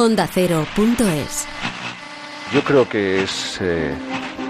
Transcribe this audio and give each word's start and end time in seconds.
ondacero.es. 0.00 1.46
Yo 2.52 2.62
creo 2.64 2.88
que 2.88 3.22
es 3.22 3.58
eh, 3.60 3.94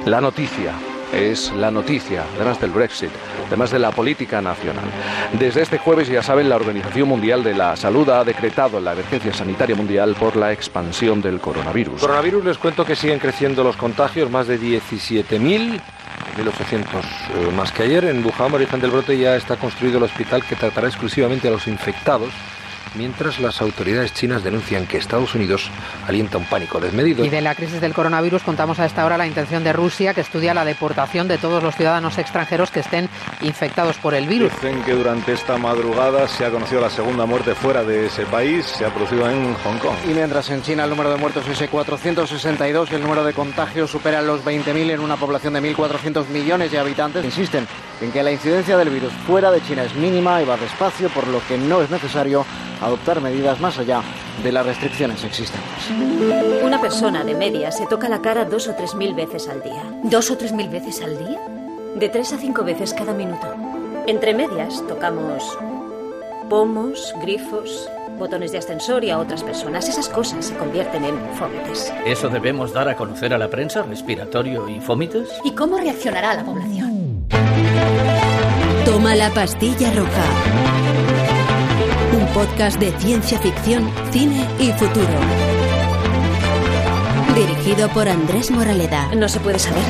la 0.07 0.21
noticia 0.21 0.73
es 1.13 1.53
la 1.53 1.71
noticia, 1.71 2.25
además 2.37 2.61
del 2.61 2.71
Brexit, 2.71 3.11
además 3.49 3.71
de 3.71 3.79
la 3.79 3.91
política 3.91 4.41
nacional. 4.41 4.85
Desde 5.33 5.63
este 5.63 5.79
jueves, 5.79 6.09
ya 6.09 6.23
saben, 6.23 6.49
la 6.49 6.57
Organización 6.57 7.09
Mundial 7.09 7.43
de 7.43 7.55
la 7.55 7.77
Salud 7.77 8.09
ha 8.11 8.25
decretado 8.25 8.81
la 8.81 8.93
emergencia 8.93 9.33
sanitaria 9.33 9.75
mundial 9.75 10.15
por 10.19 10.37
la 10.37 10.53
expansión 10.53 11.21
del 11.21 11.41
coronavirus. 11.41 12.01
Coronavirus, 12.01 12.45
les 12.45 12.59
cuento 12.59 12.85
que 12.85 12.97
siguen 12.97 13.19
creciendo 13.19 13.65
los 13.65 13.77
contagios, 13.77 14.31
más 14.31 14.47
de 14.47 14.61
17.000. 14.61 15.81
1.800 16.37 16.85
eh, 16.85 17.53
más 17.57 17.73
que 17.73 17.83
ayer. 17.83 18.05
En 18.05 18.25
Wuhan, 18.25 18.55
origen 18.55 18.81
del 18.81 18.93
brote, 18.93 19.19
ya 19.19 19.35
está 19.35 19.57
construido 19.57 19.99
el 19.99 20.05
hospital 20.05 20.45
que 20.45 20.55
tratará 20.55 20.87
exclusivamente 20.87 21.49
a 21.49 21.51
los 21.51 21.67
infectados 21.67 22.31
mientras 22.95 23.41
las 23.41 23.61
autoridades 23.61 24.13
chinas 24.15 24.43
denuncian 24.43 24.87
que 24.87 24.97
Estados 24.97 25.35
Unidos 25.35 25.71
alienta 26.07 26.39
un 26.39 26.45
pánico 26.45 26.81
desmedido. 26.81 27.25
Y 27.25 27.29
de 27.29 27.41
la 27.41 27.55
crisis 27.55 27.81
del 27.81 27.95
coronavirus 27.95 28.43
contamos 28.43 28.79
a 28.79 28.87
esta 28.87 29.05
hora 29.05 29.19
la 29.19 29.27
intención 29.27 29.65
de 29.65 29.73
Rusia, 29.73 30.15
que 30.15 30.21
estudia 30.21 30.55
la 30.55 30.65
deportación 30.65 31.29
de 31.29 31.39
todos 31.39 31.63
los 31.63 31.75
ciudadanos 31.75 32.19
extranjeros 32.19 32.71
que 32.71 32.81
estén 32.81 33.09
infectados 33.43 33.97
por 33.99 34.15
el 34.15 34.27
virus. 34.27 34.53
Dicen 34.55 34.83
que 34.83 34.93
durante 34.93 35.33
esta 35.33 35.59
madrugada 35.59 36.29
se 36.29 36.45
ha 36.45 36.51
conocido 36.51 36.81
la 36.81 36.91
segunda 36.91 37.27
muerte 37.27 37.55
fuera 37.55 37.85
de 37.85 38.07
ese 38.07 38.25
país, 38.27 38.67
se 38.67 38.85
ha 38.85 38.93
producido 38.93 39.29
en 39.31 39.55
Hong 39.55 39.79
Kong. 39.79 39.95
Y 40.09 40.15
mientras 40.15 40.51
en 40.51 40.63
China 40.63 40.85
el 40.85 40.91
número 40.91 41.11
de 41.11 41.17
muertos 41.17 41.47
es 41.49 41.59
de 41.59 41.69
462 41.69 42.91
y 42.91 42.95
el 42.95 43.03
número 43.03 43.25
de 43.25 43.33
contagios 43.33 43.91
supera 43.91 44.23
los 44.23 44.45
20.000 44.45 44.91
en 44.91 45.01
una 45.01 45.17
población 45.17 45.55
de 45.55 45.63
1.400 45.63 46.29
millones 46.29 46.71
de 46.73 46.79
habitantes, 46.79 47.25
insisten 47.25 47.67
en 48.01 48.13
que 48.13 48.23
la 48.23 48.33
incidencia 48.33 48.77
del 48.77 48.89
virus 48.89 49.13
fuera 49.27 49.51
de 49.51 49.63
China 49.63 49.85
es 49.85 49.95
mínima 49.95 50.43
y 50.43 50.47
va 50.47 50.57
despacio, 50.57 51.09
por 51.11 51.27
lo 51.29 51.41
que 51.47 51.59
no 51.59 51.83
es 51.83 51.91
necesario 51.91 52.45
adoptar 52.81 53.21
medidas 53.21 53.61
más 53.61 53.79
allá 53.79 54.03
de 54.43 54.53
las 54.53 54.65
restricciones 54.65 55.23
existentes. 55.25 55.91
Una 56.63 56.81
persona 56.81 57.25
de 57.25 57.35
media 57.35 57.71
se 57.71 57.87
toca 57.87 58.09
la 58.09 58.23
cara 58.23 58.45
dos 58.45 58.69
o 58.69 58.75
tres 58.75 58.95
mil 58.95 59.15
veces 59.15 59.49
al 59.49 59.63
día. 59.63 59.83
¿Dos 60.05 60.31
o 60.31 60.37
tres 60.37 60.53
mil 60.53 60.69
veces 60.69 61.03
al 61.03 61.19
día? 61.19 61.41
De 61.97 62.09
tres 62.09 62.33
a 62.33 62.39
cinco 62.39 62.65
veces 62.65 62.95
cada 62.95 63.13
minuto. 63.13 63.47
Entre 64.07 64.35
medias 64.35 64.83
tocamos 64.89 65.59
pomos, 66.49 67.15
grifos, 67.21 67.89
botones 68.19 68.53
de 68.53 68.59
ascensor 68.59 69.05
y 69.05 69.11
a 69.11 69.19
otras 69.19 69.43
personas. 69.43 69.89
Esas 69.89 70.09
cosas 70.09 70.47
se 70.47 70.57
convierten 70.57 71.05
en 71.05 71.17
fómites. 71.37 71.93
¿Eso 72.07 72.29
debemos 72.29 72.73
dar 72.73 72.89
a 72.89 72.97
conocer 72.97 73.33
a 73.35 73.39
la 73.39 73.49
prensa? 73.49 73.83
¿Respiratorio 73.83 74.69
y 74.69 74.81
fómites? 74.81 75.29
¿Y 75.45 75.53
cómo 75.53 75.79
reaccionará 75.79 76.35
la 76.35 76.45
población? 76.45 77.27
Toma 78.85 79.15
la 79.15 79.31
pastilla 79.31 79.93
roja 79.93 81.10
podcast 82.31 82.79
de 82.79 82.93
ciencia 82.99 83.39
ficción, 83.39 83.91
cine 84.13 84.47
y 84.59 84.71
futuro. 84.73 85.07
Dirigido 87.35 87.89
por 87.89 88.09
Andrés 88.09 88.51
Moraleda. 88.51 89.13
No 89.17 89.29
se 89.29 89.41
puede 89.41 89.59
saber. 89.59 89.83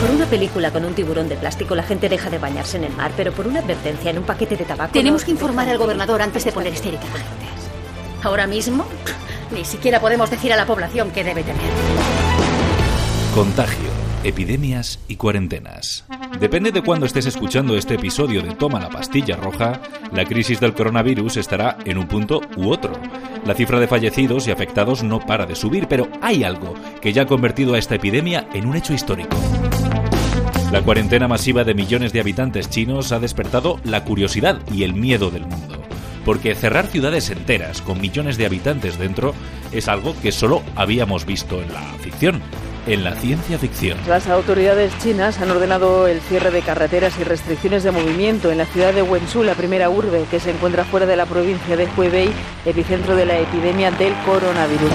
Por 0.00 0.10
una 0.10 0.26
película 0.26 0.70
con 0.70 0.84
un 0.84 0.94
tiburón 0.94 1.28
de 1.28 1.36
plástico 1.36 1.74
la 1.74 1.82
gente 1.82 2.08
deja 2.08 2.30
de 2.30 2.38
bañarse 2.38 2.76
en 2.76 2.84
el 2.84 2.92
mar, 2.92 3.10
pero 3.16 3.32
por 3.32 3.46
una 3.46 3.60
advertencia 3.60 4.10
en 4.10 4.18
un 4.18 4.24
paquete 4.24 4.56
de 4.56 4.64
tabaco... 4.64 4.92
Tenemos 4.92 5.24
que 5.24 5.32
informar 5.32 5.68
al 5.68 5.78
gobernador 5.78 6.22
antes 6.22 6.44
de 6.44 6.52
poner 6.52 6.72
histérica 6.72 7.06
Ahora 8.22 8.46
mismo, 8.46 8.86
ni 9.50 9.64
siquiera 9.64 10.00
podemos 10.00 10.30
decir 10.30 10.52
a 10.52 10.56
la 10.56 10.66
población 10.66 11.10
que 11.10 11.24
debe 11.24 11.42
temer. 11.42 11.70
Contagio, 13.34 13.90
epidemias 14.22 15.00
y 15.08 15.16
cuarentenas. 15.16 16.04
Depende 16.40 16.72
de 16.72 16.82
cuándo 16.82 17.06
estés 17.06 17.26
escuchando 17.26 17.76
este 17.76 17.94
episodio 17.94 18.42
de 18.42 18.54
Toma 18.54 18.80
la 18.80 18.90
pastilla 18.90 19.36
roja, 19.36 19.80
la 20.12 20.24
crisis 20.24 20.60
del 20.60 20.74
coronavirus 20.74 21.36
estará 21.36 21.78
en 21.84 21.96
un 21.96 22.08
punto 22.08 22.40
u 22.56 22.70
otro. 22.70 22.92
La 23.46 23.54
cifra 23.54 23.78
de 23.78 23.86
fallecidos 23.86 24.46
y 24.46 24.50
afectados 24.50 25.02
no 25.02 25.20
para 25.20 25.46
de 25.46 25.54
subir, 25.54 25.86
pero 25.86 26.08
hay 26.20 26.44
algo 26.44 26.74
que 27.00 27.12
ya 27.12 27.22
ha 27.22 27.26
convertido 27.26 27.74
a 27.74 27.78
esta 27.78 27.94
epidemia 27.94 28.48
en 28.52 28.66
un 28.66 28.76
hecho 28.76 28.92
histórico. 28.92 29.36
La 30.72 30.82
cuarentena 30.82 31.28
masiva 31.28 31.62
de 31.62 31.74
millones 31.74 32.12
de 32.12 32.20
habitantes 32.20 32.68
chinos 32.68 33.12
ha 33.12 33.20
despertado 33.20 33.78
la 33.84 34.04
curiosidad 34.04 34.58
y 34.72 34.82
el 34.82 34.92
miedo 34.92 35.30
del 35.30 35.46
mundo. 35.46 35.80
Porque 36.24 36.54
cerrar 36.54 36.86
ciudades 36.86 37.30
enteras 37.30 37.80
con 37.80 38.00
millones 38.00 38.38
de 38.38 38.46
habitantes 38.46 38.98
dentro 38.98 39.34
es 39.72 39.88
algo 39.88 40.16
que 40.20 40.32
solo 40.32 40.62
habíamos 40.74 41.26
visto 41.26 41.62
en 41.62 41.72
la 41.72 41.82
ficción 42.00 42.42
en 42.86 43.04
la 43.04 43.14
ciencia 43.14 43.58
ficción. 43.58 43.98
Las 44.06 44.28
autoridades 44.28 44.96
chinas 44.98 45.40
han 45.40 45.50
ordenado 45.50 46.06
el 46.06 46.20
cierre 46.20 46.50
de 46.50 46.62
carreteras 46.62 47.18
y 47.18 47.24
restricciones 47.24 47.82
de 47.82 47.90
movimiento 47.90 48.50
en 48.50 48.58
la 48.58 48.66
ciudad 48.66 48.92
de 48.92 49.02
Wenzhou, 49.02 49.42
la 49.42 49.54
primera 49.54 49.90
urbe 49.90 50.24
que 50.30 50.40
se 50.40 50.50
encuentra 50.50 50.84
fuera 50.84 51.06
de 51.06 51.16
la 51.16 51.26
provincia 51.26 51.76
de 51.76 51.88
Hubei, 51.96 52.30
epicentro 52.64 53.16
de 53.16 53.26
la 53.26 53.38
epidemia 53.38 53.90
del 53.90 54.14
coronavirus. 54.24 54.92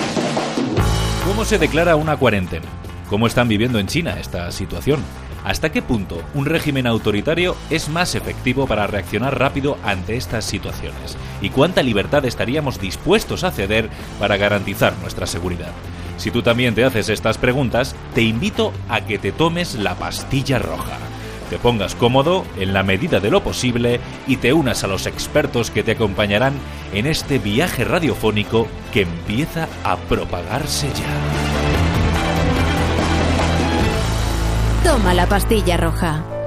¿Cómo 1.26 1.46
se 1.46 1.58
declara 1.58 1.96
una 1.96 2.18
cuarentena? 2.18 2.66
¿Cómo 3.10 3.28
están 3.28 3.48
viviendo 3.48 3.80
en 3.80 3.88
China 3.88 4.18
esta 4.20 4.52
situación? 4.52 5.04
¿Hasta 5.44 5.72
qué 5.72 5.82
punto 5.82 6.22
un 6.34 6.46
régimen 6.46 6.86
autoritario 6.86 7.56
es 7.70 7.90
más 7.90 8.14
efectivo 8.14 8.68
para 8.68 8.88
reaccionar 8.88 9.40
rápido 9.40 9.78
ante 9.84 10.16
estas 10.16 10.46
situaciones? 10.46 11.18
¿Y 11.42 11.50
cuánta 11.50 11.82
libertad 11.82 12.26
estaríamos 12.26 12.80
dispuestos 12.80 13.44
a 13.44 13.52
ceder 13.52 13.90
para 14.20 14.38
garantizar 14.38 14.94
nuestra 15.02 15.26
seguridad? 15.26 15.72
Si 16.20 16.32
tú 16.32 16.42
también 16.42 16.76
te 16.76 16.84
haces 16.84 17.08
estas 17.08 17.38
preguntas, 17.38 17.96
te 18.14 18.22
invito 18.22 18.74
a 18.90 19.02
que 19.02 19.18
te 19.18 19.32
tomes 19.32 19.76
la 19.76 19.96
pastilla 19.96 20.60
roja. 20.60 20.98
Te 21.50 21.58
pongas 21.58 21.96
cómodo 21.96 22.46
en 22.60 22.74
la 22.74 22.84
medida 22.84 23.22
de 23.22 23.32
lo 23.32 23.42
posible 23.42 24.02
y 24.28 24.36
te 24.36 24.52
unas 24.52 24.84
a 24.84 24.88
los 24.88 25.08
expertos 25.08 25.72
que 25.72 25.82
te 25.82 25.94
acompañarán 25.94 26.54
en 26.94 27.08
este 27.08 27.40
viaje 27.40 27.86
radiofónico 27.86 28.68
que 28.94 29.02
empieza 29.02 29.70
a 29.84 29.96
propagarse 29.96 30.90
ya. 30.90 31.08
Toma 34.84 35.14
la 35.14 35.26
pastilla 35.26 35.78
roja. 35.78 36.39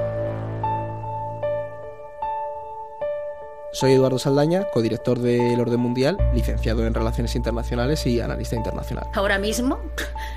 Soy 3.73 3.93
Eduardo 3.93 4.19
Saldaña, 4.19 4.65
codirector 4.71 5.17
del 5.17 5.59
Orden 5.59 5.79
Mundial, 5.79 6.15
licenciado 6.31 6.85
en 6.85 6.93
Relaciones 6.93 7.35
Internacionales 7.35 8.05
y 8.05 8.21
analista 8.21 8.55
internacional. 8.55 9.07
Ahora 9.15 9.39
mismo, 9.39 9.79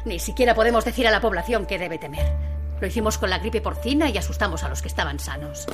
ni 0.07 0.19
siquiera 0.19 0.55
podemos 0.55 0.87
decir 0.87 1.07
a 1.07 1.11
la 1.11 1.21
población 1.21 1.67
que 1.67 1.79
debe 1.79 1.99
temer. 1.99 2.33
Lo 2.81 2.87
hicimos 2.87 3.19
con 3.19 3.29
la 3.29 3.39
gripe 3.39 3.61
porcina 3.61 4.09
y 4.09 4.17
asustamos 4.17 4.65
a 4.65 4.71
los 4.71 4.81
que 4.81 4.89
estaban 4.89 5.19
sanos. 5.19 5.67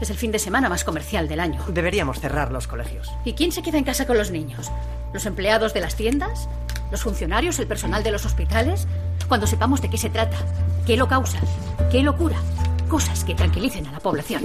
Es 0.00 0.08
el 0.08 0.16
fin 0.16 0.32
de 0.32 0.38
semana 0.38 0.70
más 0.70 0.84
comercial 0.84 1.28
del 1.28 1.40
año. 1.40 1.62
Deberíamos 1.68 2.18
cerrar 2.18 2.50
los 2.50 2.66
colegios. 2.66 3.12
¿Y 3.26 3.34
quién 3.34 3.52
se 3.52 3.62
queda 3.62 3.76
en 3.76 3.84
casa 3.84 4.06
con 4.06 4.16
los 4.16 4.30
niños? 4.30 4.70
¿Los 5.12 5.26
empleados 5.26 5.74
de 5.74 5.80
las 5.82 5.96
tiendas? 5.96 6.48
¿Los 6.90 7.02
funcionarios? 7.02 7.58
¿El 7.58 7.66
personal 7.66 8.02
de 8.02 8.10
los 8.10 8.24
hospitales? 8.24 8.86
Cuando 9.28 9.46
sepamos 9.46 9.82
de 9.82 9.90
qué 9.90 9.98
se 9.98 10.08
trata, 10.08 10.38
qué 10.86 10.96
lo 10.96 11.08
causa, 11.08 11.40
qué 11.90 12.02
locura, 12.02 12.36
cosas 12.88 13.22
que 13.22 13.34
tranquilicen 13.34 13.86
a 13.86 13.92
la 13.92 14.00
población. 14.00 14.44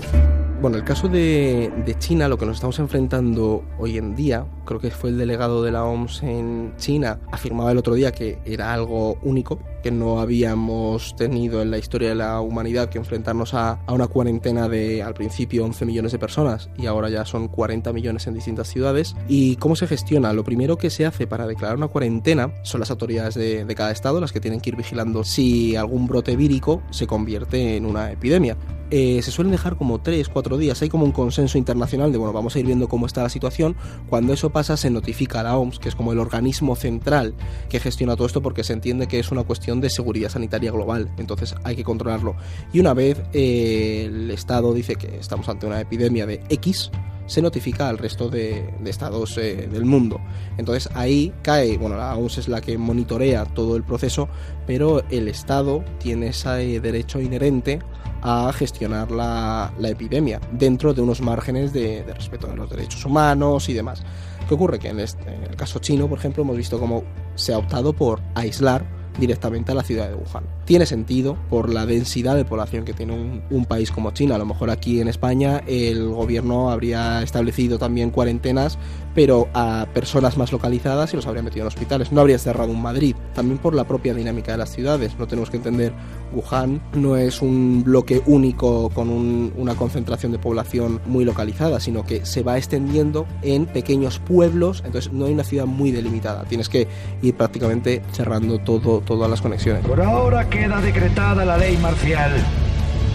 Bueno, 0.60 0.78
el 0.78 0.84
caso 0.84 1.08
de, 1.08 1.96
China, 2.00 2.28
lo 2.28 2.40
que 2.40 2.48
nos 2.48 2.56
estamos 2.56 2.80
enfrentando 2.80 3.64
hoy 3.78 4.00
en 4.00 4.16
día, 4.16 4.44
creo 4.68 4.80
que 4.80 4.92
fue 4.92 5.10
el 5.10 5.18
delegado 5.18 5.64
de 5.64 5.72
la 5.72 5.84
OMS 5.84 6.22
en 6.22 6.74
China, 6.78 7.20
afirmaba 7.32 7.72
el 7.72 7.80
otro 7.80 7.96
día 7.96 8.12
que 8.12 8.38
era 8.46 8.74
algo 8.74 9.18
único, 9.24 9.60
que 9.82 9.90
no 9.90 10.20
habíamos 10.20 11.16
tenido 11.16 11.62
en 11.62 11.72
la 11.72 11.80
historia 11.80 12.10
de 12.10 12.16
la 12.16 12.42
humanidad 12.42 12.90
que 12.90 13.00
enfrentarnos 13.00 13.56
a, 13.56 13.80
a 13.86 13.94
una 13.94 14.08
cuarentena 14.08 14.68
de 14.68 15.02
al 15.02 15.14
principio 15.14 15.66
11 15.66 15.86
millones 15.86 16.12
de 16.12 16.20
personas 16.20 16.70
y 16.78 16.86
ahora 16.86 17.10
ya 17.10 17.26
son 17.26 17.48
40 17.48 17.92
millones 17.94 18.28
en 18.28 18.34
distintas 18.34 18.68
ciudades. 18.68 19.16
¿Y 19.28 19.56
cómo 19.56 19.76
se 19.76 19.88
gestiona? 19.88 20.34
Lo 20.34 20.44
primero 20.44 20.78
que 20.78 20.90
se 20.90 21.06
hace 21.06 21.26
para 21.26 21.48
declarar 21.48 21.78
una 21.78 21.88
cuarentena 21.88 22.54
son 22.64 22.82
las 22.82 22.92
autoridades 22.92 23.36
de, 23.36 23.66
de 23.66 23.76
cada 23.76 23.92
estado 23.92 24.20
las 24.20 24.32
que 24.32 24.42
tienen 24.42 24.60
que 24.60 24.70
ir 24.70 24.76
vigilando 24.76 25.24
si 25.24 25.76
algún 25.76 26.08
brote 26.08 26.36
vírico 26.36 26.84
se 26.92 27.08
convierte 27.08 27.78
en 27.78 27.86
una 27.86 28.12
epidemia. 28.12 28.58
Eh, 28.90 29.22
se 29.22 29.32
suelen 29.32 29.52
dejar 29.52 29.76
como 29.76 30.00
3, 30.00 30.30
4 30.30 30.58
días. 30.58 30.82
Hay 30.82 30.90
como 30.90 31.04
un 31.04 31.12
consenso 31.12 31.58
internacional 31.58 32.12
de, 32.12 32.18
bueno, 32.18 32.32
vamos 32.32 32.56
a 32.56 32.60
ir 32.60 32.66
viendo 32.66 32.88
cómo 32.88 33.06
está 33.06 33.24
la 33.24 33.30
situación. 33.30 33.76
Cuando 34.08 34.34
eso 34.34 34.50
pasa, 34.58 34.76
se 34.76 34.90
notifica 34.90 35.42
a 35.42 35.44
la 35.44 35.56
OMS, 35.56 35.78
que 35.78 35.88
es 35.88 35.94
como 35.94 36.14
el 36.14 36.18
organismo 36.18 36.76
central 36.76 37.36
que 37.70 37.80
gestiona 37.80 38.16
todo 38.16 38.26
esto, 38.26 38.42
porque 38.42 38.64
se 38.64 38.74
entiende 38.74 39.06
que 39.06 39.20
es 39.20 39.30
una 39.30 39.44
cuestión 39.44 39.82
de 39.82 39.92
seguridad 39.92 40.30
sanitaria 40.30 40.72
global. 40.72 41.12
Entonces 41.20 41.54
hay 41.64 41.76
que 41.76 41.84
controlarlo. 41.84 42.36
Y 42.74 42.80
una 42.80 42.96
vez 42.96 43.22
eh, 43.34 44.06
el 44.08 44.32
Estado 44.32 44.74
dice 44.74 44.96
que 44.96 45.20
estamos 45.20 45.48
ante 45.48 45.68
una 45.68 45.80
epidemia 45.80 46.26
de 46.26 46.42
X, 46.50 46.90
se 47.28 47.44
notifica 47.44 47.88
al 47.88 48.00
resto 48.00 48.30
de, 48.30 48.74
estados 48.86 49.38
eh, 49.38 49.70
del 49.72 49.86
mundo. 49.86 50.20
Entonces 50.58 50.90
ahí 50.96 51.32
cae, 51.44 51.78
bueno, 51.78 51.96
la 51.98 52.16
OMS 52.16 52.40
es 52.40 52.48
la 52.48 52.60
que 52.60 52.80
monitorea 52.80 53.46
todo 53.46 53.76
el 53.76 53.84
proceso, 53.84 54.28
pero 54.66 55.04
el 55.12 55.28
Estado 55.28 55.86
tiene 56.00 56.30
ese 56.30 56.80
derecho 56.80 57.22
inherente 57.22 57.80
a 58.22 58.52
gestionar 58.54 59.12
la, 59.12 59.72
epidemia 59.84 60.42
dentro 60.52 60.94
de 60.94 61.02
unos 61.02 61.22
márgenes 61.22 61.72
de, 61.74 62.04
respeto 62.14 62.48
de 62.48 62.56
los 62.56 62.70
derechos 62.70 63.06
humanos 63.06 63.70
y 63.70 63.74
demás. 63.74 64.04
¿Qué 64.48 64.54
ocurre? 64.54 64.80
Que 64.80 64.90
en, 64.90 65.00
este, 65.00 65.36
el 65.36 65.56
caso 65.56 65.80
chino, 65.80 66.08
por 66.08 66.20
ejemplo, 66.20 66.44
hemos 66.44 66.58
visto 66.58 66.80
cómo 66.80 67.04
se 67.36 67.54
ha 67.54 67.58
optado 67.58 67.94
por 67.94 68.22
aislar 68.36 68.86
directamente 69.20 69.72
a 69.72 69.76
la 69.76 69.84
ciudad 69.84 70.10
de 70.10 70.16
Wuhan 70.16 70.44
tiene 70.68 70.86
sentido 70.86 71.38
por 71.50 71.74
la 71.74 71.86
densidad 71.86 72.36
de 72.36 72.44
población 72.44 72.84
que 72.84 72.94
tiene 72.94 73.42
un, 73.50 73.66
país 73.66 73.90
como 73.90 74.12
China. 74.12 74.36
A 74.36 74.38
lo 74.38 74.46
mejor 74.46 74.70
aquí 74.70 75.00
en 75.00 75.08
España 75.08 75.64
el 75.66 76.10
gobierno 76.10 76.70
habría 76.70 77.24
establecido 77.24 77.80
también 77.80 78.12
cuarentenas, 78.12 78.78
pero 79.18 79.50
a 79.56 79.88
personas 79.96 80.38
más 80.38 80.52
localizadas 80.52 81.12
y 81.12 81.16
los 81.16 81.26
habría 81.26 81.42
metido 81.42 81.64
en 81.64 81.70
hospitales. 81.70 82.12
No 82.12 82.22
habría 82.22 82.38
cerrado 82.38 82.70
un 82.70 82.80
Madrid, 82.80 83.16
también 83.34 83.58
por 83.58 83.74
la 83.74 83.84
propia 83.84 84.14
dinámica 84.14 84.52
de 84.52 84.60
las 84.60 84.70
ciudades. 84.70 85.18
No 85.18 85.26
tenemos 85.26 85.50
que 85.50 85.58
entender, 85.58 85.92
Wuhan 86.32 86.80
no 86.94 87.18
es 87.18 87.42
un 87.42 87.84
bloque 87.84 88.22
único 88.28 88.92
con 88.92 89.10
un, 89.10 89.52
una 89.58 89.74
concentración 89.74 90.34
de 90.34 90.38
población 90.38 91.02
muy 91.08 91.26
localizada, 91.26 91.80
sino 91.80 92.06
que 92.06 92.28
se 92.28 92.44
va 92.44 92.60
extendiendo 92.60 93.26
en 93.42 93.66
pequeños 93.66 94.20
pueblos, 94.20 94.84
entonces 94.86 95.12
no 95.12 95.26
hay 95.26 95.34
una 95.34 95.44
ciudad 95.44 95.66
muy 95.66 95.90
delimitada. 95.90 96.44
Tienes 96.44 96.70
que 96.70 96.88
ir 97.24 97.36
prácticamente 97.36 98.04
cerrando 98.12 98.60
todo, 98.60 99.00
todas 99.00 99.32
las 99.32 99.42
conexiones. 99.42 99.84
Por 99.84 100.00
ahora 100.00 100.48
queda 100.48 100.80
decretada 100.80 101.44
la 101.44 101.58
ley 101.58 101.76
marcial. 101.78 102.34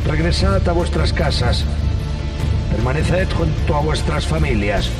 Regresad 0.04 0.68
a 0.68 0.72
vuestras 0.72 1.12
casas. 1.12 1.64
Permaneced 2.72 3.28
junto 3.36 3.76
a 3.76 3.80
vuestras 3.82 4.26
familias. 4.26 4.90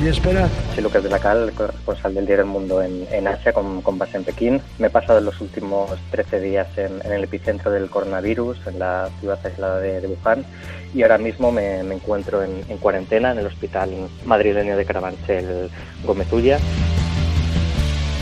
¿Y? 0.00 0.12
Soy 0.12 0.82
Lucas 0.82 1.02
de 1.02 1.10
la 1.10 1.18
Cal, 1.18 1.52
corresponsal 1.54 2.14
del 2.14 2.24
diario 2.24 2.44
El 2.44 2.50
Mundo 2.50 2.80
en, 2.80 3.26
Asia, 3.26 3.52
con, 3.52 3.82
con, 3.82 3.98
base 3.98 4.16
en 4.16 4.22
Pekín. 4.22 4.60
Me 4.78 4.86
he 4.86 4.90
pasado 4.90 5.20
los 5.20 5.40
últimos 5.40 5.90
13 6.12 6.40
días 6.40 6.68
en, 6.78 7.00
el 7.10 7.24
epicentro 7.24 7.72
del 7.72 7.90
coronavirus, 7.90 8.58
en 8.68 8.78
la 8.78 9.10
ciudad 9.18 9.40
aislada 9.44 9.80
de, 9.80 10.00
de 10.00 10.06
Wuhan, 10.06 10.44
y 10.94 11.02
ahora 11.02 11.18
mismo 11.18 11.50
me, 11.50 11.80
encuentro 11.80 12.44
en, 12.44 12.64
en, 12.68 12.78
cuarentena 12.78 13.32
en 13.32 13.38
el 13.38 13.46
hospital 13.46 13.90
madrileño 14.24 14.76
de 14.76 14.84
Carabanchel 14.84 15.68
Gómez 16.04 16.28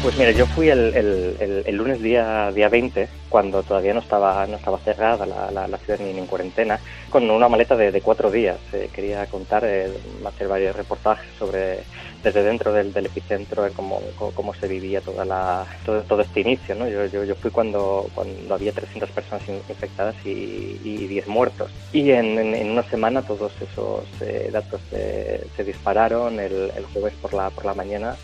Pues 0.07 0.19
mira, 0.19 0.31
yo 0.31 0.47
fui 0.47 0.69
el, 0.69 0.95
el, 0.95 1.65
el, 1.67 1.75
lunes 1.75 2.01
día, 2.01 2.53
día 2.53 2.69
20, 2.69 3.09
cuando 3.29 3.65
todavía 3.65 3.93
no 3.93 3.99
estaba, 3.99 4.47
no 4.47 4.55
estaba 4.55 4.79
cerrada 4.79 5.27
la, 5.27 5.79
ciudad 5.79 5.99
ni, 5.99 6.17
en 6.17 6.27
cuarentena, 6.27 6.79
con 7.11 7.29
una 7.29 7.49
maleta 7.49 7.75
de, 7.75 8.01
cuatro 8.01 8.31
días. 8.31 8.57
Eh, 8.73 8.89
quería 8.95 9.27
contar, 9.27 9.65
eh, 9.67 9.91
hacer 10.25 10.47
varios 10.47 10.77
reportajes 10.77 11.27
sobre 11.37 11.81
desde 12.23 12.45
dentro 12.45 12.73
del, 12.73 12.95
epicentro 13.05 13.67
cómo, 13.75 14.01
cómo, 14.33 14.55
se 14.55 14.69
vivía 14.69 15.01
toda 15.01 15.25
la, 15.25 15.67
todo, 15.85 16.03
todo 16.03 16.23
este 16.23 16.43
inicio. 16.43 16.77
¿no? 16.77 16.87
Yo, 16.89 17.07
yo, 17.07 17.25
yo, 17.25 17.35
fui 17.35 17.51
cuando, 17.51 18.09
cuando 18.15 18.55
había 18.55 18.71
300 18.71 19.11
personas 19.11 19.43
infectadas 19.49 20.15
y, 20.25 20.81
y 20.85 21.09
10 21.09 21.27
muertos. 21.27 21.73
Y 21.93 22.13
en, 22.13 22.71
una 22.71 22.85
semana 22.85 23.23
todos 23.23 23.51
esos 23.61 24.05
eh, 24.21 24.51
datos 24.53 24.81
se 24.89 25.65
dispararon. 25.65 26.39
El, 26.39 26.71
el 26.77 26.85
jueves 26.93 27.15
por 27.21 27.35
la, 27.35 27.51
por 27.51 27.65
la 27.65 27.75
mañana 27.75 28.17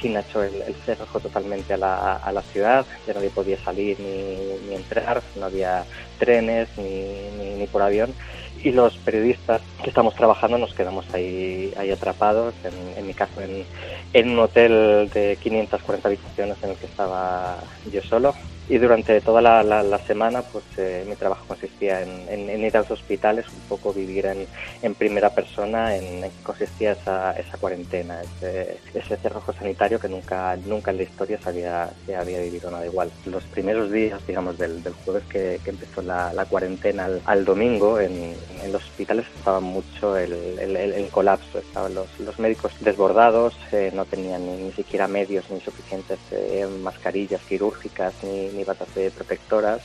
China 0.00 0.20
echó 0.20 0.42
el, 0.42 0.62
el, 0.62 0.74
cerrojo 0.74 1.20
totalmente 1.20 1.74
a 1.74 1.76
la, 1.76 2.16
a 2.16 2.32
la, 2.32 2.42
ciudad, 2.42 2.86
ya 3.06 3.14
nadie 3.14 3.30
podía 3.30 3.58
salir 3.58 3.98
ni, 4.00 4.68
ni 4.68 4.74
entrar, 4.74 5.22
no 5.36 5.46
había 5.46 5.84
trenes 6.18 6.68
ni, 6.76 7.56
ni, 7.58 7.66
por 7.66 7.82
avión. 7.82 8.14
Y 8.62 8.72
los 8.72 8.96
periodistas 8.98 9.60
que 9.82 9.90
estamos 9.90 10.14
trabajando 10.14 10.58
nos 10.58 10.74
quedamos 10.74 11.06
ahí, 11.14 11.72
ahí 11.76 11.90
atrapados, 11.90 12.54
en, 12.64 12.98
en 12.98 13.06
mi 13.06 13.14
caso 13.14 13.40
en, 13.40 13.64
en, 14.12 14.30
un 14.30 14.38
hotel 14.38 15.10
de 15.12 15.36
540 15.40 16.08
habitaciones 16.08 16.56
en 16.62 16.70
el 16.70 16.76
que 16.76 16.86
estaba 16.86 17.58
yo 17.92 18.02
solo 18.02 18.34
y 18.68 18.78
durante 18.78 19.20
toda 19.20 19.40
la, 19.40 19.62
la, 19.62 19.82
la 19.82 19.98
semana 19.98 20.42
pues 20.42 20.64
eh, 20.76 21.04
mi 21.08 21.14
trabajo 21.14 21.44
consistía 21.46 22.02
en, 22.02 22.64
ir 22.64 22.76
a 22.76 22.80
los 22.80 22.90
hospitales, 22.90 23.46
un 23.48 23.60
poco 23.68 23.92
vivir 23.92 24.26
en, 24.26 24.46
en 24.82 24.94
primera 24.94 25.30
persona 25.30 25.94
en, 25.96 26.22
qué 26.22 26.42
consistía 26.42 26.92
esa, 26.92 27.32
esa 27.32 27.56
cuarentena, 27.58 28.22
ese, 28.22 28.78
ese 28.94 29.16
cerrojo 29.16 29.52
sanitario 29.52 30.00
que 30.00 30.08
nunca, 30.08 30.56
nunca 30.56 30.90
en 30.90 30.96
la 30.96 31.02
historia 31.04 31.38
se 31.40 31.48
había, 31.48 31.90
se 32.06 32.16
había 32.16 32.40
vivido 32.40 32.70
nada 32.70 32.86
igual. 32.86 33.10
Los 33.26 33.44
primeros 33.44 33.90
días, 33.92 34.26
digamos, 34.26 34.58
del, 34.58 34.82
del 34.82 34.94
jueves 34.94 35.24
que, 35.28 35.60
empezó 35.66 36.02
la, 36.02 36.46
cuarentena 36.48 37.04
al, 37.04 37.20
al 37.24 37.44
domingo, 37.44 38.00
en, 38.00 38.34
en, 38.62 38.72
los 38.72 38.82
hospitales 38.84 39.26
estaba 39.36 39.60
mucho 39.60 40.16
el, 40.16 40.32
el, 40.58 40.76
el 40.76 41.08
colapso, 41.08 41.58
estaban 41.58 41.94
los, 41.94 42.06
los 42.20 42.38
médicos 42.38 42.72
desbordados, 42.80 43.54
eh, 43.72 43.90
no 43.94 44.04
tenían 44.04 44.46
ni, 44.46 44.62
ni, 44.64 44.72
siquiera 44.72 45.08
medios 45.08 45.50
ni 45.50 45.60
suficientes 45.60 46.18
eh, 46.30 46.66
mascarillas 46.82 47.40
quirúrgicas 47.42 48.14
ni 48.22 48.55
ni 48.56 48.64
batas 48.64 48.94
de 48.94 49.10
protectoras 49.10 49.82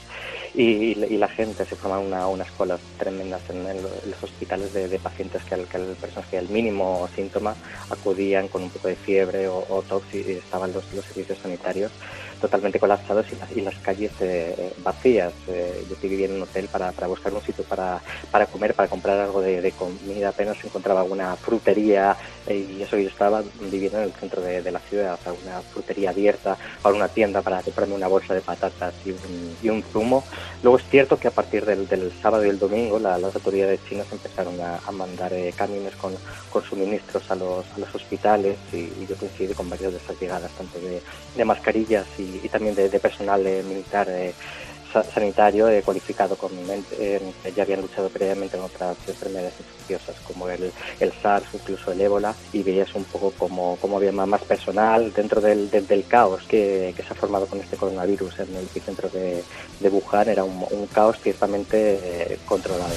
y, 0.53 0.95
la 0.95 1.27
gente 1.27 1.65
se 1.65 1.75
formaban 1.75 2.07
una, 2.07 2.27
unas 2.27 2.49
colas 2.51 2.79
tremendas 2.97 3.41
en, 3.49 3.63
los 3.63 4.23
hospitales 4.23 4.73
de, 4.73 4.99
pacientes 4.99 5.43
que, 5.43 5.55
al, 5.55 5.67
que 5.67 5.77
personas 5.77 6.29
que 6.29 6.37
al 6.37 6.49
mínimo 6.49 7.07
síntoma 7.15 7.55
acudían 7.89 8.47
con 8.47 8.63
un 8.63 8.69
poco 8.69 8.87
de 8.87 8.95
fiebre 8.95 9.47
o, 9.47 9.65
o 9.69 9.81
tox 9.83 10.15
y 10.15 10.31
estaban 10.31 10.73
los, 10.73 10.91
los 10.93 11.05
servicios 11.05 11.37
sanitarios 11.39 11.91
totalmente 12.41 12.79
colapsados 12.79 13.25
y 13.31 13.35
las, 13.35 13.51
y 13.57 13.61
las 13.61 13.75
calles 13.75 14.11
eh, 14.19 14.73
vacías. 14.83 15.31
Eh, 15.47 15.85
yo 15.89 15.95
vivía 16.01 16.25
en 16.25 16.33
un 16.33 16.41
hotel 16.41 16.67
para, 16.67 16.91
para 16.91 17.07
buscar 17.07 17.33
un 17.33 17.41
sitio 17.41 17.63
para, 17.63 18.01
para 18.31 18.47
comer, 18.47 18.73
para 18.73 18.89
comprar 18.89 19.19
algo 19.19 19.41
de, 19.41 19.71
comida, 19.71 20.29
apenas 20.29 20.57
encontraba 20.63 21.01
alguna 21.01 21.35
frutería 21.35 22.17
eh, 22.47 22.67
y 22.77 22.81
eso 22.81 22.97
yo 22.97 23.07
estaba 23.07 23.43
viviendo 23.71 23.99
en 23.99 24.05
el 24.05 24.11
centro 24.13 24.41
de, 24.41 24.61
de 24.61 24.71
la 24.71 24.79
ciudad, 24.79 25.17
o 25.19 25.23
sea, 25.23 25.33
una 25.33 25.61
frutería 25.61 26.09
abierta 26.09 26.57
o 26.83 26.89
una 26.89 27.07
tienda 27.07 27.41
para 27.41 27.61
comprarme 27.61 27.95
una 27.95 28.07
bolsa 28.07 28.33
de 28.33 28.41
patatas 28.41 28.93
y 29.05 29.11
un, 29.11 29.57
y 29.61 29.69
un 29.69 29.83
zumo. 29.83 30.23
Luego 30.63 30.77
es 30.77 30.85
cierto 30.89 31.17
que 31.17 31.27
a 31.27 31.31
partir 31.31 31.65
del, 31.65 31.87
del 31.87 32.11
sábado 32.21 32.45
y 32.45 32.49
el 32.49 32.59
domingo 32.59 32.99
la, 32.99 33.17
las 33.17 33.35
autoridades 33.35 33.79
chinas 33.87 34.07
empezaron 34.11 34.55
a, 34.61 34.79
mandar 34.91 35.31
eh, 35.33 35.53
camiones 35.55 35.95
con, 35.95 36.13
con 36.49 36.63
suministros 36.63 37.29
a 37.31 37.35
los, 37.35 37.65
hospitales 37.93 38.57
y, 38.73 38.89
yo 39.07 39.15
coincidí 39.15 39.53
con 39.53 39.69
varias 39.69 39.93
de 39.93 39.97
esas 39.97 40.19
llegadas, 40.19 40.51
tanto 40.51 40.79
de 40.79 41.45
mascarillas 41.45 42.05
y 42.17 42.30
y, 42.43 42.49
también 42.49 42.75
de, 42.75 42.89
personal 42.99 43.45
eh, 43.45 43.63
militar 43.63 44.07
eh, 44.09 44.33
sanitario 45.13 45.69
eh, 45.69 45.81
cualificado 45.83 46.35
con 46.35 46.51
eh, 46.99 47.21
ya 47.55 47.63
habían 47.63 47.81
luchado 47.81 48.09
previamente 48.09 48.57
en 48.57 48.63
otras 48.63 48.97
enfermedades 49.07 49.53
infecciosas 49.59 50.15
como 50.21 50.49
el, 50.49 50.71
el 50.99 51.13
SARS, 51.13 51.45
incluso 51.53 51.91
el 51.91 52.01
ébola, 52.01 52.35
y 52.51 52.63
veías 52.63 52.93
un 52.95 53.05
poco 53.05 53.31
como, 53.37 53.77
como 53.77 53.97
había 53.97 54.11
más 54.11 54.41
personal 54.41 55.13
dentro 55.13 55.41
del, 55.41 55.69
caos 56.07 56.43
que, 56.47 56.93
se 56.95 57.13
ha 57.13 57.15
formado 57.15 57.45
con 57.45 57.59
este 57.59 57.77
coronavirus 57.77 58.39
en 58.39 58.55
el 58.55 58.63
epicentro 58.63 59.09
de, 59.09 59.43
Wuhan, 59.89 60.29
era 60.29 60.43
un, 60.43 60.87
caos 60.93 61.17
ciertamente 61.21 62.37
controlado. 62.45 62.93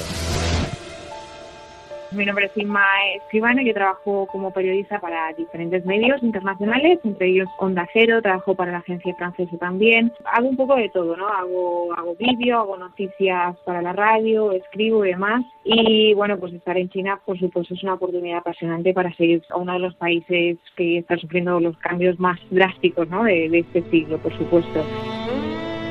Mi 2.16 2.25
nombre 2.25 2.46
es 2.46 2.56
Inma 2.56 2.84
Escribano, 3.16 3.61
yo 3.62 3.75
trabajo 3.75 4.26
como 4.31 4.52
periodista 4.52 5.00
para 5.00 5.32
diferentes 5.32 5.84
medios 5.84 6.22
internacionales, 6.22 7.00
entre 7.02 7.28
ellos 7.28 7.49
Onda 7.58 7.88
Cero, 7.93 8.22
trabajo 8.22 8.55
para 8.55 8.70
la 8.70 8.78
agencia 8.78 9.14
francesa 9.16 9.56
también. 9.58 10.12
Hago 10.25 10.49
un 10.49 10.56
poco 10.56 10.76
de 10.76 10.88
todo, 10.90 11.16
¿no? 11.16 11.26
Hago, 11.26 11.93
hago 11.94 12.14
vídeo, 12.14 12.61
hago 12.61 12.76
noticias 12.76 13.56
para 13.64 13.82
la 13.82 13.93
radio, 13.93 14.52
escribo 14.52 15.05
y 15.05 15.11
demás. 15.11 15.44
Y 15.64 16.14
bueno, 16.14 16.38
pues 16.38 16.52
estar 16.52 16.76
en 16.76 16.88
China, 16.90 17.19
por 17.25 17.38
supuesto, 17.38 17.75
es 17.75 17.82
una 17.82 17.94
oportunidad 17.94 18.38
apasionante 18.38 18.94
para 18.94 19.11
a 19.50 19.56
uno 19.56 19.72
de 19.72 19.78
los 19.78 19.94
países 19.96 20.58
que 20.76 20.99
está 20.99 21.16
sufriendo 21.16 21.58
los 21.58 21.76
cambios 21.78 22.19
más 22.20 22.38
drásticos, 22.50 23.08
¿no? 23.08 23.25
De, 23.25 23.49
de 23.49 23.58
este 23.61 23.82
siglo, 23.90 24.19
por 24.19 24.37
supuesto. 24.37 24.85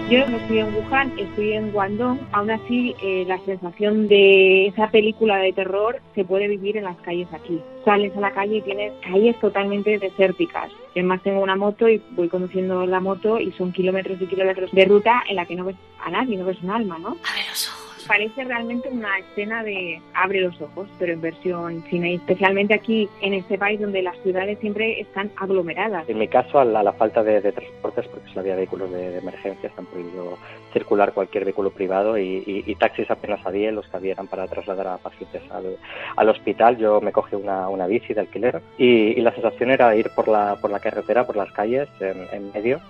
Yo 0.10 0.28
no 0.28 0.38
estoy 0.38 0.60
en 0.60 0.76
Wuhan, 0.76 1.18
estoy 1.18 1.54
en 1.54 1.72
Guangdong. 1.72 2.20
Aún 2.34 2.52
así, 2.52 2.94
eh, 3.02 3.24
la 3.28 3.40
sensación 3.46 4.08
de 4.08 4.68
esa 4.68 4.92
película 4.92 5.38
de 5.38 5.54
terror 5.54 6.02
se 6.14 6.26
puede 6.26 6.48
vivir 6.48 6.78
en 6.78 6.84
las 6.84 6.98
calles 6.98 7.28
aquí. 7.34 7.60
Sales 7.86 8.16
a 8.16 8.20
la 8.20 8.32
calle 8.32 8.58
y 8.58 8.62
tienes 8.62 8.92
calles 9.02 9.40
totalmente 9.40 9.98
desérticas. 9.98 10.70
Además, 10.92 11.24
tengo 11.24 11.42
una 11.42 11.56
moto 11.56 11.88
y 11.88 12.02
voy 12.12 12.28
conduciendo 12.28 12.86
la 12.86 13.00
moto 13.00 13.40
y 13.40 13.52
son 13.54 13.72
kilómetros 13.72 14.22
y 14.22 14.28
kilómetros 14.28 14.72
de 14.72 14.86
ruta 14.86 15.24
en 15.30 15.38
la 15.38 15.46
que 15.46 15.56
no 15.56 15.66
ves 15.66 15.78
a 16.04 16.12
nadie, 16.12 16.38
no 16.38 16.46
ves 16.46 16.62
un 16.62 16.72
alma, 16.72 17.00
¿no? 17.00 17.10
A 17.10 17.36
ver 17.36 17.46
los 17.50 17.70
ojos 17.70 17.83
parece 18.08 18.44
realmente 18.44 18.90
una 18.90 19.18
escena 19.20 19.64
de 19.64 20.02
abre 20.14 20.42
los 20.42 20.60
ojos, 20.62 20.88
pero 21.00 21.14
en 21.14 21.22
versión 21.22 21.84
cine, 21.90 22.16
especialmente 22.16 22.74
aquí 22.74 23.10
en 23.22 23.34
este 23.34 23.58
país 23.58 23.80
donde 23.80 24.02
las 24.02 24.18
ciudades 24.20 24.60
siempre 24.60 25.00
están 25.00 25.32
aglomeradas. 25.38 26.08
En 26.08 26.20
mi 26.20 26.28
caso, 26.28 26.60
a 26.60 26.66
la, 26.66 26.94
falta 26.94 27.24
de, 27.24 27.42
transportes, 27.52 28.08
porque 28.08 28.28
solo 28.30 28.42
había 28.42 28.56
vehículos 28.56 28.92
de, 28.92 29.10
de, 29.12 29.18
emergencia, 29.18 29.70
están 29.70 29.86
prohibido 29.86 30.38
circular 30.72 31.14
cualquier 31.14 31.46
vehículo 31.46 31.72
privado 31.72 32.18
y, 32.18 32.76
taxis 32.80 33.10
apenas 33.10 33.46
había, 33.46 33.72
los 33.72 33.88
que 33.88 33.98
habían 33.98 34.28
para 34.28 34.48
trasladar 34.48 34.88
a 34.88 34.98
pacientes 34.98 35.42
al, 35.52 35.78
al 36.16 36.30
hospital. 36.30 36.78
Yo 36.78 37.00
me 37.02 37.12
cogí 37.12 37.36
una, 37.36 37.70
una 37.70 37.88
bici 37.88 38.14
de 38.14 38.22
alquiler 38.22 38.62
y, 38.78 39.18
y, 39.18 39.22
la 39.22 39.34
sensación 39.34 39.72
era 39.72 39.96
ir 39.96 40.10
por 40.16 40.28
la, 40.28 40.58
por 40.60 40.72
la 40.72 40.80
carretera, 40.80 41.26
por 41.26 41.36
las 41.36 41.52
calles, 41.52 41.88
en 42.02 42.52
medio 42.54 42.82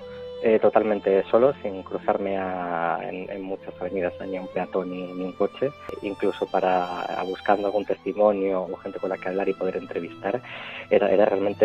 eh, 0.46 0.60
totalmente 0.60 1.24
solo, 1.32 1.54
sin 1.62 1.84
cruzarme 1.84 2.38
a, 2.38 3.00
en, 3.02 3.30
en, 3.30 3.42
muchas 3.42 3.74
avenidas 3.80 4.14
ni 4.28 4.38
un 4.38 4.50
peatón 4.50 4.92
ni, 4.92 5.14
ni, 5.14 5.24
un 5.24 5.32
coche, 5.32 5.72
incluso 6.02 6.46
para 6.48 7.02
a, 7.02 7.24
buscando 7.24 7.68
algún 7.68 7.86
testimonio 7.86 8.64
o 8.64 8.76
gente 8.76 9.00
con 9.00 9.10
la 9.10 9.18
que 9.18 9.30
hablar 9.30 9.48
y 9.48 9.54
poder 9.54 9.78
entrevistar, 9.78 10.42
era, 10.90 11.10
era 11.10 11.24
realmente 11.24 11.62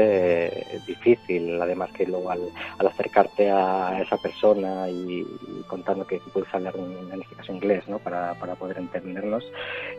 eh, 0.47 0.81
difícil, 0.87 1.61
además 1.61 1.91
que 1.91 2.07
luego 2.07 2.31
al, 2.31 2.41
al, 2.79 2.87
acercarte 2.87 3.51
a 3.51 4.01
esa 4.01 4.17
persona 4.17 4.89
y, 4.89 5.23
y 5.23 5.63
contando 5.67 6.07
que 6.07 6.21
puedes 6.33 6.55
hablar 6.55 6.77
en, 6.77 7.13
en, 7.13 7.21
este 7.21 7.35
caso 7.35 7.53
inglés, 7.53 7.83
¿no? 7.89 7.99
para, 7.99 8.35
para 8.35 8.55
poder 8.55 8.79
entendernos, 8.79 9.45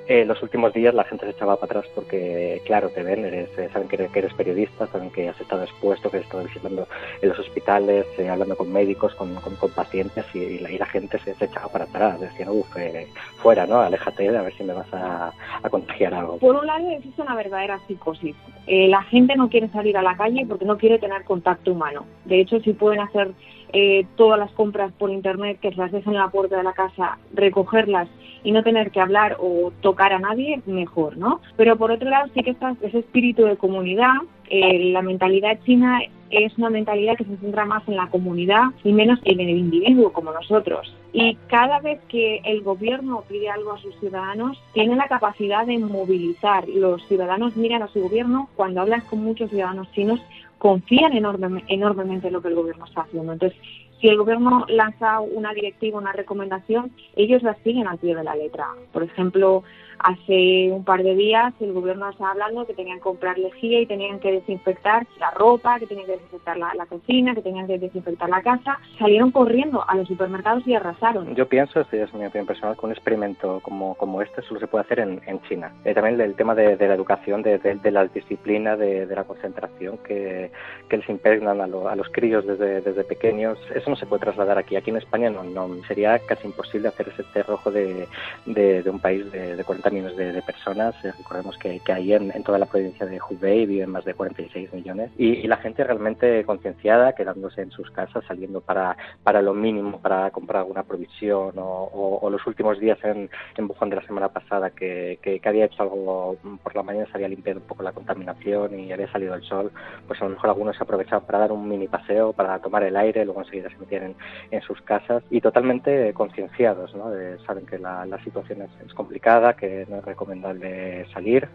eh, 0.07 0.23
los 0.23 0.41
últimos 0.41 0.71
días 0.71 0.93
la 0.93 1.03
gente 1.03 1.25
se 1.25 1.31
echaba 1.31 1.57
para 1.57 1.79
atrás 1.79 1.91
porque, 1.93 2.61
claro, 2.65 2.87
te 2.91 3.03
ven, 3.03 3.25
eres, 3.25 3.49
saben 3.73 3.89
que 3.89 3.97
eres, 3.97 4.11
que 4.11 4.19
eres 4.19 4.33
periodista, 4.35 4.87
saben 4.87 5.11
que 5.11 5.27
has 5.27 5.41
estado 5.41 5.63
expuesto, 5.63 6.09
que 6.09 6.17
has 6.17 6.23
estado 6.23 6.45
visitando 6.45 6.87
en 7.21 7.27
los 7.27 7.39
hospitales, 7.39 8.05
hablando 8.29 8.55
con 8.55 8.68
médicos, 8.71 9.13
con, 9.15 9.35
con, 9.35 9.71
pacientes 9.71 10.25
y, 10.33 10.59
la, 10.59 10.85
gente 10.85 11.19
se, 11.19 11.31
echaba 11.31 11.67
para 11.67 11.85
atrás, 11.85 12.19
decía, 12.19 12.51
uff, 12.51 12.75
eh, 12.77 13.07
fuera, 13.37 13.65
¿no? 13.65 13.79
Aléjate 13.81 14.31
de 14.31 14.37
a 14.37 14.41
ver 14.41 14.53
si 14.53 14.63
me 14.63 14.73
vas 14.73 14.91
a, 14.93 15.31
contagiar 15.69 16.13
algo. 16.13 16.37
Por 16.37 16.55
un 16.55 16.65
lado 16.65 16.89
existe 16.89 17.21
una 17.21 17.35
verdadera 17.35 17.79
psicosis. 17.87 18.35
Eh, 18.67 18.87
la 18.87 19.03
gente 19.03 19.35
no 19.35 19.49
quiere 19.49 19.69
salir 19.69 19.97
a 19.97 20.01
la 20.01 20.15
calle 20.15 20.45
porque 20.47 20.65
no 20.65 20.77
quiere 20.77 20.99
tener 20.99 21.23
contacto 21.23 21.71
humano. 21.71 22.05
De 22.25 22.39
hecho, 22.39 22.59
si 22.61 22.73
pueden 22.73 23.01
hacer 23.01 23.31
eh, 23.71 24.05
todas 24.15 24.39
las 24.39 24.51
compras 24.51 24.91
por 24.97 25.11
internet, 25.11 25.59
que 25.61 25.69
se 25.69 25.77
las 25.77 25.91
dejen 25.91 26.13
en 26.13 26.19
la 26.19 26.29
puerta 26.29 26.57
de 26.57 26.63
la 26.63 26.73
casa, 26.73 27.17
recogerlas 27.33 28.07
y 28.43 28.51
no 28.51 28.63
tener 28.63 28.91
que 28.91 29.01
hablar 29.01 29.37
o 29.39 29.71
tocar 29.81 30.13
a 30.13 30.19
nadie, 30.19 30.61
mejor, 30.65 31.17
¿no? 31.17 31.41
Pero 31.55 31.77
por 31.77 31.91
otro 31.91 32.09
lado 32.09 32.29
sí 32.33 32.41
que 32.41 32.51
está 32.51 32.75
ese 32.81 32.99
espíritu 32.99 33.43
de 33.43 33.57
comunidad, 33.57 34.13
eh, 34.49 34.91
la 34.91 35.01
mentalidad 35.01 35.59
china 35.65 36.01
es 36.29 36.57
una 36.57 36.69
mentalidad 36.69 37.17
que 37.17 37.25
se 37.25 37.37
centra 37.37 37.65
más 37.65 37.87
en 37.87 37.95
la 37.95 38.07
comunidad 38.07 38.65
y 38.83 38.93
menos 38.93 39.19
en 39.23 39.39
el 39.39 39.49
individuo 39.49 40.11
como 40.11 40.31
nosotros. 40.31 40.93
Y 41.11 41.35
cada 41.47 41.79
vez 41.79 41.99
que 42.07 42.41
el 42.45 42.61
gobierno 42.61 43.23
pide 43.27 43.49
algo 43.49 43.73
a 43.73 43.79
sus 43.79 43.95
ciudadanos, 43.99 44.61
tiene 44.73 44.95
la 44.95 45.07
capacidad 45.07 45.65
de 45.65 45.79
movilizar. 45.79 46.67
Los 46.69 47.05
ciudadanos 47.07 47.55
miran 47.55 47.81
a 47.81 47.87
su 47.87 48.01
gobierno, 48.01 48.49
cuando 48.55 48.81
hablas 48.81 49.03
con 49.05 49.23
muchos 49.23 49.49
ciudadanos 49.49 49.91
chinos, 49.93 50.19
confían 50.59 51.13
enormemente 51.13 52.27
en 52.27 52.33
lo 52.33 52.41
que 52.41 52.49
el 52.49 52.55
gobierno 52.55 52.85
está 52.85 53.01
haciendo. 53.01 53.33
Entonces, 53.33 53.57
si 53.99 54.07
el 54.07 54.17
gobierno 54.17 54.65
lanza 54.69 55.19
una 55.19 55.53
directiva, 55.53 55.97
una 55.97 56.13
recomendación, 56.13 56.91
ellos 57.15 57.43
la 57.43 57.55
siguen 57.63 57.87
al 57.87 57.97
pie 57.97 58.15
de 58.15 58.23
la 58.23 58.35
letra. 58.35 58.67
Por 58.93 59.03
ejemplo, 59.03 59.63
Hace 59.99 60.71
un 60.71 60.85
par 60.85 61.03
de 61.03 61.13
días 61.13 61.53
el 61.59 61.73
gobierno 61.73 62.09
estaba 62.09 62.31
hablando 62.31 62.65
que 62.65 62.73
tenían 62.73 62.97
que 62.97 63.03
comprar 63.03 63.37
lejía 63.37 63.81
y 63.81 63.85
tenían 63.85 64.19
que 64.19 64.31
desinfectar 64.31 65.05
la 65.19 65.31
ropa, 65.31 65.77
que 65.77 65.87
tenían 65.87 66.05
que 66.05 66.13
desinfectar 66.13 66.57
la, 66.57 66.85
cocina, 66.85 67.35
que 67.35 67.41
tenían 67.41 67.67
que 67.67 67.77
desinfectar 67.77 68.29
la 68.29 68.41
casa. 68.41 68.79
Salieron 68.97 69.31
corriendo 69.31 69.83
a 69.87 69.95
los 69.95 70.07
supermercados 70.07 70.65
y 70.65 70.73
arrasaron. 70.73 71.35
Yo 71.35 71.47
pienso, 71.47 71.81
esto 71.81 71.97
es 71.97 72.13
mi 72.13 72.25
opinión 72.25 72.47
personal, 72.47 72.77
que 72.77 72.85
un 72.85 72.93
experimento 72.93 73.59
como, 73.61 73.95
como 73.95 74.21
este 74.21 74.41
solo 74.43 74.59
se 74.61 74.67
puede 74.67 74.85
hacer 74.85 74.99
en, 74.99 75.21
en 75.25 75.41
China. 75.43 75.73
Eh, 75.83 75.93
también 75.93 76.19
el 76.21 76.35
tema 76.35 76.55
de, 76.55 76.77
la 76.77 76.93
educación, 76.93 77.41
de, 77.41 77.57
de, 77.57 77.91
la 77.91 78.05
disciplina, 78.05 78.77
de, 78.77 79.05
la 79.05 79.25
concentración 79.25 79.97
que, 79.97 80.51
que 80.87 80.97
les 80.97 81.09
impregnan 81.09 81.59
a, 81.59 81.65
a, 81.65 81.95
los 81.95 82.09
críos 82.09 82.47
desde, 82.47 82.81
desde 82.81 83.03
pequeños, 83.03 83.57
eso 83.75 83.89
no 83.89 83.97
se 83.97 84.05
puede 84.05 84.21
trasladar 84.21 84.57
aquí. 84.57 84.77
Aquí 84.77 84.91
en 84.91 84.97
España 84.97 85.29
no, 85.29 85.43
no 85.43 85.83
sería 85.87 86.17
casi 86.19 86.47
imposible 86.47 86.87
hacer 86.87 87.09
ese 87.09 87.23
cerrojo 87.33 87.69
de, 87.69 88.07
de, 88.45 88.89
un 88.89 88.99
país 88.99 89.29
de, 89.31 89.57
de 89.57 89.63
40 89.63 89.88
millones 89.91 90.17
de, 90.17 90.41
personas. 90.41 90.95
Eh, 91.03 91.11
recordemos 91.17 91.57
que, 91.57 91.79
que 91.79 91.91
ahí 91.91 92.13
en, 92.13 92.31
toda 92.43 92.57
la 92.57 92.65
provincia 92.65 93.05
de 93.05 93.19
Hubei 93.19 93.65
viven 93.65 93.89
más 93.89 94.05
de 94.05 94.13
46 94.13 94.73
millones. 94.73 95.11
Y, 95.17 95.47
la 95.49 95.57
gente 95.57 95.83
realmente 95.83 96.43
concienciada, 96.45 97.13
quedándose 97.13 97.61
en 97.61 97.71
sus 97.71 97.89
casas, 97.91 98.23
saliendo 98.27 98.61
para, 98.61 98.95
para 99.23 99.41
lo 99.41 99.53
mínimo, 99.53 99.99
para 99.99 100.29
comprar 100.31 100.61
alguna 100.61 100.83
provisión 100.83 101.53
o, 101.57 102.29
los 102.29 102.45
últimos 102.45 102.79
días 102.79 102.99
en, 103.03 103.29
en 103.57 103.67
Bujón 103.67 103.89
de 103.89 103.95
la 103.95 104.05
semana 104.05 104.29
pasada 104.29 104.69
que, 104.69 105.17
que, 105.21 105.41
había 105.43 105.65
hecho 105.65 105.81
algo 105.81 106.37
por 106.61 106.75
la 106.75 106.83
mañana, 106.83 107.07
se 107.07 107.13
había 107.13 107.27
limpiado 107.27 107.59
un 107.59 107.65
poco 107.65 107.81
la 107.81 107.91
contaminación 107.91 108.79
y 108.79 108.91
había 108.91 109.11
salido 109.11 109.33
el 109.33 109.41
sol, 109.43 109.71
pues 110.07 110.21
a 110.21 110.25
lo 110.25 110.31
mejor 110.31 110.51
algunos 110.51 110.77
se 110.77 110.83
aprovechaban 110.83 111.25
para 111.25 111.39
dar 111.39 111.51
un 111.51 111.67
mini 111.67 111.87
paseo, 111.87 112.33
para 112.33 112.59
tomar 112.59 112.83
el 112.83 112.95
aire, 112.95 113.25
luego 113.25 113.41
enseguida 113.41 113.69
se 113.69 113.77
metían 113.77 114.03
en, 114.03 114.15
en 114.51 114.61
sus 114.61 114.79
casas 114.81 115.23
y 115.31 115.41
totalmente 115.41 116.13
concienciados, 116.13 116.93
¿no? 116.95 117.05
saben 117.45 117.65
que 117.65 117.79
la, 117.79 118.05
la 118.05 118.23
situación 118.23 118.61
es, 118.61 118.69
es 118.85 118.93
complicada, 118.93 119.53
que 119.53 119.78
no 119.87 119.97
es 119.97 120.05
recomendable 120.05 121.05
salir 121.13 121.47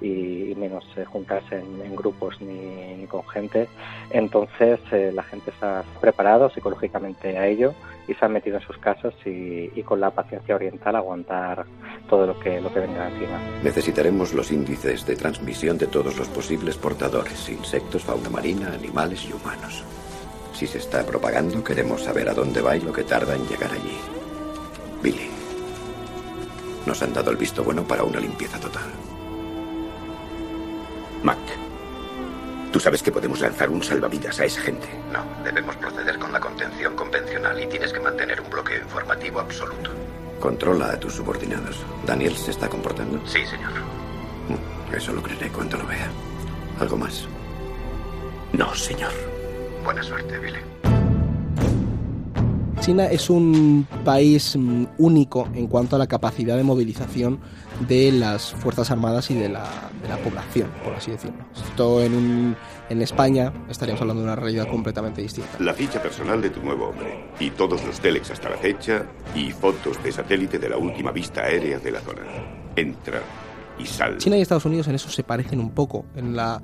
y, 0.00 0.54
menos 0.56 0.84
eh, 0.96 1.04
juntarse 1.04 1.58
en, 1.58 1.96
grupos 1.96 2.40
ni, 2.40 3.06
con 3.06 3.26
gente. 3.28 3.68
Entonces 4.10 4.80
eh, 4.92 5.12
la 5.14 5.22
gente 5.22 5.50
está 5.50 5.84
preparado 6.00 6.50
psicológicamente 6.50 7.38
a 7.38 7.46
ello 7.46 7.74
y 8.06 8.14
se 8.14 8.24
han 8.24 8.32
metido 8.32 8.58
en 8.58 8.62
sus 8.62 8.76
casas 8.78 9.14
y, 9.24 9.82
con 9.82 10.00
la 10.00 10.10
paciencia 10.10 10.54
oriental 10.54 10.96
aguantar 10.96 11.66
todo 12.08 12.26
lo 12.26 12.38
que, 12.38 12.60
lo 12.60 12.72
que 12.72 12.80
venga 12.80 13.08
encima. 13.08 13.38
Necesitaremos 13.62 14.32
los 14.34 14.50
índices 14.50 15.06
de 15.06 15.16
transmisión 15.16 15.78
de 15.78 15.86
todos 15.86 16.16
los 16.18 16.28
posibles 16.28 16.76
portadores, 16.76 17.48
insectos, 17.48 18.02
fauna 18.02 18.30
marina, 18.30 18.72
animales 18.72 19.26
y 19.28 19.32
humanos. 19.32 19.84
Si 20.52 20.66
se 20.66 20.78
está 20.78 21.04
propagando, 21.04 21.64
queremos 21.64 22.02
saber 22.02 22.28
a 22.28 22.34
dónde 22.34 22.62
va 22.62 22.76
y 22.76 22.80
lo 22.80 22.92
que 22.92 23.02
tarda 23.02 23.34
en 23.34 23.46
llegar 23.46 23.72
allí. 23.72 23.98
Billy. 25.02 25.33
Nos 26.86 27.02
han 27.02 27.12
dado 27.12 27.30
el 27.30 27.36
visto 27.36 27.64
bueno 27.64 27.84
para 27.84 28.04
una 28.04 28.20
limpieza 28.20 28.58
total. 28.58 28.84
Mac, 31.22 31.38
tú 32.70 32.78
sabes 32.78 33.02
que 33.02 33.10
podemos 33.10 33.40
lanzar 33.40 33.70
un 33.70 33.82
salvavidas 33.82 34.38
a 34.40 34.44
esa 34.44 34.60
gente. 34.60 34.86
No, 35.10 35.24
debemos 35.42 35.76
proceder 35.76 36.18
con 36.18 36.32
la 36.32 36.40
contención 36.40 36.94
convencional 36.94 37.62
y 37.62 37.66
tienes 37.66 37.92
que 37.92 38.00
mantener 38.00 38.40
un 38.40 38.50
bloqueo 38.50 38.82
informativo 38.82 39.40
absoluto. 39.40 39.90
Controla 40.40 40.90
a 40.90 41.00
tus 41.00 41.14
subordinados. 41.14 41.78
¿Daniel 42.04 42.36
se 42.36 42.50
está 42.50 42.68
comportando? 42.68 43.18
Sí, 43.26 43.46
señor. 43.46 43.72
Mm, 44.48 44.94
eso 44.94 45.12
lo 45.12 45.22
creeré 45.22 45.48
cuando 45.48 45.78
lo 45.78 45.86
vea. 45.86 46.10
¿Algo 46.78 46.98
más? 46.98 47.26
No, 48.52 48.74
señor. 48.74 49.12
Buena 49.82 50.02
suerte, 50.02 50.38
Billy. 50.38 50.58
China 52.80 53.06
es 53.06 53.30
un 53.30 53.86
país 54.04 54.56
mm, 54.56 54.84
único 54.98 55.48
en 55.54 55.66
cuanto 55.66 55.96
a 55.96 55.98
la 55.98 56.06
capacidad 56.06 56.56
de 56.56 56.62
movilización 56.62 57.40
de 57.88 58.12
las 58.12 58.52
Fuerzas 58.52 58.90
Armadas 58.90 59.30
y 59.30 59.34
de 59.34 59.48
la, 59.48 59.64
población, 60.22 60.70
por 60.84 60.94
así 60.94 61.10
decirlo. 61.10 61.44
Esto 61.54 62.02
en, 62.02 62.56
en 62.88 63.02
España 63.02 63.52
estaríamos 63.68 64.00
hablando 64.00 64.22
de 64.22 64.28
una 64.28 64.36
realidad 64.36 64.68
completamente 64.68 65.22
distinta. 65.22 65.50
La 65.58 65.74
ficha 65.74 66.00
personal 66.00 66.40
de 66.40 66.50
tu 66.50 66.62
nuevo 66.62 66.88
hombre 66.88 67.30
y 67.40 67.50
todos 67.50 67.84
los 67.84 68.00
telex 68.00 68.30
hasta 68.30 68.50
la 68.50 68.56
fecha 68.56 69.06
y 69.34 69.50
fotos 69.50 70.02
de 70.02 70.12
satélite 70.12 70.58
de 70.58 70.68
la 70.68 70.76
última 70.76 71.10
vista 71.10 71.42
aérea 71.42 71.78
de 71.78 71.90
la 71.90 72.00
zona. 72.00 72.22
Entra 72.76 73.20
China 74.18 74.36
y 74.36 74.40
Estados 74.40 74.64
Unidos 74.64 74.88
en 74.88 74.94
eso 74.94 75.08
se 75.08 75.22
parecen 75.24 75.60
un 75.60 75.70
poco, 75.70 76.04
en 76.14 76.36
la, 76.36 76.60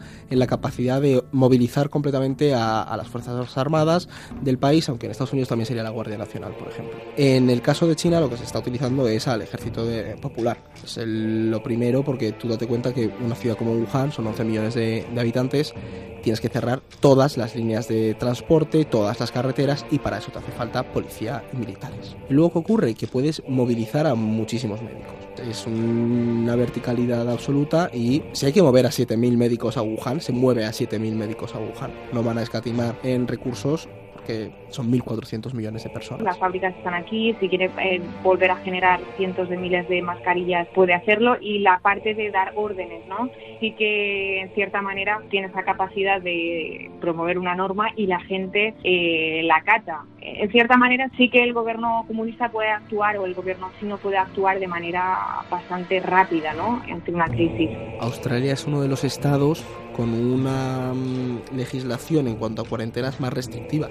capacidad 0.46 1.00
de 1.00 1.22
movilizar 1.32 1.90
completamente 1.90 2.54
a, 2.54 2.94
las 2.96 3.08
Fuerzas 3.08 3.56
Armadas 3.56 4.08
del 4.40 4.58
país, 4.58 4.88
aunque 4.88 5.06
en 5.06 5.12
Estados 5.12 5.32
Unidos 5.32 5.48
también 5.48 5.66
sería 5.66 5.82
la 5.82 5.90
Guardia 5.90 6.18
Nacional, 6.18 6.54
por 6.56 6.68
ejemplo. 6.68 6.98
En 7.16 7.50
el 7.50 7.62
caso 7.62 7.86
de 7.86 7.96
China 7.96 8.20
lo 8.20 8.28
que 8.30 8.36
se 8.36 8.44
está 8.44 8.58
utilizando 8.58 9.08
es 9.08 9.28
al 9.28 9.42
ejército 9.42 9.86
popular. 10.20 10.58
Es 10.82 10.98
lo 11.04 11.62
primero 11.62 12.04
porque 12.04 12.32
tú 12.32 12.48
date 12.48 12.66
cuenta 12.66 12.92
que 12.92 13.10
una 13.20 13.34
ciudad 13.34 13.56
como 13.56 13.72
Wuhan, 13.72 14.12
son 14.12 14.26
11 14.26 14.44
millones 14.44 14.74
de, 14.74 15.06
habitantes, 15.18 15.74
tienes 16.22 16.40
que 16.40 16.48
cerrar 16.48 16.80
todas 17.00 17.36
las 17.36 17.54
líneas 17.54 17.88
de 17.88 18.14
transporte, 18.14 18.84
todas 18.84 19.20
las 19.20 19.32
carreteras 19.32 19.86
y 19.90 19.98
para 19.98 20.18
eso 20.18 20.30
te 20.30 20.38
hace 20.38 20.52
falta 20.52 20.82
policía 20.92 21.44
y 21.52 21.56
militares. 21.56 22.16
Luego, 22.28 22.52
¿qué 22.52 22.58
ocurre? 22.58 22.94
Que 22.94 23.06
puedes 23.06 23.42
movilizar 23.48 24.06
a 24.06 24.14
muchísimos 24.14 24.82
médicos. 24.82 25.29
Es 25.48 25.66
una 25.66 26.54
verticalidad 26.56 27.30
absoluta 27.30 27.90
y 27.92 28.22
si 28.32 28.46
hay 28.46 28.52
que 28.52 28.62
mover 28.62 28.86
a 28.86 28.90
7.000 28.90 29.36
médicos 29.36 29.76
a 29.76 29.82
Wuhan, 29.82 30.20
se 30.20 30.32
mueve 30.32 30.64
a 30.64 30.70
7.000 30.70 31.14
médicos 31.14 31.54
a 31.54 31.58
Wuhan. 31.58 31.92
No 32.12 32.22
van 32.22 32.38
a 32.38 32.42
escatimar 32.42 32.98
en 33.02 33.26
recursos 33.26 33.88
que 34.30 34.50
son 34.68 34.90
1.400 34.90 35.52
millones 35.54 35.84
de 35.84 35.90
personas. 35.90 36.22
Las 36.22 36.38
fábricas 36.38 36.74
están 36.76 36.94
aquí, 36.94 37.34
si 37.40 37.48
quiere 37.48 37.70
eh, 37.82 38.00
volver 38.22 38.50
a 38.52 38.56
generar 38.56 39.00
cientos 39.16 39.48
de 39.48 39.56
miles 39.56 39.88
de 39.88 40.02
mascarillas 40.02 40.68
puede 40.74 40.94
hacerlo 40.94 41.36
y 41.40 41.58
la 41.58 41.80
parte 41.80 42.14
de 42.14 42.30
dar 42.30 42.52
órdenes, 42.54 43.06
¿no? 43.08 43.30
Sí 43.58 43.72
que 43.72 44.40
en 44.40 44.54
cierta 44.54 44.82
manera 44.82 45.20
tiene 45.30 45.48
esa 45.48 45.64
capacidad 45.64 46.20
de 46.20 46.90
promover 47.00 47.38
una 47.38 47.54
norma 47.54 47.88
y 47.96 48.06
la 48.06 48.20
gente 48.20 48.74
eh, 48.84 49.42
la 49.44 49.62
cata. 49.62 50.04
En 50.20 50.50
cierta 50.50 50.76
manera 50.76 51.10
sí 51.16 51.28
que 51.30 51.42
el 51.42 51.52
gobierno 51.52 52.04
comunista 52.06 52.50
puede 52.50 52.68
actuar 52.68 53.16
o 53.18 53.24
el 53.24 53.34
gobierno 53.34 53.70
chino 53.80 53.96
puede 53.98 54.18
actuar 54.18 54.60
de 54.60 54.68
manera 54.68 55.42
bastante 55.50 55.98
rápida, 56.00 56.52
¿no? 56.54 56.82
Ante 56.90 57.12
una 57.12 57.26
crisis. 57.26 57.70
Australia 58.00 58.52
es 58.52 58.66
uno 58.66 58.80
de 58.80 58.88
los 58.88 59.02
estados 59.02 59.64
con 59.96 60.14
una 60.14 60.94
mm, 60.94 61.56
legislación 61.56 62.28
en 62.28 62.36
cuanto 62.36 62.62
a 62.62 62.64
cuarentenas 62.64 63.20
más 63.20 63.32
restrictiva. 63.32 63.88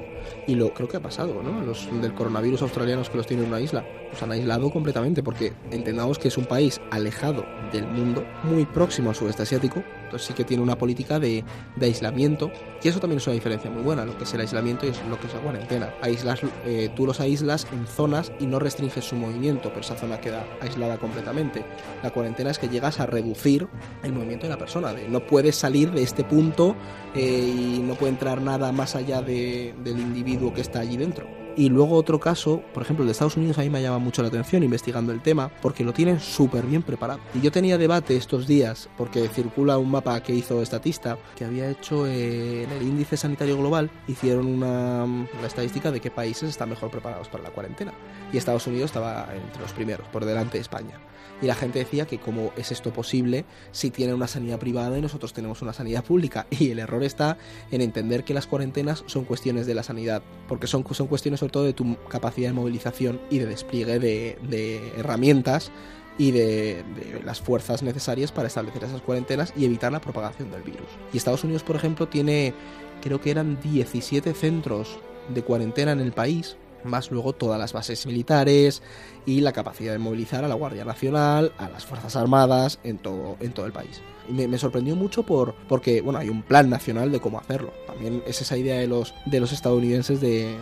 Y 0.47 0.55
lo 0.55 0.73
creo 0.73 0.87
que 0.87 0.97
ha 0.97 1.01
pasado, 1.01 1.41
¿no? 1.43 1.61
Los 1.61 1.87
del 2.01 2.13
coronavirus 2.13 2.61
australianos 2.61 3.09
que 3.09 3.17
los 3.17 3.27
tienen 3.27 3.45
en 3.45 3.51
una 3.51 3.61
isla, 3.61 3.85
los 4.11 4.21
han 4.21 4.31
aislado 4.31 4.71
completamente 4.71 5.23
porque 5.23 5.53
entendamos 5.71 6.17
que 6.17 6.27
es 6.27 6.37
un 6.37 6.45
país 6.45 6.81
alejado 6.91 7.45
del 7.71 7.87
mundo, 7.87 8.25
muy 8.43 8.65
próximo 8.65 9.09
al 9.09 9.15
sudeste 9.15 9.43
asiático, 9.43 9.83
entonces 10.09 10.27
sí 10.27 10.33
que 10.33 10.43
tiene 10.43 10.63
una 10.63 10.75
política 10.75 11.19
de, 11.19 11.43
de, 11.75 11.85
aislamiento, 11.85 12.51
y 12.81 12.87
eso 12.87 12.99
también 12.99 13.19
es 13.19 13.27
una 13.27 13.35
diferencia 13.35 13.69
muy 13.69 13.83
buena, 13.83 14.05
lo 14.05 14.17
que 14.17 14.23
es 14.23 14.33
el 14.33 14.41
aislamiento 14.41 14.87
y 14.87 14.91
lo 15.07 15.19
que 15.19 15.27
es 15.27 15.33
la 15.35 15.39
cuarentena. 15.39 15.93
Aislas, 16.01 16.39
eh, 16.65 16.89
tú 16.95 17.05
los 17.05 17.19
aíslas 17.19 17.67
en 17.71 17.85
zonas 17.85 18.31
y 18.39 18.47
no 18.47 18.57
restringes 18.57 19.05
su 19.05 19.15
movimiento, 19.15 19.69
pero 19.69 19.81
esa 19.81 19.95
zona 19.95 20.19
queda 20.19 20.45
aislada 20.61 20.97
completamente. 20.97 21.63
La 22.01 22.09
cuarentena 22.09 22.49
es 22.49 22.57
que 22.57 22.69
llegas 22.69 22.99
a 22.99 23.05
reducir 23.05 23.67
el 24.01 24.13
movimiento 24.13 24.47
de 24.47 24.53
la 24.53 24.57
persona, 24.57 24.93
de 24.93 25.07
no 25.07 25.19
puedes 25.19 25.55
salir 25.55 25.91
de 25.91 26.01
este 26.01 26.23
punto 26.23 26.75
eh, 27.13 27.21
y 27.21 27.79
no 27.79 27.93
puede 27.93 28.13
entrar 28.13 28.41
nada 28.41 28.71
más 28.71 28.95
allá 28.95 29.21
de, 29.21 29.75
del 29.83 30.08
individuo 30.09 30.53
que 30.53 30.61
está 30.61 30.79
allí 30.79 30.97
dentro. 30.97 31.27
Y 31.55 31.69
luego 31.69 31.95
otro 31.95 32.19
caso, 32.19 32.61
por 32.73 32.83
ejemplo, 32.83 33.03
el 33.03 33.07
de 33.07 33.11
Estados 33.11 33.35
Unidos 33.35 33.57
a 33.57 33.61
mí 33.61 33.69
me 33.69 33.81
llama 33.81 33.99
mucho 33.99 34.21
la 34.21 34.29
atención 34.29 34.63
investigando 34.63 35.11
el 35.11 35.21
tema 35.21 35.51
porque 35.61 35.83
lo 35.83 35.93
tienen 35.93 36.19
súper 36.19 36.65
bien 36.65 36.83
preparado. 36.83 37.19
Y 37.33 37.41
yo 37.41 37.51
tenía 37.51 37.77
debate 37.77 38.15
estos 38.15 38.47
días 38.47 38.89
porque 38.97 39.27
circula 39.27 39.77
un 39.77 39.91
mapa 39.91 40.21
que 40.21 40.33
hizo 40.33 40.61
Estatista 40.61 41.17
que 41.35 41.45
había 41.45 41.69
hecho 41.69 42.07
eh, 42.07 42.63
en 42.63 42.71
el 42.71 42.83
índice 42.83 43.17
sanitario 43.17 43.57
global, 43.57 43.89
hicieron 44.07 44.45
una, 44.47 45.03
una 45.03 45.47
estadística 45.47 45.91
de 45.91 45.99
qué 45.99 46.11
países 46.11 46.49
están 46.49 46.69
mejor 46.69 46.91
preparados 46.91 47.27
para 47.27 47.43
la 47.43 47.49
cuarentena. 47.49 47.93
Y 48.31 48.37
Estados 48.37 48.65
Unidos 48.67 48.85
estaba 48.85 49.27
entre 49.35 49.61
los 49.61 49.73
primeros, 49.73 50.07
por 50.07 50.23
delante 50.23 50.57
de 50.57 50.61
España. 50.61 50.97
Y 51.41 51.47
la 51.47 51.55
gente 51.55 51.79
decía 51.79 52.05
que 52.05 52.19
cómo 52.19 52.51
es 52.57 52.71
esto 52.71 52.91
posible 52.91 53.45
si 53.71 53.91
tienen 53.91 54.15
una 54.15 54.27
sanidad 54.27 54.59
privada 54.59 54.97
y 54.97 55.01
nosotros 55.01 55.33
tenemos 55.33 55.61
una 55.61 55.73
sanidad 55.73 56.03
pública. 56.03 56.47
Y 56.59 56.71
el 56.71 56.79
error 56.79 57.03
está 57.03 57.37
en 57.71 57.81
entender 57.81 58.25
que 58.25 58.33
las 58.33 58.47
cuarentenas 58.47 59.03
son 59.07 59.23
cuestiones 59.23 59.65
de 59.65 59.75
la 59.75 59.83
sanidad, 59.83 60.21
porque 60.47 60.67
son, 60.67 60.85
son 60.93 61.07
cuestiones 61.07 61.39
sobre 61.39 61.51
todo 61.51 61.63
de 61.63 61.73
tu 61.73 61.95
capacidad 62.09 62.49
de 62.49 62.53
movilización 62.53 63.21
y 63.29 63.39
de 63.39 63.45
despliegue 63.45 63.99
de, 63.99 64.93
herramientas 64.97 65.71
y 66.17 66.31
de, 66.31 66.83
de, 66.95 67.21
las 67.23 67.39
fuerzas 67.39 67.81
necesarias 67.81 68.33
para 68.33 68.47
establecer 68.47 68.83
esas 68.83 69.01
cuarentenas 69.01 69.53
y 69.55 69.63
evitar 69.63 69.91
la 69.91 70.01
propagación 70.01 70.51
del 70.51 70.63
virus. 70.63 70.89
Y 71.13 71.17
Estados 71.17 71.45
Unidos, 71.45 71.63
por 71.63 71.77
ejemplo, 71.77 72.09
tiene, 72.09 72.53
creo 73.01 73.21
que 73.21 73.31
eran 73.31 73.59
17 73.61 74.33
centros 74.33 74.99
de 75.33 75.43
cuarentena 75.43 75.91
en 75.93 76.01
el 76.01 76.11
país, 76.11 76.57
más 76.83 77.11
luego 77.11 77.33
todas 77.33 77.59
las 77.59 77.73
bases 77.73 78.05
militares 78.05 78.81
y 79.25 79.41
la 79.41 79.53
capacidad 79.53 79.93
de 79.93 79.99
movilizar 79.99 80.43
a 80.43 80.47
la 80.47 80.55
Guardia 80.55 80.85
Nacional, 80.85 81.51
a 81.57 81.69
las 81.69 81.85
Fuerzas 81.85 82.15
Armadas 82.15 82.79
en 82.83 82.97
todo, 82.97 83.37
en 83.39 83.51
todo 83.51 83.65
el 83.65 83.71
país. 83.71 84.01
Me, 84.29 84.57
sorprendió 84.59 84.95
mucho 84.95 85.23
por, 85.23 85.55
porque 85.67 86.01
bueno, 86.01 86.19
hay 86.19 86.29
un 86.29 86.43
plan 86.43 86.69
nacional 86.69 87.11
de 87.11 87.19
cómo 87.19 87.39
hacerlo. 87.39 87.73
También 87.87 88.21
es 88.27 88.41
esa 88.41 88.57
idea 88.57 88.77
de 88.77 88.85
los, 88.85 89.15
de 89.25 89.39
los 89.39 89.51
estadounidenses 89.51 90.21
de, 90.21 90.55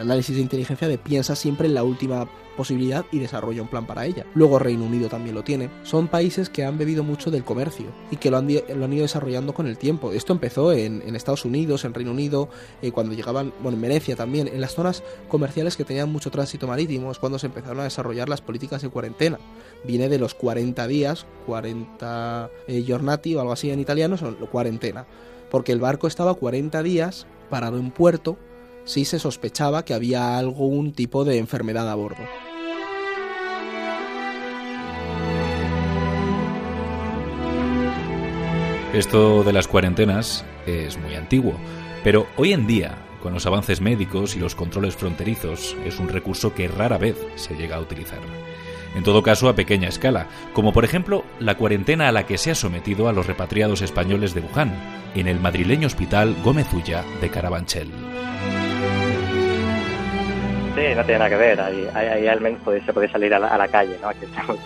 análisis 0.00 0.34
de 0.34 0.42
inteligencia 0.42 0.88
de 0.88 0.98
piensa 0.98 1.36
siempre 1.36 1.68
en 1.68 1.74
la 1.74 1.84
última 1.84 2.28
posibilidad 2.56 3.06
y 3.12 3.20
desarrolla 3.20 3.62
un 3.62 3.68
plan 3.68 3.86
para 3.86 4.06
ella. 4.06 4.26
Luego 4.34 4.58
Reino 4.58 4.84
Unido 4.84 5.08
también 5.08 5.34
lo 5.36 5.44
tiene. 5.44 5.70
Son 5.84 6.08
países 6.08 6.50
que 6.50 6.64
han 6.64 6.78
bebido 6.78 7.04
mucho 7.04 7.30
del 7.30 7.44
comercio 7.44 7.86
y 8.10 8.16
que 8.16 8.30
lo 8.30 8.38
han, 8.38 8.48
lo 8.48 8.84
han 8.84 8.92
ido 8.92 9.02
desarrollando 9.02 9.54
con 9.54 9.66
el 9.68 9.78
tiempo. 9.78 10.12
Esto 10.12 10.32
empezó 10.32 10.72
en, 10.72 11.02
en 11.06 11.14
Estados 11.14 11.44
Unidos, 11.44 11.84
en 11.84 11.94
Reino 11.94 12.10
Unido, 12.10 12.48
eh, 12.82 12.90
cuando 12.90 13.14
llegaban, 13.14 13.54
bueno, 13.62 13.76
en 13.76 13.82
Venecia 13.82 14.16
también, 14.16 14.48
en 14.48 14.60
las 14.60 14.74
zonas 14.74 15.02
comerciales 15.28 15.76
que 15.76 15.84
tenían 15.84 16.10
mucho 16.10 16.30
tránsito 16.30 16.66
marítimo, 16.66 17.10
es 17.12 17.18
cuando 17.18 17.38
se 17.38 17.46
empezaron 17.46 17.79
a 17.80 17.84
desarrollar 17.84 18.28
las 18.28 18.40
políticas 18.40 18.82
de 18.82 18.88
cuarentena. 18.88 19.38
Viene 19.84 20.08
de 20.08 20.18
los 20.18 20.34
40 20.34 20.86
días, 20.86 21.26
40 21.46 22.50
eh, 22.66 22.82
giornati 22.82 23.34
o 23.34 23.40
algo 23.40 23.52
así 23.52 23.70
en 23.70 23.80
italiano, 23.80 24.16
son 24.16 24.34
cuarentena. 24.50 25.06
Porque 25.50 25.72
el 25.72 25.80
barco 25.80 26.06
estaba 26.06 26.34
40 26.34 26.82
días 26.82 27.26
parado 27.48 27.78
en 27.78 27.90
puerto 27.90 28.38
si 28.84 29.04
se 29.04 29.18
sospechaba 29.18 29.84
que 29.84 29.94
había 29.94 30.38
algún 30.38 30.92
tipo 30.92 31.24
de 31.24 31.38
enfermedad 31.38 31.90
a 31.90 31.94
bordo. 31.94 32.22
Esto 38.92 39.44
de 39.44 39.52
las 39.52 39.68
cuarentenas 39.68 40.44
es 40.66 40.98
muy 40.98 41.14
antiguo, 41.14 41.54
pero 42.02 42.26
hoy 42.36 42.52
en 42.52 42.66
día, 42.66 42.98
con 43.20 43.32
los 43.32 43.46
avances 43.46 43.80
médicos 43.80 44.36
y 44.36 44.40
los 44.40 44.54
controles 44.54 44.96
fronterizos, 44.96 45.76
es 45.84 45.98
un 45.98 46.08
recurso 46.08 46.54
que 46.54 46.68
rara 46.68 46.98
vez 46.98 47.16
se 47.36 47.54
llega 47.54 47.76
a 47.76 47.80
utilizar. 47.80 48.18
En 48.94 49.04
todo 49.04 49.22
caso, 49.22 49.48
a 49.48 49.54
pequeña 49.54 49.88
escala, 49.88 50.26
como 50.52 50.72
por 50.72 50.84
ejemplo 50.84 51.24
la 51.38 51.56
cuarentena 51.56 52.08
a 52.08 52.12
la 52.12 52.26
que 52.26 52.38
se 52.38 52.50
ha 52.50 52.54
sometido 52.54 53.08
a 53.08 53.12
los 53.12 53.26
repatriados 53.26 53.82
españoles 53.82 54.34
de 54.34 54.40
Wuhan, 54.40 54.72
en 55.14 55.28
el 55.28 55.38
madrileño 55.40 55.86
hospital 55.86 56.34
Gómez 56.42 56.72
Ulla 56.72 57.04
de 57.20 57.30
Carabanchel. 57.30 57.88
Sí, 60.74 60.94
no 60.96 61.04
tiene 61.04 61.18
nada 61.18 61.28
que 61.28 61.36
ver. 61.36 61.60
Ahí, 61.60 61.88
ahí, 61.94 62.26
al 62.26 62.40
menos 62.40 62.60
se 62.84 62.92
puede 62.92 63.08
salir 63.08 63.34
a 63.34 63.38
la, 63.38 63.68
calle, 63.68 63.96
¿no? 64.00 64.08
Aquí 64.08 64.24
estamos 64.24 64.58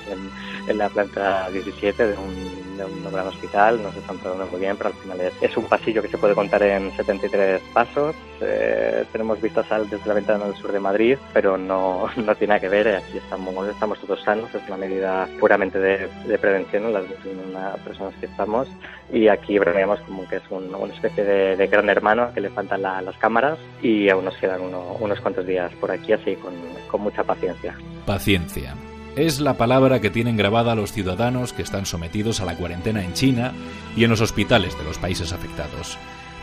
en, 0.68 0.78
la 0.78 0.88
planta 0.88 1.50
17 1.50 2.06
de 2.06 2.14
un, 2.14 2.63
de 2.76 2.84
un 2.84 3.12
gran 3.12 3.26
hospital, 3.26 3.82
nos 3.82 3.94
están 3.96 4.18
tratando 4.18 4.46
muy 4.46 4.60
bien, 4.60 4.76
pero 4.76 4.90
al 4.90 4.96
final 4.96 5.20
es, 5.20 5.32
es 5.40 5.56
un 5.56 5.64
pasillo 5.64 6.02
que 6.02 6.08
se 6.08 6.18
puede 6.18 6.34
contar 6.34 6.62
en 6.62 6.90
73 6.96 7.60
pasos. 7.72 8.14
Eh, 8.40 9.04
tenemos 9.12 9.40
vistas 9.40 9.70
al, 9.70 9.88
desde 9.88 10.06
la 10.06 10.14
ventana 10.14 10.46
del 10.46 10.56
sur 10.56 10.72
de 10.72 10.80
Madrid, 10.80 11.18
pero 11.32 11.56
no, 11.56 12.06
no 12.16 12.34
tiene 12.34 12.54
nada 12.54 12.60
que 12.60 12.68
ver. 12.68 12.88
Aquí 12.96 13.18
estamos, 13.18 13.68
estamos 13.68 13.98
todos 14.00 14.22
sanos, 14.22 14.54
es 14.54 14.62
una 14.66 14.76
medida 14.76 15.28
puramente 15.38 15.78
de, 15.78 16.08
de 16.26 16.38
prevención 16.38 16.84
en 16.84 16.92
las 16.92 17.08
21 17.08 17.76
personas 17.84 18.14
que 18.20 18.26
estamos. 18.26 18.68
Y 19.12 19.28
aquí 19.28 19.58
bromeamos 19.58 20.00
como 20.00 20.26
que 20.28 20.36
es 20.36 20.42
un, 20.50 20.74
una 20.74 20.92
especie 20.92 21.24
de, 21.24 21.56
de, 21.56 21.66
gran 21.66 21.88
hermano 21.88 22.32
que 22.34 22.40
le 22.40 22.50
faltan 22.50 22.82
la, 22.82 23.00
las 23.02 23.16
cámaras 23.18 23.58
y 23.82 24.08
aún 24.08 24.24
nos 24.24 24.36
quedan 24.36 24.60
uno, 24.60 24.96
unos 25.00 25.20
cuantos 25.20 25.46
días 25.46 25.72
por 25.74 25.90
aquí, 25.90 26.12
así 26.12 26.36
con, 26.36 26.54
con 26.88 27.02
mucha 27.02 27.22
paciencia. 27.22 27.74
Paciencia. 28.06 28.74
Es 29.16 29.38
la 29.38 29.56
palabra 29.56 30.00
que 30.00 30.10
tienen 30.10 30.36
grabada 30.36 30.74
los 30.74 30.90
ciudadanos 30.90 31.52
que 31.52 31.62
están 31.62 31.86
sometidos 31.86 32.40
a 32.40 32.44
la 32.44 32.56
cuarentena 32.56 33.04
en 33.04 33.12
China 33.12 33.52
y 33.96 34.02
en 34.02 34.10
los 34.10 34.20
hospitales 34.20 34.76
de 34.76 34.82
los 34.82 34.98
países 34.98 35.32
afectados. 35.32 35.96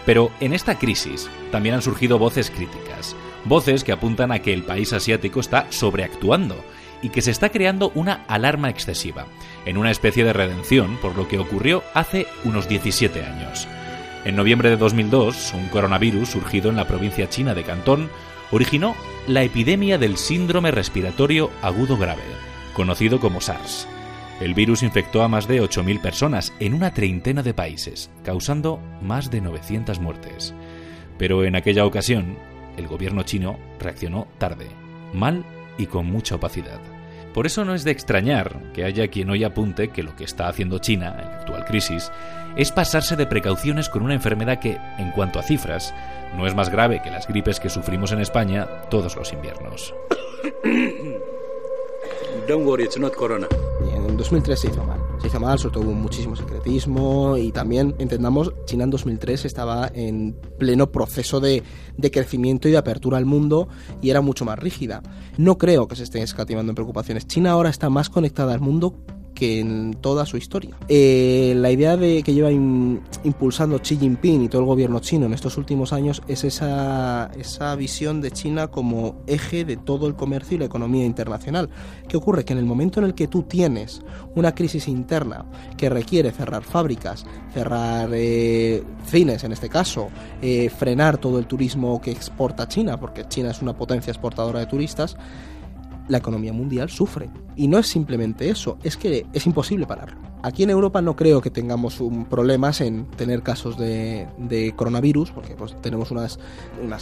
Pero 0.05 0.31
en 0.39 0.53
esta 0.53 0.79
crisis 0.79 1.29
también 1.51 1.75
han 1.75 1.81
surgido 1.81 2.17
voces 2.17 2.49
críticas, 2.49 3.13
voces 3.43 3.84
que 3.84 3.91
apuntan 3.91 4.31
a 4.31 4.39
que 4.39 4.53
el 4.53 4.63
país 4.63 4.93
asiático 4.93 5.41
está 5.41 5.67
sobreactuando 5.69 6.63
y 7.01 7.10
que 7.10 7.21
se 7.21 7.31
está 7.31 7.49
creando 7.49 7.91
una 7.93 8.23
alarma 8.29 8.69
excesiva, 8.69 9.25
en 9.65 9.77
una 9.77 9.91
especie 9.91 10.23
de 10.23 10.31
redención 10.31 10.95
por 11.01 11.17
lo 11.17 11.27
que 11.27 11.39
ocurrió 11.39 11.84
hace 11.93 12.25
unos 12.45 12.69
17 12.69 13.25
años. 13.25 13.67
En 14.23 14.38
noviembre 14.38 14.69
de 14.69 14.77
2002, 14.77 15.53
un 15.55 15.67
coronavirus 15.67 16.29
surgido 16.29 16.69
en 16.69 16.77
la 16.77 16.88
provincia 16.88 17.27
china 17.27 17.53
de 17.53 17.63
Cantón 17.63 18.10
originó 18.49 18.95
la 19.27 19.43
epidemia 19.43 19.97
del 19.97 20.15
síndrome 20.15 20.71
respiratorio 20.71 21.49
agudo 21.62 21.97
grave, 21.97 22.23
conocido 22.82 23.20
como 23.20 23.41
SARS. 23.41 23.88
El 24.39 24.56
virus 24.56 24.82
infectó 24.82 25.22
a 25.22 25.28
más 25.28 25.48
de 25.48 25.62
8.000 25.62 26.02
personas 26.02 26.52
en 26.60 26.74
una 26.74 26.91
treintena 26.96 27.44
de 27.44 27.54
países, 27.54 28.10
causando 28.24 28.80
más 29.04 29.30
de 29.30 29.39
900 29.39 30.00
muertes. 30.00 30.56
Pero 31.20 31.44
en 31.44 31.56
aquella 31.56 31.86
ocasión, 31.86 32.39
el 32.78 32.88
gobierno 32.88 33.22
chino 33.22 33.60
reaccionó 33.80 34.28
tarde, 34.39 34.65
mal 35.13 35.46
y 35.78 35.86
con 35.86 36.08
mucha 36.08 36.38
opacidad. 36.38 36.80
Por 37.36 37.46
eso 37.46 37.65
no 37.65 37.76
es 37.76 37.84
de 37.84 37.91
extrañar 37.91 38.72
que 38.74 38.84
haya 38.84 39.10
quien 39.10 39.30
hoy 39.30 39.44
apunte 39.44 39.89
que 39.89 40.02
lo 40.02 40.15
que 40.15 40.24
está 40.24 40.48
haciendo 40.48 40.80
China 40.80 41.15
en 41.20 41.28
la 41.30 41.38
actual 41.41 41.65
crisis 41.65 42.12
es 42.56 42.72
pasarse 42.72 43.15
de 43.15 43.28
precauciones 43.28 43.89
con 43.89 44.02
una 44.02 44.15
enfermedad 44.15 44.58
que, 44.58 44.80
en 44.98 45.12
cuanto 45.12 45.38
a 45.38 45.44
cifras, 45.44 45.94
no 46.36 46.48
es 46.48 46.56
más 46.56 46.72
grave 46.72 47.00
que 47.04 47.12
las 47.12 47.28
gripes 47.28 47.60
que 47.60 47.70
sufrimos 47.70 48.12
en 48.12 48.22
España 48.22 48.65
todos 48.89 49.15
los 49.15 49.32
inviernos. 49.34 49.94
Don't 52.47 52.65
worry, 52.65 52.86
it's 52.86 52.97
not 52.97 53.15
corona. 53.15 53.47
En 53.93 54.17
2003 54.17 54.60
se 54.60 54.67
hizo 54.67 54.84
mal. 54.84 54.99
Se 55.21 55.27
hizo 55.27 55.39
mal, 55.39 55.60
sobre 55.60 55.73
todo 55.73 55.84
hubo 55.86 55.93
muchísimo 55.93 56.36
secretismo 56.36 57.38
y 57.38 57.51
también, 57.51 57.95
entendamos, 57.99 58.54
China 58.65 58.86
en 58.86 58.89
2003 58.89 59.45
estaba 59.45 59.89
en 59.93 60.36
pleno 60.58 60.91
proceso 60.91 61.39
de, 61.39 61.63
de 61.97 62.12
crecimiento 62.12 62.67
y 62.67 62.71
de 62.71 62.77
apertura 62.77 63.17
al 63.17 63.25
mundo 63.25 63.67
y 64.01 64.10
era 64.10 64.21
mucho 64.21 64.45
más 64.45 64.58
rígida. 64.58 65.04
No 65.38 65.58
creo 65.58 65.88
que 65.88 65.95
se 65.95 66.04
estén 66.04 66.23
escatimando 66.23 66.71
en 66.71 66.75
preocupaciones. 66.75 67.27
China 67.27 67.51
ahora 67.51 67.69
está 67.69 67.89
más 67.89 68.10
conectada 68.10 68.54
al 68.54 68.60
mundo 68.60 68.95
que 69.41 69.60
en 69.60 69.95
toda 69.95 70.27
su 70.27 70.38
historia. 70.38 70.77
Eh, 70.88 71.54
la 71.58 71.71
idea 71.71 71.97
de 71.97 72.21
que 72.21 72.32
lleva 72.32 72.51
impulsando 72.51 73.80
Xi 73.80 73.97
Jinping 73.97 74.43
y 74.43 74.49
todo 74.49 74.62
el 74.62 74.67
gobierno 74.67 74.99
chino 74.99 75.25
en 75.25 75.34
estos 75.34 75.58
últimos 75.58 75.93
años 75.93 76.21
es 76.27 76.43
esa, 76.43 77.32
esa 77.36 77.75
visión 77.75 78.21
de 78.21 78.30
China 78.30 78.67
como 78.67 79.23
eje 79.25 79.65
de 79.65 79.77
todo 79.77 80.06
el 80.06 80.13
comercio 80.13 80.58
y 80.58 80.60
la 80.60 80.65
economía 80.65 81.08
internacional. 81.08 81.71
¿Qué 82.08 82.17
ocurre? 82.17 82.45
Que 82.45 82.54
en 82.54 82.60
el 82.60 82.65
momento 82.65 82.99
en 82.99 83.08
el 83.08 83.15
que 83.15 83.27
tú 83.27 83.41
tienes 83.41 84.04
una 84.36 84.54
crisis 84.54 84.88
interna 84.88 85.43
que 85.75 85.89
requiere 85.89 86.30
cerrar 86.30 86.62
fábricas, 86.62 87.25
cerrar 87.51 88.12
eh, 88.13 88.84
cines 89.08 89.43
en 89.43 89.54
este 89.54 89.69
caso, 89.69 90.10
eh, 90.43 90.69
frenar 90.69 91.17
todo 91.17 91.39
el 91.39 91.47
turismo 91.47 91.99
que 91.99 92.12
exporta 92.12 92.67
China, 92.67 92.99
porque 92.99 93.27
China 93.27 93.49
es 93.49 93.60
una 93.63 93.75
potencia 93.75 94.12
exportadora 94.12 94.60
de 94.60 94.67
turistas, 94.67 95.17
la 96.12 96.17
economía 96.17 96.54
mundial 96.54 96.89
sufre. 96.89 97.30
Y 97.56 97.67
no 97.67 97.80
es 97.80 97.88
simplemente 97.88 98.50
eso, 98.50 98.78
es 98.84 98.97
que 98.97 99.26
es 99.34 99.45
imposible 99.45 99.88
pararlo. 99.88 100.19
Aquí 100.43 100.63
en 100.63 100.71
Europa 100.71 101.02
no 101.02 101.15
creo 101.15 101.39
que 101.39 101.52
tengamos 101.52 102.02
problemas 102.30 102.82
en 102.82 103.06
tener 103.06 103.43
casos 103.43 103.78
de, 103.78 104.74
coronavirus, 104.76 105.32
porque 105.32 105.56
pues, 105.56 105.80
tenemos 105.82 106.12
unas, 106.12 106.39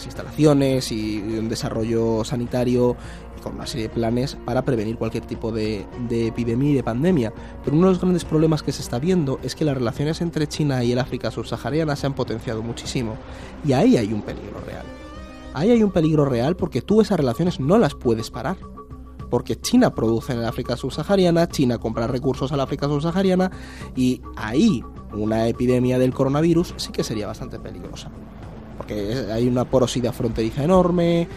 instalaciones 0.04 0.92
y 0.92 1.18
un 1.18 1.48
desarrollo 1.48 2.22
sanitario 2.24 2.96
con 3.42 3.54
una 3.54 3.66
serie 3.66 3.88
de 3.88 3.94
planes 3.94 4.36
para 4.44 4.62
prevenir 4.62 4.96
cualquier 4.96 5.24
tipo 5.24 5.50
de, 5.50 5.86
de 6.08 6.28
epidemia 6.28 6.70
y 6.70 6.74
de 6.74 6.82
pandemia. 6.82 7.32
Pero 7.64 7.76
uno 7.76 7.86
de 7.86 7.92
los 7.94 8.00
grandes 8.00 8.26
problemas 8.26 8.62
que 8.62 8.72
se 8.72 8.82
está 8.82 8.98
viendo 8.98 9.40
es 9.42 9.54
que 9.54 9.64
las 9.64 9.74
relaciones 9.74 10.20
entre 10.20 10.46
China 10.46 10.84
y 10.84 10.92
el 10.92 10.98
África 10.98 11.30
subsahariana 11.30 11.96
se 11.96 12.06
han 12.06 12.14
potenciado 12.14 12.62
muchísimo. 12.62 13.16
Y 13.64 13.72
ahí 13.72 13.96
hay 13.96 14.12
un 14.12 14.20
peligro 14.20 14.60
real. 14.60 14.84
Ahí 15.54 15.70
hay 15.70 15.82
un 15.82 15.90
peligro 15.90 16.26
real 16.26 16.54
porque 16.54 16.82
tú 16.82 17.00
esas 17.00 17.18
relaciones 17.18 17.58
no 17.58 17.78
las 17.78 17.94
puedes 17.94 18.30
parar 18.30 18.58
porque 19.30 19.60
China 19.60 19.94
produce 19.94 20.32
en 20.32 20.40
el 20.40 20.44
África 20.44 20.76
subsahariana, 20.76 21.48
China 21.48 21.78
compra 21.78 22.06
recursos 22.06 22.52
al 22.52 22.60
África 22.60 22.86
subsahariana 22.86 23.50
y 23.96 24.20
ahí 24.36 24.84
una 25.12 25.46
epidemia 25.48 25.98
del 25.98 26.12
coronavirus 26.12 26.74
sí 26.76 26.92
que 26.92 27.04
sería 27.04 27.26
bastante 27.26 27.58
peligrosa. 27.58 28.10
porque 28.76 29.26
hay 29.32 29.46
una 29.46 29.66
porosidad 29.66 30.12
fronteriza 30.12 30.64
enorme, 30.64 31.28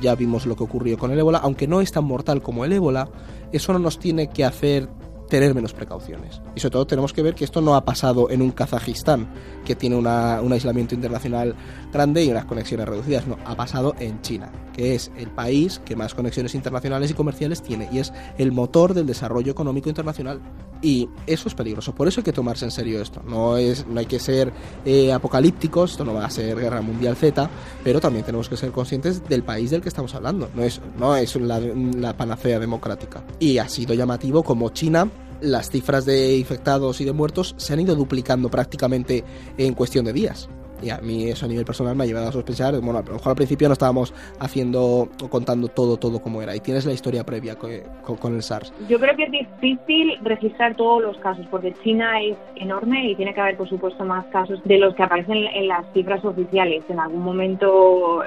ya 0.00 0.14
vimos 0.16 0.44
lo 0.44 0.56
que 0.56 0.64
ocurrió 0.64 0.98
con 0.98 1.12
el 1.12 1.18
ébola, 1.18 1.38
aunque 1.38 1.68
no 1.68 1.80
es 1.80 1.92
tan 1.92 2.04
mortal 2.04 2.42
como 2.42 2.64
el 2.64 2.72
ébola, 2.72 3.08
eso 3.52 3.72
no 3.72 3.78
nos 3.78 3.98
tiene 3.98 4.28
que 4.28 4.44
hacer 4.44 4.88
tener 5.28 5.54
menos 5.54 5.72
precauciones. 5.72 6.40
Y 6.54 6.60
sobre 6.60 6.72
todo 6.72 6.86
tenemos 6.86 7.12
que 7.12 7.22
ver 7.22 7.34
que 7.34 7.44
esto 7.44 7.60
no 7.60 7.74
ha 7.74 7.84
pasado 7.84 8.30
en 8.30 8.42
un 8.42 8.50
Kazajistán, 8.50 9.28
que 9.64 9.74
tiene 9.74 9.96
una, 9.96 10.40
un 10.42 10.52
aislamiento 10.52 10.94
internacional 10.94 11.54
grande 11.92 12.24
y 12.24 12.30
unas 12.30 12.44
conexiones 12.44 12.88
reducidas, 12.88 13.26
no, 13.26 13.38
ha 13.44 13.56
pasado 13.56 13.94
en 13.98 14.20
China, 14.22 14.50
que 14.72 14.94
es 14.94 15.10
el 15.16 15.30
país 15.30 15.80
que 15.84 15.96
más 15.96 16.14
conexiones 16.14 16.54
internacionales 16.54 17.10
y 17.10 17.14
comerciales 17.14 17.62
tiene 17.62 17.88
y 17.92 17.98
es 17.98 18.12
el 18.38 18.52
motor 18.52 18.94
del 18.94 19.06
desarrollo 19.06 19.52
económico 19.52 19.88
internacional. 19.88 20.40
Y 20.84 21.08
eso 21.26 21.48
es 21.48 21.54
peligroso, 21.54 21.94
por 21.94 22.08
eso 22.08 22.20
hay 22.20 22.24
que 22.24 22.32
tomarse 22.34 22.66
en 22.66 22.70
serio 22.70 23.00
esto. 23.00 23.22
No, 23.26 23.56
es, 23.56 23.86
no 23.86 23.98
hay 23.98 24.04
que 24.04 24.18
ser 24.18 24.52
eh, 24.84 25.14
apocalípticos, 25.14 25.92
esto 25.92 26.04
no 26.04 26.12
va 26.12 26.26
a 26.26 26.30
ser 26.30 26.60
Guerra 26.60 26.82
Mundial 26.82 27.16
Z, 27.16 27.48
pero 27.82 28.00
también 28.00 28.22
tenemos 28.22 28.50
que 28.50 28.58
ser 28.58 28.70
conscientes 28.70 29.26
del 29.26 29.42
país 29.44 29.70
del 29.70 29.80
que 29.80 29.88
estamos 29.88 30.14
hablando. 30.14 30.50
No 30.54 30.62
es, 30.62 30.82
no 30.98 31.16
es 31.16 31.36
la, 31.36 31.58
la 31.58 32.14
panacea 32.14 32.58
democrática. 32.58 33.24
Y 33.40 33.56
ha 33.56 33.66
sido 33.66 33.94
llamativo 33.94 34.42
como 34.42 34.68
China 34.68 35.10
las 35.40 35.70
cifras 35.70 36.04
de 36.04 36.36
infectados 36.36 37.00
y 37.00 37.06
de 37.06 37.12
muertos 37.14 37.54
se 37.56 37.72
han 37.72 37.80
ido 37.80 37.94
duplicando 37.94 38.50
prácticamente 38.50 39.24
en 39.56 39.72
cuestión 39.72 40.04
de 40.04 40.12
días. 40.12 40.50
Y 40.82 40.90
a 40.90 40.98
mí 40.98 41.28
eso 41.28 41.46
a 41.46 41.48
nivel 41.48 41.64
personal 41.64 41.96
me 41.96 42.04
ha 42.04 42.06
llevado 42.06 42.28
a 42.28 42.32
sospechar, 42.32 42.78
bueno, 42.80 42.98
a 42.98 43.02
lo 43.02 43.12
mejor 43.14 43.30
al 43.30 43.36
principio 43.36 43.68
no 43.68 43.72
estábamos 43.72 44.12
haciendo 44.38 45.08
o 45.22 45.28
contando 45.30 45.68
todo, 45.68 45.96
todo 45.96 46.20
como 46.20 46.42
era. 46.42 46.54
Y 46.54 46.60
tienes 46.60 46.84
la 46.84 46.92
historia 46.92 47.24
previa 47.24 47.56
con, 47.56 48.34
el 48.34 48.42
SARS. 48.42 48.72
Yo 48.88 48.98
creo 48.98 49.16
que 49.16 49.24
es 49.24 49.30
difícil 49.30 50.18
registrar 50.22 50.74
todos 50.74 51.02
los 51.02 51.16
casos, 51.18 51.46
porque 51.50 51.74
China 51.82 52.20
es 52.20 52.36
enorme 52.56 53.10
y 53.10 53.14
tiene 53.14 53.34
que 53.34 53.40
haber, 53.40 53.56
por 53.56 53.68
supuesto, 53.68 54.04
más 54.04 54.26
casos 54.26 54.60
de 54.64 54.78
los 54.78 54.94
que 54.94 55.02
aparecen 55.02 55.46
en 55.54 55.68
las 55.68 55.84
cifras 55.92 56.24
oficiales. 56.24 56.84
En 56.88 57.00
algún 57.00 57.22
momento 57.22 58.22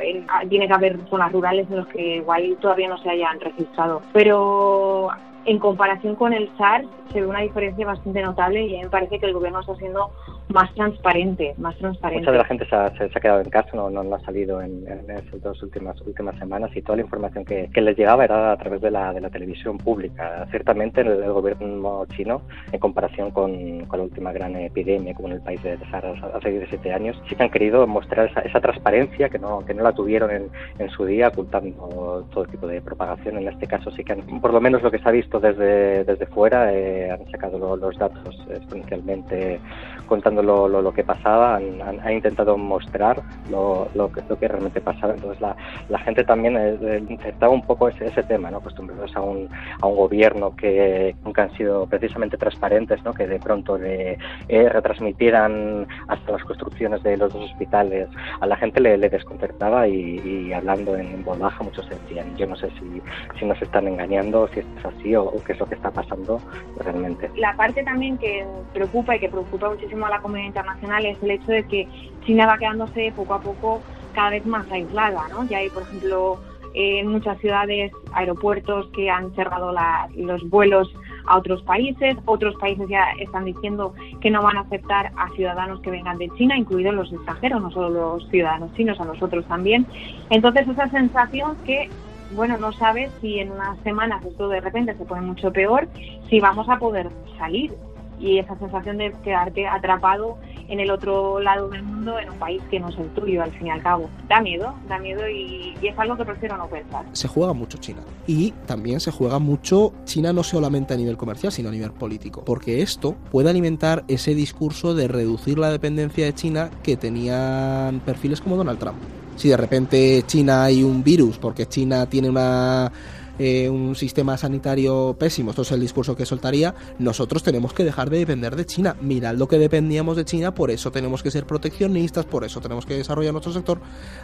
tiene 0.50 0.68
que 0.68 0.74
haber 0.74 1.00
zonas 1.10 1.32
rurales 1.32 1.68
en 1.70 1.78
los 1.78 1.88
que 1.88 2.18
igual 2.18 2.58
todavía 2.60 2.90
no 2.90 2.98
se 3.02 3.10
hayan 3.10 3.40
registrado. 3.40 4.02
Pero 4.14 5.10
en 5.48 5.60
comparación 5.60 6.16
con 6.16 6.34
el 6.34 6.50
SARS 6.58 6.88
se 7.12 7.22
ve 7.22 7.28
una 7.28 7.40
diferencia 7.40 7.86
bastante 7.86 8.22
notable 8.22 8.66
y 8.66 8.76
a 8.76 8.78
mí 8.80 8.84
me 8.84 8.90
parece 8.90 9.18
que 9.18 9.28
el 9.28 9.34
gobierno 9.34 9.62
está 9.62 9.76
siendo 9.76 10.12
más 10.50 10.74
transparente, 10.76 11.54
más 11.58 11.76
transparente. 11.78 12.20
Mucha 12.20 12.32
de 12.32 12.38
la 12.38 12.46
gente 12.46 12.66
se 12.68 12.76
ha, 12.76 13.20
quedado 13.22 13.42
en 13.42 13.50
casa, 13.50 13.70
no, 13.74 13.90
no, 13.90 14.14
ha 14.14 14.20
salido 14.20 14.62
en, 14.62 14.86
en 14.88 15.42
dos 15.42 15.62
últimas, 15.64 16.00
últimas 16.02 16.38
semanas 16.38 16.72
y 16.76 16.82
toda 16.82 16.98
la 16.98 17.04
información 17.04 17.46
que, 17.46 17.70
les 17.74 17.98
llegaba 17.98 18.26
era 18.26 18.52
a 18.52 18.58
través 18.58 18.82
de 18.82 18.92
la, 18.92 19.14
de 19.14 19.22
la 19.22 19.30
televisión 19.30 19.78
pública. 19.78 20.46
Ciertamente 20.52 21.02
el, 21.02 21.32
gobierno 21.32 22.06
chino, 22.16 22.42
en 22.72 22.80
comparación 22.80 23.32
con, 23.32 23.86
con, 23.86 24.00
la 24.00 24.06
última 24.06 24.34
gran 24.34 24.56
epidemia 24.58 25.14
como 25.14 25.30
en 25.30 25.36
el 25.36 25.42
país 25.42 25.64
de 25.64 25.78
SARS 25.90 26.22
hace 26.24 26.50
17 26.50 26.94
años, 26.94 27.22
sí 27.30 27.36
que 27.36 27.44
han 27.44 27.50
querido 27.50 27.88
mostrar 27.88 28.30
esa, 28.30 28.42
esa 28.42 28.60
transparencia 28.60 29.30
que 29.30 29.40
no, 29.40 29.66
que 29.66 29.74
no 29.74 29.84
la 29.84 29.94
tuvieron 29.94 30.32
en, 30.32 30.50
en 30.80 30.90
su 30.90 31.06
día, 31.06 31.30
ocultando 31.30 32.26
todo 32.32 32.46
tipo 32.46 32.68
de 32.68 32.82
propagación. 32.82 33.38
En 33.38 33.48
este 33.48 33.68
caso 33.68 33.92
sí 33.92 34.04
que 34.04 34.14
han, 34.14 34.22
por 34.42 34.54
lo 34.54 34.60
menos 34.60 34.82
lo 34.82 34.92
que 34.92 35.00
se 35.00 35.08
ha 35.08 35.12
visto 35.12 35.37
desde, 35.40 36.04
desde 36.04 36.26
fuera, 36.28 36.74
eh, 36.74 37.12
han 37.12 37.30
sacado 37.32 37.76
los 37.76 37.98
datos 37.98 38.36
exponencialmente 38.50 39.60
contando 40.08 40.42
lo, 40.42 40.68
lo, 40.68 40.94
que 40.94 41.04
pasaba, 41.04 41.58
han, 41.58 41.82
han, 41.82 42.12
intentado 42.14 42.58
mostrar 42.58 43.22
lo, 43.52 43.90
lo, 43.94 44.12
que, 44.12 44.22
lo 44.28 44.40
que 44.40 44.48
realmente 44.48 44.82
pasaba. 44.82 45.14
Entonces 45.14 45.40
la, 45.42 45.56
la 45.90 46.00
gente 46.00 46.24
también 46.24 46.56
eh, 46.58 47.04
intentaba 47.10 47.52
un 47.54 47.62
poco 47.62 47.90
ese, 47.90 48.06
ese 48.06 48.24
tema, 48.24 48.50
¿no? 48.50 48.58
acostumbrados 48.58 49.16
a 49.16 49.22
un, 49.22 49.50
a 49.82 49.86
un 49.86 49.96
gobierno 49.96 50.56
que 50.56 51.16
nunca 51.24 51.44
han 51.44 51.56
sido 51.58 51.86
precisamente 51.86 52.38
transparentes, 52.38 53.04
¿no? 53.04 53.14
que 53.14 53.28
de 53.28 53.40
pronto 53.40 53.78
eh, 53.78 54.18
retransmitieran 54.48 55.86
hasta 56.08 56.32
las 56.32 56.44
construcciones 56.44 57.04
de 57.04 57.18
los 57.18 57.32
dos 57.34 57.52
hospitales. 57.52 58.08
A 58.40 58.48
la 58.48 58.56
gente 58.56 58.80
le, 58.80 58.98
le 58.98 59.10
desconcertaba 59.10 59.88
y, 59.88 60.54
hablando 60.54 60.96
en 60.96 61.24
voz 61.24 61.38
baja 61.38 61.64
muchos 61.64 61.88
decían, 61.90 62.36
yo 62.38 62.48
no 62.48 62.56
sé 62.56 62.70
si, 62.80 63.02
si 63.38 63.46
nos 63.46 63.62
están 63.62 63.88
engañando, 63.88 64.48
si 64.54 64.62
es 64.62 64.66
así 64.84 65.16
o, 65.16 65.27
qué 65.46 65.54
es 65.54 65.60
lo 65.60 65.66
que 65.68 65.76
está 65.76 65.92
pasando 65.92 66.40
realmente. 66.78 67.30
La 67.36 67.56
parte 67.56 67.84
también 67.84 68.18
que 68.18 68.46
preocupa 68.74 69.16
y 69.16 69.20
que 69.20 69.30
preocupa 69.30 69.70
muchísimo 69.70 70.06
a 70.06 70.10
la 70.10 70.20
comunidad 70.20 70.48
internacional 70.48 71.06
es 71.06 71.22
el 71.22 71.32
hecho 71.32 71.52
de 71.52 71.64
que 71.64 71.88
China 72.26 72.46
va 72.46 72.58
quedándose 72.58 73.12
poco 73.16 73.34
a 73.34 73.42
poco 73.42 73.82
cada 74.14 74.32
vez 74.32 74.46
más 74.46 74.70
aislada, 74.72 75.28
¿no? 75.30 75.46
Ya 75.46 75.60
hay, 75.60 75.70
por 75.70 75.84
ejemplo, 75.84 76.40
en 76.74 77.08
muchas 77.08 77.40
ciudades, 77.40 77.92
aeropuertos 78.14 78.88
que 78.88 79.10
han 79.10 79.34
cerrado 79.36 79.74
los 80.16 80.50
vuelos 80.50 80.94
a 81.26 81.38
otros 81.38 81.62
países, 81.64 82.16
otros 82.26 82.56
países 82.56 82.88
ya 82.88 83.12
están 83.20 83.46
diciendo 83.46 83.94
que 84.22 84.30
no 84.30 84.42
van 84.42 84.58
a 84.58 84.62
aceptar 84.62 85.12
a 85.18 85.30
ciudadanos 85.32 85.82
que 85.82 85.92
vengan 85.92 86.18
de 86.18 86.30
China, 86.38 86.58
incluidos 86.58 86.94
los 86.94 87.12
extranjeros, 87.12 87.62
no 87.62 87.72
solo 87.72 87.90
los 87.90 88.30
ciudadanos 88.30 88.74
chinos, 88.76 89.00
a 89.00 89.06
nosotros 89.06 89.46
también. 89.48 89.86
Entonces 90.30 90.68
esa 90.68 90.88
sensación 90.90 91.58
que 91.66 91.90
bueno, 92.32 92.58
no 92.58 92.72
sabes 92.74 93.12
si 93.22 93.40
en 93.40 93.52
unas 93.52 93.78
semanas 93.80 94.24
esto 94.26 94.48
de 94.48 94.62
repente 94.62 94.96
se 94.96 95.06
pone 95.06 95.22
mucho 95.22 95.52
peor, 95.52 95.88
si 96.30 96.40
vamos 96.40 96.68
a 96.70 96.78
poder 96.78 97.10
salir. 97.38 97.74
Y 98.20 98.40
esa 98.40 98.58
sensación 98.58 98.98
de 98.98 99.14
quedarte 99.24 99.68
atrapado 99.68 100.40
en 100.70 100.80
el 100.80 100.90
otro 100.90 101.40
lado 101.40 101.70
del 101.70 101.84
mundo, 101.84 102.18
en 102.20 102.32
un 102.32 102.40
país 102.40 102.62
que 102.72 102.80
no 102.80 102.90
es 102.90 102.98
el 102.98 103.10
tuyo, 103.10 103.44
al 103.44 103.52
fin 103.52 103.68
y 103.68 103.70
al 103.70 103.84
cabo. 103.84 104.10
Da 104.28 104.42
miedo, 104.42 104.74
da 104.88 104.98
miedo 104.98 105.30
y, 105.30 105.76
y, 105.80 105.88
es 105.88 105.98
algo 106.00 106.18
que 106.18 106.26
prefiero 106.26 106.58
no 106.58 106.68
pensar. 106.68 107.06
Se 107.12 107.28
juega 107.28 107.54
mucho 107.54 107.78
China. 107.78 108.02
Y 108.26 108.52
también 108.66 109.00
se 109.00 109.12
juega 109.12 109.38
mucho 109.38 109.94
China 110.06 110.34
no 110.34 110.44
solamente 110.44 110.96
a 110.96 110.98
nivel 110.98 111.16
comercial, 111.16 111.52
sino 111.52 111.70
a 111.70 111.72
nivel 111.72 111.92
político. 111.92 112.44
Porque 112.44 112.82
esto 112.82 113.16
puede 113.32 113.52
alimentar 113.52 114.04
ese 114.08 114.34
discurso 114.34 114.96
de 114.96 115.08
reducir 115.08 115.60
la 115.60 115.70
dependencia 115.70 116.26
de 116.26 116.34
China 116.34 116.72
que 116.82 116.98
tenían 116.98 118.00
perfiles 118.00 118.42
como 118.42 118.58
Donald 118.58 118.80
Trump 118.80 118.98
si 119.38 119.50
de 119.50 119.58
repente 119.58 120.24
China 120.26 120.66
hay 120.66 120.84
un 120.84 121.04
virus, 121.04 121.38
porque 121.38 121.68
China 121.68 122.06
tiene 122.08 122.30
una 122.30 122.92
eh, 123.40 123.70
un 123.70 123.96
sistema 123.96 124.38
sanitario 124.38 125.16
pésimo, 125.18 125.52
esto 125.52 125.62
es 125.62 125.72
el 125.72 125.80
discurso 125.80 126.16
que 126.16 126.26
soltaría, 126.26 126.76
nosotros 127.00 127.44
tenemos 127.44 127.74
que 127.74 127.84
dejar 127.84 128.10
de 128.10 128.20
depender 128.20 128.56
de 128.56 128.66
China. 128.66 128.96
Mirad 129.02 129.36
lo 129.36 129.48
que 129.48 129.58
dependíamos 129.58 130.18
de 130.18 130.26
China, 130.26 130.54
por 130.54 130.72
eso 130.72 130.92
tenemos 130.92 131.24
que 131.24 131.32
ser 131.32 131.46
proteccionistas, 131.46 132.26
por 132.26 132.44
eso 132.44 132.60
tenemos 132.62 132.86
que 132.86 132.96
desarrollar 132.96 133.34
nuestro 133.34 133.54
sector. 133.54 133.80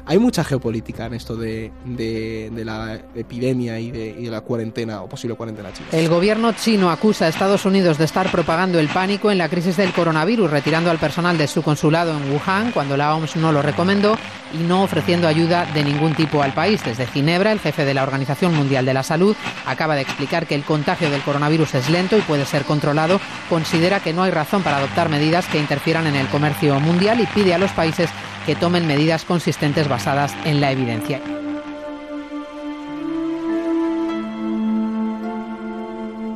Hay 0.06 0.20
mucha 0.20 0.44
geopolítica 0.44 1.06
en 1.06 1.14
esto 1.14 1.36
de, 1.36 1.72
de, 1.86 2.66
la 2.66 2.96
epidemia 3.16 3.80
y 3.80 3.92
de, 3.92 4.16
y 4.20 4.26
de, 4.26 4.32
la 4.32 4.42
cuarentena 4.42 5.02
o 5.02 5.10
posible 5.10 5.36
cuarentena 5.36 5.72
china. 5.74 5.90
El 5.92 6.10
gobierno 6.10 6.52
chino 6.54 6.90
acusa 6.90 7.26
a 7.26 7.28
Estados 7.28 7.66
Unidos 7.66 7.98
de 7.98 8.06
estar 8.06 8.32
propagando 8.32 8.80
el 8.80 8.88
pánico 8.88 9.32
en 9.32 9.38
la 9.38 9.50
crisis 9.50 9.78
del 9.78 9.92
coronavirus, 9.94 10.50
retirando 10.50 10.90
al 10.90 10.98
personal 10.98 11.38
de 11.38 11.48
su 11.48 11.62
consulado 11.62 12.18
en 12.18 12.32
Wuhan 12.32 12.72
cuando 12.72 12.98
la 12.98 13.16
OMS 13.16 13.36
no 13.36 13.52
lo 13.52 13.62
recomendó 13.62 14.18
y 14.54 14.58
no 14.58 14.84
ofreciendo 14.84 15.28
ayuda 15.28 15.66
de 15.74 15.84
ningún 15.84 16.14
tipo 16.16 16.42
al 16.42 16.54
país. 16.54 16.84
Desde 16.84 17.08
Ginebra, 17.08 17.52
el 17.52 17.60
jefe 17.60 17.86
de 17.86 17.94
la 17.94 18.04
Organización 18.04 18.54
Mundial 18.54 18.86
de 18.86 18.94
la 18.94 19.03
Salud 19.04 19.36
acaba 19.66 19.96
de 19.96 20.02
explicar 20.02 20.48
que 20.48 20.56
el 20.56 20.64
contagio 20.64 21.10
del 21.10 21.22
coronavirus 21.22 21.76
es 21.76 21.90
lento 21.90 22.18
y 22.18 22.22
puede 22.22 22.46
ser 22.46 22.64
controlado. 22.64 23.20
Considera 23.50 24.00
que 24.00 24.14
no 24.14 24.24
hay 24.24 24.32
razón 24.32 24.64
para 24.64 24.78
adoptar 24.78 25.10
medidas 25.10 25.48
que 25.48 25.60
interfieran 25.60 26.08
en 26.08 26.16
el 26.16 26.28
comercio 26.28 26.80
mundial 26.80 27.20
y 27.20 27.26
pide 27.28 27.54
a 27.54 27.58
los 27.58 27.72
países 27.72 28.10
que 28.46 28.56
tomen 28.56 28.88
medidas 28.88 29.26
consistentes 29.26 29.88
basadas 29.88 30.36
en 30.46 30.62
la 30.62 30.72
evidencia. 30.72 31.22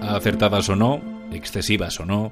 Acertadas 0.01 0.69
o 0.69 0.75
no, 0.75 1.01
excesivas 1.31 1.99
o 1.99 2.05
no, 2.05 2.31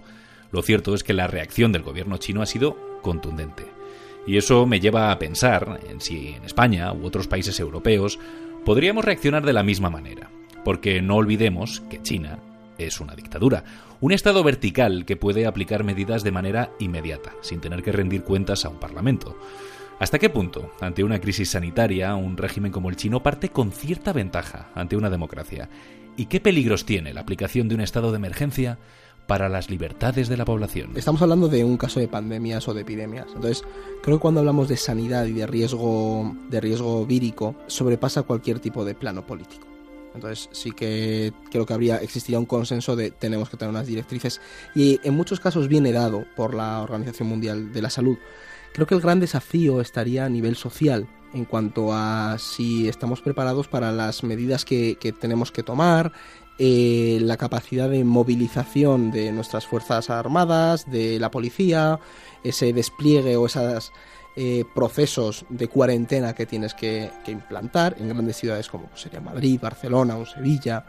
lo 0.51 0.61
cierto 0.61 0.95
es 0.95 1.03
que 1.03 1.13
la 1.13 1.27
reacción 1.27 1.71
del 1.71 1.83
gobierno 1.83 2.17
chino 2.17 2.41
ha 2.41 2.45
sido 2.45 2.77
contundente. 3.01 3.65
Y 4.25 4.37
eso 4.37 4.65
me 4.65 4.79
lleva 4.79 5.11
a 5.11 5.19
pensar 5.19 5.81
en 5.87 6.01
si 6.01 6.29
en 6.29 6.45
España 6.45 6.91
u 6.93 7.05
otros 7.05 7.27
países 7.27 7.59
europeos 7.59 8.17
podríamos 8.65 9.05
reaccionar 9.05 9.45
de 9.45 9.53
la 9.53 9.63
misma 9.63 9.91
manera, 9.91 10.31
porque 10.65 11.01
no 11.01 11.15
olvidemos 11.15 11.81
que 11.81 12.01
China 12.01 12.39
es 12.79 12.99
una 12.99 13.15
dictadura, 13.15 13.63
un 14.01 14.11
Estado 14.11 14.43
vertical 14.43 15.05
que 15.05 15.15
puede 15.15 15.45
aplicar 15.45 15.83
medidas 15.83 16.23
de 16.23 16.31
manera 16.31 16.71
inmediata, 16.79 17.33
sin 17.41 17.61
tener 17.61 17.83
que 17.83 17.91
rendir 17.91 18.23
cuentas 18.23 18.65
a 18.65 18.69
un 18.69 18.79
Parlamento. 18.79 19.37
¿Hasta 19.99 20.19
qué 20.19 20.29
punto, 20.29 20.73
ante 20.81 21.03
una 21.03 21.21
crisis 21.21 21.51
sanitaria, 21.51 22.15
un 22.15 22.35
régimen 22.35 22.71
como 22.71 22.89
el 22.89 22.97
chino 22.97 23.23
parte 23.23 23.49
con 23.49 23.71
cierta 23.71 24.11
ventaja 24.11 24.69
ante 24.73 24.97
una 24.97 25.11
democracia? 25.11 25.69
¿Y 26.17 26.25
qué 26.25 26.41
peligros 26.41 26.85
tiene 26.85 27.13
la 27.13 27.21
aplicación 27.21 27.69
de 27.69 27.75
un 27.75 27.81
estado 27.81 28.11
de 28.11 28.17
emergencia 28.17 28.79
para 29.27 29.49
las 29.49 29.69
libertades 29.69 30.29
de 30.29 30.37
la 30.37 30.45
población. 30.45 30.91
Estamos 30.95 31.21
hablando 31.21 31.47
de 31.47 31.63
un 31.63 31.77
caso 31.77 31.99
de 31.99 32.07
pandemias 32.07 32.67
o 32.67 32.73
de 32.73 32.81
epidemias. 32.81 33.27
Entonces, 33.35 33.63
creo 34.03 34.17
que 34.17 34.21
cuando 34.21 34.39
hablamos 34.39 34.67
de 34.67 34.77
sanidad 34.77 35.25
y 35.25 35.33
de 35.33 35.47
riesgo, 35.47 36.35
de 36.49 36.61
riesgo 36.61 37.05
vírico, 37.05 37.55
sobrepasa 37.67 38.23
cualquier 38.23 38.59
tipo 38.59 38.85
de 38.85 38.95
plano 38.95 39.25
político. 39.25 39.67
Entonces 40.15 40.49
sí 40.53 40.71
que 40.71 41.33
creo 41.51 41.65
que 41.65 41.73
habría 41.73 41.97
existiría 41.97 42.39
un 42.39 42.45
consenso 42.45 42.95
de 42.95 43.11
tenemos 43.11 43.49
que 43.49 43.57
tener 43.57 43.69
unas 43.69 43.85
directrices 43.85 44.39
y 44.73 44.99
en 45.03 45.13
muchos 45.13 45.41
casos 45.41 45.67
viene 45.67 45.91
dado 45.91 46.25
por 46.37 46.53
la 46.55 46.81
Organización 46.81 47.27
Mundial 47.27 47.73
de 47.73 47.81
la 47.81 47.89
Salud. 47.89 48.17
Creo 48.73 48.87
que 48.87 48.95
el 48.95 49.01
gran 49.01 49.19
desafío 49.19 49.81
estaría 49.81 50.25
a 50.25 50.29
nivel 50.29 50.55
social 50.55 51.07
en 51.33 51.43
cuanto 51.43 51.91
a 51.91 52.37
si 52.39 52.87
estamos 52.87 53.21
preparados 53.21 53.67
para 53.67 53.91
las 53.91 54.23
medidas 54.23 54.63
que, 54.63 54.95
que 54.95 55.11
tenemos 55.11 55.51
que 55.51 55.63
tomar, 55.63 56.13
eh, 56.57 57.19
la 57.21 57.37
capacidad 57.37 57.89
de 57.89 58.03
movilización 58.03 59.11
de 59.11 59.31
nuestras 59.31 59.65
Fuerzas 59.65 60.09
Armadas, 60.09 60.89
de 60.89 61.19
la 61.19 61.29
policía, 61.29 61.99
ese 62.43 62.71
despliegue 62.71 63.35
o 63.35 63.45
esas 63.45 63.91
eh, 64.37 64.63
procesos 64.73 65.45
de 65.49 65.67
cuarentena 65.67 66.33
que 66.33 66.45
tienes 66.45 66.73
que, 66.73 67.11
implantar 67.27 67.95
en 67.99 68.09
grandes 68.09 68.37
ciudades 68.37 68.69
como 68.69 68.87
pues, 68.87 69.01
sería 69.01 69.19
Madrid, 69.19 69.59
Barcelona 69.61 70.17
o 70.17 70.25
Sevilla 70.25 70.85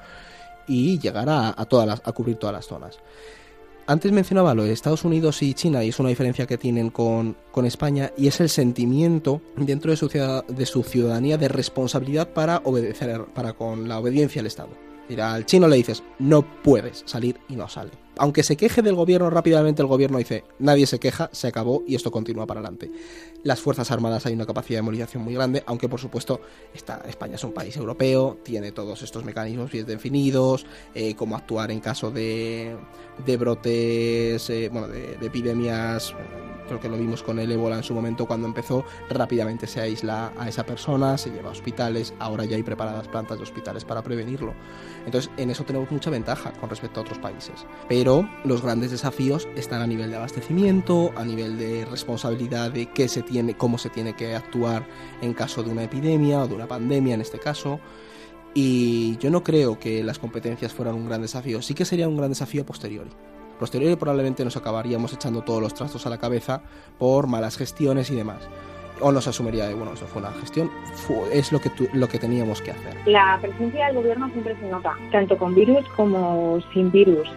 y 0.68 0.98
llegar 0.98 1.28
a, 1.28 1.52
todas 1.66 1.86
las, 1.86 2.02
a 2.04 2.12
cubrir 2.12 2.36
todas 2.36 2.54
las 2.54 2.66
zonas. 2.66 2.98
Antes 3.88 4.10
mencionaba 4.10 4.52
lo 4.54 4.64
de 4.64 4.72
Estados 4.72 5.04
Unidos 5.04 5.42
y 5.42 5.54
China 5.54 5.84
y 5.84 5.90
es 5.90 5.98
una 6.00 6.08
diferencia 6.08 6.46
que 6.46 6.58
tienen 6.58 6.90
con, 6.90 7.36
España 7.64 8.12
y 8.16 8.26
es 8.26 8.40
el 8.40 8.48
sentimiento 8.48 9.40
dentro 9.56 9.92
de 9.92 9.96
su, 9.96 10.08
de 10.08 10.66
su 10.66 10.82
ciudadanía 10.82 11.38
de 11.38 11.48
responsabilidad 11.48 12.28
para 12.28 12.62
obedecer, 12.64 13.26
para 13.26 13.52
con 13.52 13.88
la 13.88 13.98
obediencia 13.98 14.40
al 14.40 14.46
Estado. 14.46 14.85
Mira, 15.08 15.34
al 15.34 15.46
chino 15.46 15.68
le 15.68 15.76
dices, 15.76 16.02
no 16.18 16.42
puedes 16.62 17.02
salir 17.06 17.38
y 17.48 17.56
no 17.56 17.68
sale 17.68 18.05
aunque 18.18 18.42
se 18.42 18.56
queje 18.56 18.82
del 18.82 18.94
gobierno 18.94 19.30
rápidamente, 19.30 19.82
el 19.82 19.88
gobierno 19.88 20.18
dice, 20.18 20.44
nadie 20.58 20.86
se 20.86 20.98
queja, 20.98 21.28
se 21.32 21.48
acabó 21.48 21.82
y 21.86 21.94
esto 21.94 22.10
continúa 22.10 22.46
para 22.46 22.60
adelante. 22.60 22.90
Las 23.42 23.60
Fuerzas 23.60 23.90
Armadas 23.90 24.26
hay 24.26 24.34
una 24.34 24.46
capacidad 24.46 24.78
de 24.78 24.82
movilización 24.82 25.22
muy 25.22 25.34
grande, 25.34 25.62
aunque 25.66 25.88
por 25.88 26.00
supuesto 26.00 26.40
España 26.74 27.34
es 27.36 27.44
un 27.44 27.52
país 27.52 27.76
europeo, 27.76 28.38
tiene 28.42 28.72
todos 28.72 29.02
estos 29.02 29.24
mecanismos 29.24 29.70
bien 29.70 29.86
definidos, 29.86 30.66
eh, 30.94 31.14
cómo 31.14 31.36
actuar 31.36 31.70
en 31.70 31.80
caso 31.80 32.10
de, 32.10 32.76
brotes, 33.38 34.48
eh, 34.50 34.68
bueno, 34.72 34.88
de, 34.88 35.16
de 35.16 35.26
epidemias 35.26 36.14
creo 36.66 36.80
que 36.80 36.88
lo 36.88 36.98
vimos 36.98 37.22
con 37.22 37.38
el 37.38 37.50
ébola 37.50 37.76
en 37.76 37.82
su 37.82 37.94
momento 37.94 38.26
cuando 38.26 38.46
empezó, 38.46 38.84
rápidamente 39.08 39.66
se 39.66 39.80
aísla 39.80 40.32
a 40.36 40.48
esa 40.48 40.64
persona, 40.64 41.16
se 41.16 41.30
lleva 41.30 41.48
a 41.48 41.52
hospitales, 41.52 42.14
ahora 42.18 42.44
ya 42.44 42.56
hay 42.56 42.62
preparadas 42.62 43.08
plantas 43.08 43.38
de 43.38 43.44
hospitales 43.44 43.84
para 43.84 44.02
prevenirlo. 44.02 44.54
Entonces, 45.04 45.30
en 45.36 45.50
eso 45.50 45.64
tenemos 45.64 45.90
mucha 45.90 46.10
ventaja 46.10 46.52
con 46.52 46.68
respecto 46.68 47.00
a 47.00 47.02
otros 47.02 47.18
países. 47.18 47.64
Los 48.44 48.62
grandes 48.62 48.92
desafíos 48.92 49.48
están 49.56 49.82
a 49.82 49.86
nivel 49.86 50.10
de 50.10 50.16
abastecimiento, 50.16 51.12
a 51.16 51.24
nivel 51.24 51.58
de 51.58 51.84
responsabilidad 51.84 52.70
de 52.70 52.88
se 53.08 53.22
tiene, 53.22 53.56
cómo 53.56 53.78
se 53.78 53.90
tiene 53.90 54.14
que 54.14 54.36
actuar 54.36 54.86
en 55.22 55.34
caso 55.34 55.64
de 55.64 55.70
una 55.72 55.82
epidemia 55.82 56.42
o 56.42 56.46
de 56.46 56.54
una 56.54 56.68
pandemia 56.68 57.14
en 57.14 57.20
este 57.20 57.40
caso. 57.40 57.80
Y 58.54 59.16
yo 59.18 59.28
no 59.28 59.42
creo 59.42 59.80
que 59.80 60.04
las 60.04 60.20
competencias 60.20 60.72
fueran 60.72 60.94
un 60.94 61.06
gran 61.06 61.20
desafío, 61.20 61.60
sí 61.62 61.74
que 61.74 61.84
sería 61.84 62.06
un 62.06 62.16
gran 62.16 62.30
desafío 62.30 62.62
a 62.62 62.66
posteriori. 62.66 63.10
Posteriori 63.58 63.96
probablemente 63.96 64.44
nos 64.44 64.56
acabaríamos 64.56 65.12
echando 65.12 65.42
todos 65.42 65.60
los 65.60 65.74
trastos 65.74 66.06
a 66.06 66.10
la 66.10 66.18
cabeza 66.18 66.62
por 66.98 67.26
malas 67.26 67.56
gestiones 67.56 68.08
y 68.10 68.14
demás 68.14 68.48
o 69.00 69.12
nos 69.12 69.26
asumiría 69.26 69.66
de, 69.66 69.74
bueno, 69.74 69.92
eso 69.92 70.06
fue 70.06 70.22
una 70.22 70.32
gestión, 70.32 70.70
es 71.32 71.52
lo 71.52 71.60
que, 71.60 71.70
lo 71.92 72.08
que 72.08 72.18
teníamos 72.18 72.62
que 72.62 72.70
hacer. 72.70 72.94
La 73.06 73.38
presencia 73.40 73.86
del 73.86 73.96
gobierno 73.96 74.28
siempre 74.30 74.56
se 74.56 74.68
nota, 74.68 74.94
tanto 75.12 75.36
con 75.36 75.54
virus 75.54 75.86
como 75.96 76.58
sin 76.72 76.90
virus. 76.90 77.28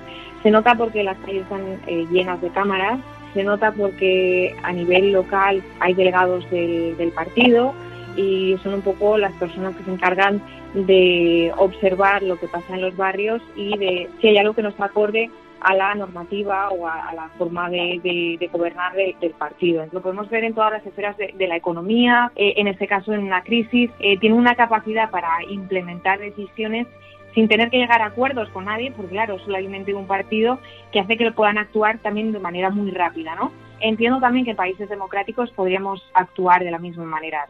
Se 0.43 0.52
nota 0.52 0.76
porque 0.76 1.04
las 1.04 1.17
calles 1.19 1.43
están 1.43 1.80
eh, 1.88 2.08
llenas 2.10 2.41
de 2.41 2.50
cámaras, 2.50 3.00
se 3.34 3.43
nota 3.43 3.72
porque 3.72 4.56
a 4.63 4.72
nivel 4.72 5.12
local 5.12 5.62
hay 5.80 5.93
delegados 5.93 6.50
del, 6.50 7.12
partido 7.13 7.74
y 8.15 8.58
son 8.63 8.76
un 8.76 8.82
poco 8.82 9.17
las 9.17 9.34
personas 9.34 9.76
que 9.76 9.84
se 9.84 9.91
encargan 9.91 10.41
de 10.74 11.52
observar 11.58 12.24
lo 12.24 12.39
que 12.39 12.48
pasa 12.48 12.76
en 12.76 12.82
los 12.82 12.95
barrios 12.95 13.41
y 13.56 13.78
de 13.78 14.10
si 14.19 14.28
hay 14.28 14.38
algo 14.38 14.54
que 14.54 14.62
no 14.62 14.69
está 14.69 14.86
acorde 14.86 15.30
a 15.62 15.76
la 15.76 15.95
normativa 15.95 16.69
o 16.69 16.88
a, 16.88 17.13
la 17.13 17.30
forma 17.38 17.69
de, 17.69 18.50
gobernar 18.52 18.93
del 18.93 19.32
partido. 19.32 19.86
Lo 19.91 20.02
podemos 20.02 20.30
ver 20.30 20.43
en 20.43 20.54
todas 20.54 20.72
las 20.72 20.86
esferas 20.86 21.15
de, 21.17 21.48
la 21.48 21.56
economía, 21.56 22.32
eh, 22.36 22.54
en 22.58 22.67
este 22.67 22.88
caso 22.88 23.13
en 23.13 23.24
una 23.24 23.43
crisis, 23.43 23.91
eh, 24.00 24.17
tiene 24.19 24.36
una 24.36 24.56
capacidad 24.56 25.10
para 25.10 25.30
implementar 25.50 26.19
decisiones 26.19 26.88
sin 27.34 27.48
tener 27.48 27.69
que 27.69 27.78
llegar 27.78 28.02
a 28.02 28.08
acuerdos 28.08 28.50
con 28.50 28.65
nadie, 28.65 28.91
porque 28.91 29.12
claro, 29.12 29.39
solamente 29.39 29.93
un 29.93 30.08
partido 30.08 30.60
que 30.91 31.00
hace 31.00 31.17
que 31.17 31.26
lo 31.26 31.36
puedan 31.36 31.58
actuar 31.58 32.00
también 32.00 32.32
de 32.32 32.39
manera 32.39 32.69
muy 32.69 32.91
rápida, 32.91 33.36
¿no? 33.36 33.52
Entiendo 33.80 34.19
también 34.19 34.45
que 34.45 34.52
en 34.52 34.58
países 34.58 34.89
democráticos 34.89 35.52
podríamos 35.52 36.04
actuar 36.13 36.63
de 36.63 36.72
la 36.72 36.80
misma 36.80 37.06
manera 37.06 37.45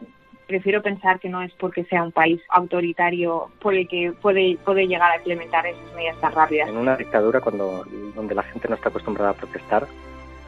prefiero 0.50 0.82
pensar 0.82 1.20
que 1.20 1.28
no 1.28 1.42
es 1.42 1.52
porque 1.54 1.84
sea 1.84 2.02
un 2.02 2.10
país 2.10 2.40
autoritario 2.48 3.50
por 3.60 3.72
el 3.72 3.86
que 3.86 4.12
puede, 4.20 4.58
llegar 4.88 5.12
a 5.12 5.16
implementar 5.16 5.64
esas 5.64 5.94
medidas 5.94 6.20
tan 6.20 6.32
rápidas. 6.32 6.68
En 6.68 6.76
una 6.76 6.96
dictadura 6.96 7.40
cuando, 7.40 7.84
donde 8.16 8.34
la 8.34 8.42
gente 8.42 8.66
no 8.68 8.74
está 8.74 8.88
acostumbrada 8.88 9.30
a 9.30 9.34
protestar, 9.34 9.86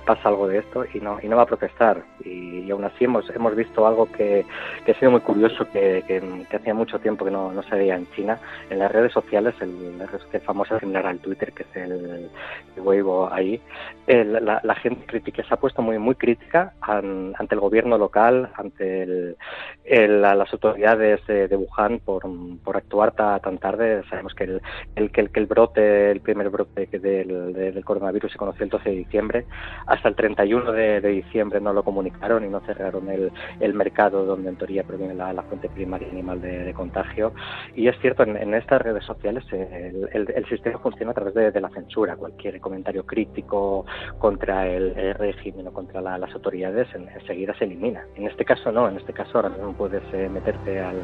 pasa 0.05 0.29
algo 0.29 0.49
de 0.49 0.59
esto 0.59 0.85
y 0.93 1.01
no, 1.01 1.19
y 1.23 1.29
no 1.29 1.37
va 1.37 1.43
a 1.43 1.47
protestar. 1.47 2.03
Y, 2.25 2.71
aún 2.71 2.85
así 2.85 3.05
hemos, 3.05 3.29
hemos 3.31 3.55
visto 3.55 3.87
algo 3.87 4.07
que, 4.07 4.45
que 4.85 4.93
ha 4.93 4.99
sido 4.99 5.11
muy 5.11 5.21
curioso, 5.21 5.69
que, 5.71 6.05
que, 6.07 6.57
hacía 6.57 6.75
mucho 6.75 6.99
tiempo 6.99 7.25
que 7.25 7.31
no, 7.31 7.53
no 7.53 7.62
se 7.62 7.75
veía 7.77 7.97
en 7.97 8.11
China. 8.12 8.38
En 8.71 8.79
las 8.79 8.91
redes 8.91 9.12
sociales, 9.12 9.55
el, 9.61 9.99
la 9.99 10.07
red 10.07 10.21
famosa 10.43 10.79
Twitter, 11.23 11.53
que 11.53 11.62
es 11.62 11.77
el, 11.77 12.31
Weibo 12.77 13.33
ahí, 13.33 13.61
la, 14.07 14.75
gente 14.77 15.07
crítica 15.07 15.45
se 15.45 15.55
ha 15.55 15.57
puesto 15.57 15.83
muy, 15.83 15.99
muy 15.99 16.15
crítica 16.15 16.73
ante 16.81 17.55
el 17.55 17.61
gobierno 17.61 17.99
local, 17.99 18.51
ante 18.57 19.03
el, 19.03 20.23
las 20.23 20.53
autoridades 20.53 21.25
de, 21.27 21.57
Wuhan 21.57 22.01
por, 22.01 22.23
por 22.65 22.77
actuar 22.77 23.12
tan 23.12 23.59
tarde. 23.59 24.03
Sabemos 24.09 24.35
que 24.35 24.45
el, 24.45 24.62
el, 24.97 25.11
que, 25.11 25.21
el, 25.21 25.31
que 25.31 25.41
el 25.41 25.47
brote, 25.47 26.11
el 26.11 26.21
primer 26.21 26.51
brote 26.51 26.87
del, 26.87 27.53
del 27.53 27.85
coronavirus 27.85 28.33
se 28.33 28.38
conoció 28.38 28.65
el 28.65 28.71
12 28.71 28.88
de 28.88 28.97
diciembre 28.97 29.47
hasta 29.92 30.09
el 30.09 30.14
31 30.14 30.72
de, 30.72 31.00
diciembre 31.02 31.61
no 31.61 31.74
lo 31.74 31.83
comunicaron 31.83 32.44
y 32.46 32.48
no 32.48 32.61
cerraron 32.61 33.11
el, 33.11 33.31
el 33.61 33.74
mercado 33.74 34.24
donde 34.24 34.48
en 34.48 34.57
teoría 34.57 34.85
proviene 34.85 35.12
la, 35.12 35.42
fuente 35.42 35.68
primaria 35.68 36.09
animal 36.09 36.40
de, 36.40 36.72
contagio. 36.72 37.35
Y 37.74 37.88
es 37.88 37.98
cierto, 38.00 38.22
en, 38.22 38.55
estas 38.55 38.81
redes 38.81 39.05
sociales 39.05 39.44
el, 39.52 40.09
el, 40.12 40.46
sistema 40.48 40.78
funciona 40.78 41.11
a 41.11 41.14
través 41.14 41.35
de, 41.35 41.61
la 41.61 41.68
censura. 41.68 42.16
Cualquier 42.16 42.59
comentario 42.61 43.05
crítico 43.05 43.85
contra 44.18 44.66
el, 44.66 45.14
régimen 45.14 45.68
o 45.68 45.72
contra 45.72 46.00
las 46.00 46.33
autoridades 46.33 46.88
enseguida 46.94 47.55
se 47.59 47.64
elimina. 47.64 48.07
En 48.16 48.26
este 48.26 48.46
caso 48.46 48.72
no, 48.72 48.88
en 48.88 48.96
este 48.96 49.12
caso 49.12 49.33
ahora 49.37 49.50
mismo 49.50 49.74
puedes 49.74 50.02
eh, 50.14 50.28
meterte 50.31 50.81
al, 50.81 50.96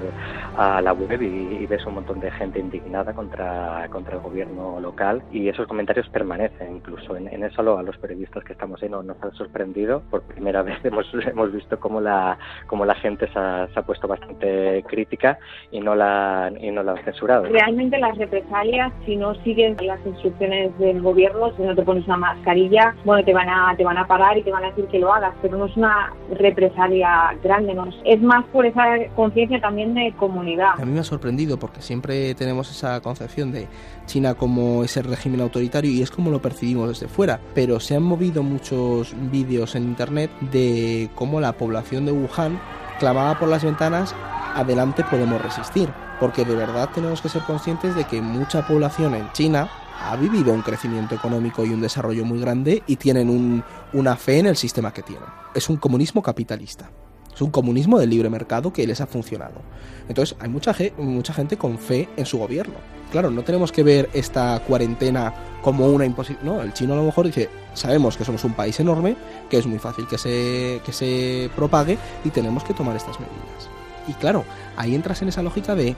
a 0.57 0.81
la 0.81 0.94
web 0.94 1.20
y, 1.20 1.66
ves 1.66 1.85
un 1.85 1.96
montón 1.96 2.20
de 2.20 2.31
gente 2.31 2.59
indignada 2.59 3.12
contra, 3.12 3.87
contra 3.90 4.14
el 4.14 4.22
gobierno 4.22 4.81
local 4.81 5.22
y 5.31 5.48
esos 5.48 5.66
comentarios 5.66 6.09
permanecen 6.09 6.77
incluso 6.77 7.14
en, 7.14 7.29
en 7.29 7.44
eso 7.44 7.77
a 7.77 7.83
los 7.83 7.98
periodistas 7.98 8.42
que 8.44 8.55
estamos 8.55 8.78
no, 8.87 9.03
nos 9.03 9.17
ha 9.23 9.31
sorprendido. 9.33 10.03
Por 10.11 10.23
primera 10.23 10.62
vez 10.69 10.79
hemos, 10.85 11.07
hemos 11.14 11.53
visto 11.53 11.81
cómo 11.81 12.01
la, 12.01 12.38
cómo 12.67 12.85
la 12.85 12.95
gente 12.97 13.27
se 13.33 13.38
ha, 13.38 13.69
se 13.73 13.79
ha 13.79 13.83
puesto 13.83 14.07
bastante 14.07 14.85
crítica 14.87 15.38
y 15.71 15.81
no, 15.81 15.95
la, 15.95 16.53
y 16.61 16.71
no 16.71 16.83
la 16.83 16.93
han 16.93 17.05
censurado. 17.05 17.45
Realmente 17.45 17.99
las 17.99 18.19
represalias, 18.19 18.93
si 19.07 19.17
no 19.17 19.35
sigues 19.43 19.81
las 19.83 20.05
instrucciones 20.05 20.77
del 20.79 21.01
gobierno, 21.01 21.57
si 21.57 21.62
no 21.62 21.75
te 21.75 21.83
pones 21.83 22.05
una 22.05 22.19
mascarilla, 22.19 22.95
bueno, 23.05 23.25
te 23.25 23.33
van 23.33 23.49
a, 23.49 23.75
te 23.77 23.85
van 23.85 23.97
a 23.97 24.07
parar 24.07 24.37
y 24.37 24.43
te 24.43 24.51
van 24.51 24.64
a 24.64 24.69
decir 24.69 24.87
que 24.88 24.99
lo 24.99 25.12
hagas, 25.12 25.35
pero 25.41 25.57
no 25.57 25.67
es 25.67 25.77
una 25.77 26.12
represalia 26.38 27.37
grande, 27.43 27.75
¿no? 27.75 27.88
es 28.05 28.21
más 28.21 28.45
por 28.47 28.67
esa 28.67 28.85
conciencia 29.14 29.61
también 29.61 29.95
de 29.95 30.12
comunidad. 30.17 30.71
A 30.79 30.85
mí 30.85 30.93
me 30.93 31.01
ha 31.01 31.05
sorprendido 31.05 31.59
porque 31.59 31.81
siempre 31.81 32.35
tenemos 32.35 32.71
esa 32.71 33.01
concepción 33.01 33.53
de 33.53 33.67
China 34.09 34.35
como 34.35 34.83
ese 34.83 35.03
régimen 35.03 35.40
autoritario 35.40 35.92
y 35.92 36.03
es 36.03 36.11
como 36.11 36.33
lo 36.33 36.42
percibimos 36.42 36.88
desde 36.88 37.07
fuera, 37.07 37.40
pero 37.55 37.79
se 37.79 37.94
han 37.94 38.03
movido 38.03 38.42
muchos 38.42 39.14
vídeos 39.31 39.77
en 39.77 39.85
internet 39.85 40.33
de 40.51 41.09
cómo 41.14 41.40
la 41.40 41.53
población 41.53 42.07
de 42.07 42.12
Wuhan 42.12 42.61
clamaba 42.99 43.38
por 43.38 43.49
las 43.49 43.62
ventanas, 43.62 44.12
adelante 44.57 45.05
podemos 45.09 45.40
resistir, 45.40 45.88
porque 46.18 46.44
de 46.44 46.57
verdad 46.57 46.88
tenemos 46.92 47.21
que 47.21 47.29
ser 47.29 47.42
conscientes 47.42 47.94
de 47.94 48.05
que 48.05 48.21
mucha 48.21 48.66
población 48.66 49.14
en 49.14 49.31
China 49.33 49.71
ha 50.01 50.16
vivido 50.16 50.53
un 50.53 50.62
crecimiento 50.62 51.14
económico 51.14 51.64
y 51.64 51.71
un 51.71 51.81
desarrollo 51.81 52.25
muy 52.25 52.40
grande 52.40 52.83
y 52.87 52.97
tienen 52.97 53.62
una 53.92 54.16
fe 54.16 54.38
en 54.38 54.47
el 54.47 54.57
sistema 54.57 54.92
que 54.92 55.03
tienen. 55.03 55.29
Es 55.55 55.68
un 55.68 55.77
comunismo 55.77 56.23
capitalista. 56.23 56.90
Es 57.38 57.42
un 57.42 57.53
comunismo 57.53 58.01
del 58.01 58.11
libre 58.11 58.29
mercado 58.29 58.72
que 58.72 58.85
les 58.85 59.01
ha 59.01 59.07
funcionado. 59.07 59.61
Entonces 60.09 60.37
hay 60.40 60.48
mucha, 60.48 60.74
mucha 60.96 61.33
gente 61.33 61.57
con 61.57 61.79
fe 61.79 62.09
en 62.16 62.27
su 62.27 62.37
gobierno. 62.37 62.74
Claro, 63.12 63.31
no 63.31 63.44
tenemos 63.44 63.70
que 63.70 63.85
ver 63.85 64.11
esta 64.12 64.61
cuarentena 64.66 65.33
como 65.62 65.87
una 65.87 66.05
imposición. 66.05 66.44
No, 66.44 66.61
el 66.61 66.72
chino 66.72 66.94
a 66.94 66.96
lo 66.96 67.05
mejor 67.05 67.27
dice, 67.27 67.48
sabemos 67.74 68.16
que 68.16 68.24
somos 68.24 68.42
un 68.42 68.55
país 68.55 68.81
enorme, 68.81 69.16
que 69.48 69.57
es 69.57 69.68
muy 69.68 69.79
fácil 69.79 70.09
que 70.09 70.18
se, 70.18 70.81
que 70.85 70.92
se 70.92 71.48
propague 71.55 71.96
y 72.24 72.31
tenemos 72.31 72.64
que 72.64 72.74
tomar 72.74 72.96
estas 72.96 73.20
medidas. 73.20 73.70
Y 74.09 74.14
claro, 74.14 74.44
ahí 74.77 74.96
entras 74.96 75.22
en 75.22 75.29
esa 75.29 75.40
lógica 75.40 75.77
de 75.77 75.94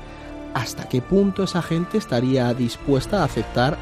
hasta 0.52 0.90
qué 0.90 1.00
punto 1.00 1.44
esa 1.44 1.62
gente 1.62 1.96
estaría 1.96 2.52
dispuesta 2.52 3.22
a 3.22 3.24
aceptar 3.24 3.78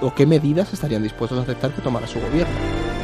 o 0.00 0.12
qué 0.16 0.26
medidas 0.26 0.72
estarían 0.72 1.04
dispuestos 1.04 1.38
a 1.38 1.42
aceptar 1.42 1.72
que 1.72 1.80
tomara 1.80 2.08
su 2.08 2.18
gobierno. 2.18 2.97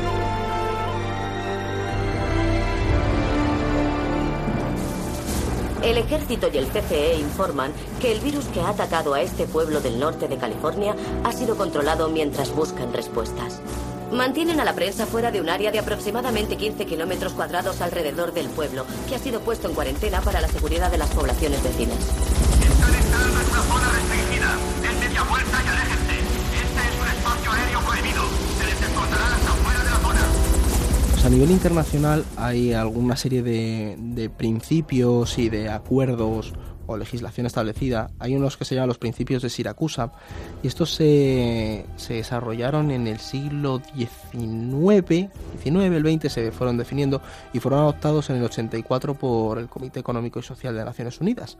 El 5.84 5.98
ejército 5.98 6.48
y 6.50 6.56
el 6.56 6.66
CCE 6.68 7.18
informan 7.18 7.70
que 8.00 8.10
el 8.10 8.20
virus 8.20 8.46
que 8.46 8.60
ha 8.62 8.70
atacado 8.70 9.12
a 9.12 9.20
este 9.20 9.44
pueblo 9.44 9.82
del 9.82 10.00
norte 10.00 10.28
de 10.28 10.38
California 10.38 10.96
ha 11.24 11.30
sido 11.30 11.58
controlado 11.58 12.08
mientras 12.08 12.54
buscan 12.54 12.90
respuestas. 12.94 13.60
Mantienen 14.10 14.60
a 14.60 14.64
la 14.64 14.74
prensa 14.74 15.04
fuera 15.04 15.30
de 15.30 15.42
un 15.42 15.50
área 15.50 15.70
de 15.70 15.78
aproximadamente 15.78 16.56
15 16.56 16.86
kilómetros 16.86 17.34
cuadrados 17.34 17.82
alrededor 17.82 18.32
del 18.32 18.48
pueblo, 18.48 18.86
que 19.08 19.16
ha 19.16 19.18
sido 19.18 19.40
puesto 19.40 19.68
en 19.68 19.74
cuarentena 19.74 20.22
para 20.22 20.40
la 20.40 20.48
seguridad 20.48 20.90
de 20.90 20.98
las 20.98 21.10
poblaciones 21.10 21.62
vecinas. 21.62 21.98
nuestra 23.34 23.62
zona 23.62 23.90
restringida. 23.90 24.56
media 25.00 25.22
vuelta 25.24 25.62
y 25.62 25.83
A 31.24 31.30
nivel 31.30 31.50
internacional 31.52 32.22
hay 32.36 32.74
alguna 32.74 33.16
serie 33.16 33.42
de, 33.42 34.30
principios 34.36 35.38
y 35.38 35.48
de 35.48 35.70
acuerdos 35.70 36.52
o 36.86 36.98
legislación 36.98 37.46
establecida. 37.46 38.10
Hay 38.18 38.36
unos 38.36 38.58
que 38.58 38.66
se 38.66 38.74
llaman 38.74 38.88
los 38.88 38.98
principios 38.98 39.40
de 39.40 39.48
Siracusa 39.48 40.12
y 40.62 40.66
estos 40.66 40.92
se, 40.92 41.86
se 41.96 42.14
desarrollaron 42.14 42.90
en 42.90 43.06
el 43.06 43.20
siglo 43.20 43.80
XIX, 43.96 45.30
XIX, 45.62 45.76
el 45.76 46.20
XX 46.20 46.30
se 46.30 46.52
fueron 46.52 46.76
definiendo 46.76 47.22
y 47.54 47.58
fueron 47.58 47.80
adoptados 47.80 48.28
en 48.28 48.36
el 48.36 48.44
84 48.44 49.14
por 49.14 49.58
el 49.58 49.70
Comité 49.70 50.00
Económico 50.00 50.40
y 50.40 50.42
Social 50.42 50.74
de 50.74 50.84
Naciones 50.84 51.22
Unidas. 51.22 51.56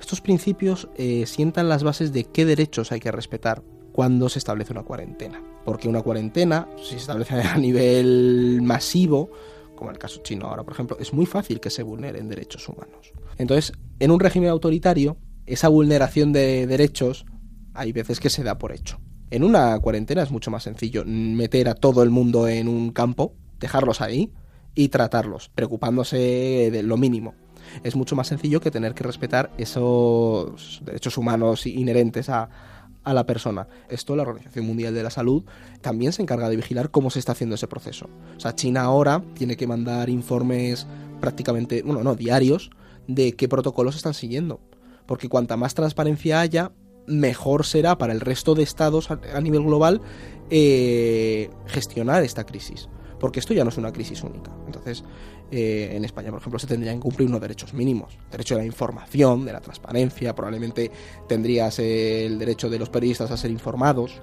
Estos 0.00 0.22
principios 0.22 0.88
eh, 0.96 1.26
sientan 1.26 1.68
las 1.68 1.82
bases 1.82 2.14
de 2.14 2.24
qué 2.24 2.46
derechos 2.46 2.92
hay 2.92 3.00
que 3.00 3.12
respetar 3.12 3.62
cuando 3.92 4.28
se 4.28 4.38
establece 4.38 4.72
una 4.72 4.82
cuarentena. 4.82 5.40
Porque 5.64 5.88
una 5.88 6.02
cuarentena, 6.02 6.68
si 6.78 6.90
se 6.90 6.96
establece 6.96 7.34
a 7.34 7.56
nivel 7.58 8.60
masivo, 8.62 9.30
como 9.76 9.90
en 9.90 9.96
el 9.96 10.00
caso 10.00 10.20
chino 10.22 10.46
ahora, 10.46 10.64
por 10.64 10.72
ejemplo, 10.72 10.96
es 10.98 11.12
muy 11.12 11.26
fácil 11.26 11.60
que 11.60 11.70
se 11.70 11.82
vulneren 11.82 12.28
derechos 12.28 12.68
humanos. 12.68 13.12
Entonces, 13.38 13.72
en 13.98 14.10
un 14.10 14.20
régimen 14.20 14.50
autoritario, 14.50 15.16
esa 15.46 15.68
vulneración 15.68 16.32
de 16.32 16.66
derechos 16.66 17.26
hay 17.74 17.92
veces 17.92 18.20
que 18.20 18.30
se 18.30 18.42
da 18.42 18.58
por 18.58 18.72
hecho. 18.72 19.00
En 19.30 19.44
una 19.44 19.78
cuarentena 19.78 20.22
es 20.22 20.30
mucho 20.30 20.50
más 20.50 20.62
sencillo 20.62 21.04
meter 21.06 21.68
a 21.68 21.74
todo 21.74 22.02
el 22.02 22.10
mundo 22.10 22.48
en 22.48 22.68
un 22.68 22.92
campo, 22.92 23.34
dejarlos 23.58 24.00
ahí 24.00 24.32
y 24.74 24.88
tratarlos, 24.88 25.48
preocupándose 25.54 26.70
de 26.70 26.82
lo 26.82 26.96
mínimo. 26.96 27.34
Es 27.82 27.96
mucho 27.96 28.14
más 28.14 28.28
sencillo 28.28 28.60
que 28.60 28.70
tener 28.70 28.94
que 28.94 29.04
respetar 29.04 29.50
esos 29.56 30.82
derechos 30.84 31.16
humanos 31.16 31.66
inherentes 31.66 32.28
a, 32.28 32.50
a 33.04 33.14
la 33.14 33.26
persona. 33.26 33.68
Esto 33.88 34.16
la 34.16 34.22
Organización 34.22 34.66
Mundial 34.66 34.94
de 34.94 35.02
la 35.02 35.10
Salud 35.10 35.44
también 35.80 36.12
se 36.12 36.22
encarga 36.22 36.48
de 36.48 36.56
vigilar 36.56 36.90
cómo 36.90 37.10
se 37.10 37.18
está 37.18 37.32
haciendo 37.32 37.54
ese 37.54 37.68
proceso. 37.68 38.08
O 38.36 38.40
sea, 38.40 38.54
China 38.54 38.82
ahora 38.82 39.22
tiene 39.34 39.56
que 39.56 39.66
mandar 39.66 40.08
informes 40.08 40.86
prácticamente, 41.20 41.82
bueno, 41.82 42.02
no, 42.02 42.14
diarios, 42.14 42.70
de 43.06 43.34
qué 43.34 43.48
protocolos 43.48 43.96
están 43.96 44.14
siguiendo. 44.14 44.60
Porque 45.06 45.28
cuanta 45.28 45.56
más 45.56 45.74
transparencia 45.74 46.40
haya, 46.40 46.72
mejor 47.06 47.66
será 47.66 47.98
para 47.98 48.12
el 48.12 48.20
resto 48.20 48.54
de 48.54 48.62
estados 48.62 49.10
a, 49.10 49.40
nivel 49.40 49.64
global 49.64 50.00
eh, 50.50 51.50
gestionar 51.66 52.22
esta 52.22 52.44
crisis. 52.44 52.88
Porque 53.18 53.40
esto 53.40 53.54
ya 53.54 53.64
no 53.64 53.70
es 53.70 53.78
una 53.78 53.92
crisis 53.92 54.22
única. 54.22 54.52
Entonces, 54.66 55.04
eh, 55.52 55.90
en 55.94 56.04
España, 56.04 56.30
por 56.30 56.40
ejemplo, 56.40 56.58
se 56.58 56.66
tendrían 56.66 56.96
que 56.96 57.02
cumplir 57.02 57.28
unos 57.28 57.40
derechos 57.40 57.74
mínimos. 57.74 58.16
Derecho 58.30 58.54
a 58.54 58.58
la 58.58 58.64
información, 58.64 59.44
de 59.44 59.52
la 59.52 59.60
transparencia, 59.60 60.34
probablemente 60.34 60.90
tendrías 61.28 61.78
el 61.78 62.38
derecho 62.38 62.70
de 62.70 62.78
los 62.78 62.88
periodistas 62.88 63.30
a 63.30 63.36
ser 63.36 63.50
informados. 63.50 64.22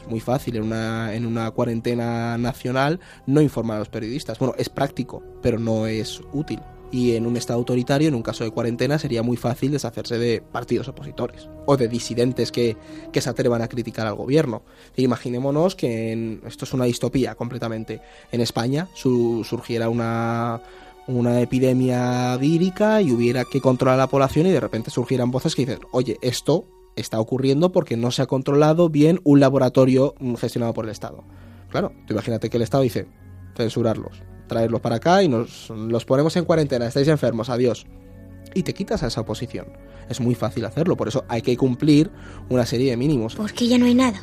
Es 0.00 0.08
muy 0.08 0.20
fácil 0.20 0.56
en 0.56 0.62
una, 0.62 1.14
en 1.14 1.26
una 1.26 1.50
cuarentena 1.50 2.38
nacional 2.38 2.98
no 3.26 3.42
informar 3.42 3.76
a 3.76 3.80
los 3.80 3.90
periodistas. 3.90 4.38
Bueno, 4.38 4.54
es 4.56 4.70
práctico, 4.70 5.22
pero 5.42 5.58
no 5.58 5.86
es 5.86 6.20
útil 6.32 6.60
y 6.94 7.16
en 7.16 7.26
un 7.26 7.36
estado 7.36 7.58
autoritario, 7.58 8.06
en 8.06 8.14
un 8.14 8.22
caso 8.22 8.44
de 8.44 8.52
cuarentena, 8.52 9.00
sería 9.00 9.24
muy 9.24 9.36
fácil 9.36 9.72
deshacerse 9.72 10.16
de 10.16 10.40
partidos 10.40 10.86
opositores 10.86 11.48
o 11.66 11.76
de 11.76 11.88
disidentes 11.88 12.52
que, 12.52 12.76
se 13.12 13.28
atrevan 13.28 13.62
a 13.62 13.68
criticar 13.68 14.06
al 14.06 14.14
gobierno. 14.14 14.62
imaginémonos 14.94 15.74
que 15.74 16.38
esto 16.46 16.64
es 16.64 16.72
una 16.72 16.84
distopía 16.84 17.34
completamente. 17.34 18.00
En 18.30 18.40
España 18.40 18.86
surgiera 18.94 19.88
una, 19.88 20.62
una 21.08 21.40
epidemia 21.40 22.36
vírica 22.36 23.02
y 23.02 23.10
hubiera 23.10 23.42
que 23.44 23.60
controlar 23.60 23.98
a 23.98 24.04
la 24.04 24.06
población 24.06 24.46
y 24.46 24.52
de 24.52 24.60
repente 24.60 24.92
surgieran 24.92 25.32
voces 25.32 25.56
que 25.56 25.66
dicen, 25.66 25.80
oye, 25.90 26.16
esto 26.22 26.64
está 26.94 27.18
ocurriendo 27.18 27.72
porque 27.72 27.96
no 27.96 28.12
se 28.12 28.22
ha 28.22 28.26
controlado 28.26 28.88
bien 28.88 29.20
un 29.24 29.40
laboratorio 29.40 30.14
mm, 30.20 30.34
gestionado 30.34 30.72
por 30.74 30.84
el 30.84 30.92
Estado. 30.92 31.24
Claro, 31.70 31.90
imagínate 32.08 32.50
que 32.50 32.56
el 32.56 32.62
Estado 32.62 32.84
dice, 32.84 33.08
censurarlos 33.56 34.22
traerlos 34.46 34.80
para 34.80 34.96
acá 34.96 35.22
y 35.22 35.28
nos 35.28 35.70
los 35.70 36.04
ponemos 36.04 36.36
en 36.36 36.44
cuarentena, 36.44 36.86
estáis 36.86 37.08
enfermos, 37.08 37.48
adiós. 37.48 37.86
Y 38.54 38.62
te 38.62 38.74
quitas 38.74 39.02
a 39.02 39.08
esa 39.08 39.22
oposición. 39.22 39.66
Es 40.08 40.20
muy 40.20 40.34
fácil 40.34 40.64
hacerlo, 40.64 40.96
por 40.96 41.08
eso 41.08 41.24
hay 41.28 41.42
que 41.42 41.56
cumplir 41.56 42.10
una 42.48 42.66
serie 42.66 42.90
de 42.90 42.96
mínimos. 42.96 43.34
Porque 43.34 43.66
ya 43.66 43.78
no 43.78 43.86
hay 43.86 43.94
nada. 43.94 44.22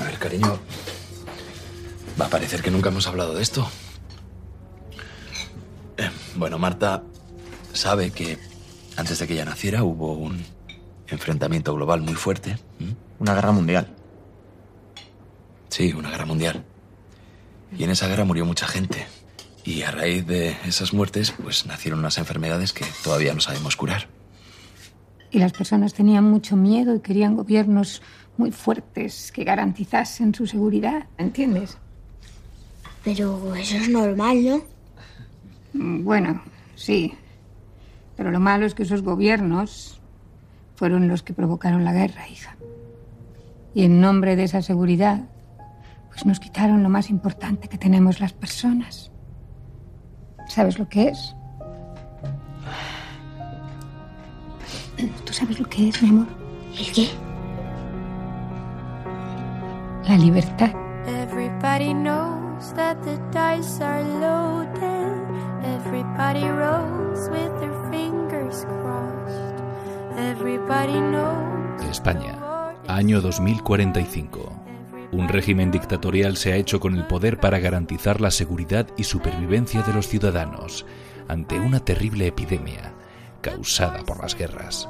A 0.00 0.04
ver, 0.04 0.18
cariño. 0.18 0.58
Va 2.20 2.26
a 2.26 2.30
parecer 2.30 2.62
que 2.62 2.70
nunca 2.70 2.88
hemos 2.88 3.06
hablado 3.06 3.34
de 3.34 3.42
esto. 3.42 3.68
Eh, 5.96 6.10
bueno, 6.36 6.58
Marta 6.58 7.02
sabe 7.72 8.10
que 8.10 8.38
antes 8.96 9.18
de 9.18 9.26
que 9.26 9.34
ella 9.34 9.44
naciera 9.44 9.84
hubo 9.84 10.14
un 10.14 10.44
enfrentamiento 11.06 11.74
global 11.74 12.00
muy 12.00 12.14
fuerte. 12.14 12.58
Una 13.18 13.34
guerra 13.34 13.52
mundial. 13.52 13.94
Sí, 15.68 15.92
una 15.92 16.10
guerra 16.10 16.26
mundial. 16.26 16.64
Y 17.76 17.84
en 17.84 17.90
esa 17.90 18.08
guerra 18.08 18.24
murió 18.24 18.44
mucha 18.44 18.66
gente. 18.66 19.06
Y 19.64 19.82
a 19.82 19.90
raíz 19.90 20.26
de 20.26 20.56
esas 20.66 20.92
muertes, 20.92 21.32
pues 21.42 21.66
nacieron 21.66 22.00
unas 22.00 22.18
enfermedades 22.18 22.72
que 22.72 22.86
todavía 23.04 23.34
no 23.34 23.40
sabemos 23.40 23.76
curar. 23.76 24.08
Y 25.30 25.38
las 25.38 25.52
personas 25.52 25.92
tenían 25.92 26.24
mucho 26.24 26.56
miedo 26.56 26.94
y 26.94 27.00
querían 27.00 27.36
gobiernos 27.36 28.00
muy 28.38 28.50
fuertes 28.50 29.30
que 29.32 29.44
garantizasen 29.44 30.34
su 30.34 30.46
seguridad, 30.46 31.06
¿entiendes? 31.18 31.76
Pero 33.04 33.54
eso 33.54 33.76
es 33.76 33.88
normal, 33.88 34.44
¿no? 34.44 34.62
Bueno, 35.74 36.42
sí. 36.74 37.12
Pero 38.16 38.30
lo 38.30 38.40
malo 38.40 38.64
es 38.64 38.74
que 38.74 38.84
esos 38.84 39.02
gobiernos 39.02 40.00
fueron 40.76 41.08
los 41.08 41.22
que 41.22 41.34
provocaron 41.34 41.84
la 41.84 41.92
guerra, 41.92 42.28
hija. 42.28 42.56
Y 43.74 43.84
en 43.84 44.00
nombre 44.00 44.34
de 44.34 44.44
esa 44.44 44.62
seguridad, 44.62 45.28
pues 46.18 46.26
nos 46.26 46.40
quitaron 46.40 46.82
lo 46.82 46.88
más 46.88 47.10
importante 47.10 47.68
que 47.68 47.78
tenemos 47.78 48.18
las 48.18 48.32
personas. 48.32 49.12
¿Sabes 50.48 50.76
lo 50.76 50.88
que 50.88 51.10
es? 51.10 51.36
¿Tú 55.24 55.32
sabes 55.32 55.60
lo 55.60 55.68
que 55.68 55.90
es, 55.90 56.02
mi 56.02 56.08
amor? 56.08 56.26
¿El 56.76 56.92
qué? 56.92 57.08
La 60.08 60.16
libertad. 60.16 60.72
Everybody 61.06 61.94
knows 61.94 62.74
that 62.74 62.96
the 63.04 63.16
dice 63.30 63.80
are 63.80 64.02
loaded. 64.02 65.22
Everybody 65.62 66.48
rolls 66.48 67.28
with 67.30 67.60
their 67.60 67.76
fingers 67.92 68.64
crossed. 68.82 69.62
Everybody 70.18 70.98
knows. 70.98 71.80
España, 71.88 72.36
año 72.88 73.20
2045. 73.20 74.67
Un 75.10 75.28
régimen 75.28 75.70
dictatorial 75.70 76.36
se 76.36 76.52
ha 76.52 76.56
hecho 76.56 76.80
con 76.80 76.96
el 76.96 77.06
poder 77.06 77.40
para 77.40 77.58
garantizar 77.58 78.20
la 78.20 78.30
seguridad 78.30 78.86
y 78.96 79.04
supervivencia 79.04 79.82
de 79.82 79.94
los 79.94 80.08
ciudadanos 80.08 80.84
ante 81.28 81.58
una 81.58 81.80
terrible 81.80 82.26
epidemia 82.26 82.92
causada 83.40 84.04
por 84.04 84.20
las 84.20 84.36
guerras. 84.36 84.88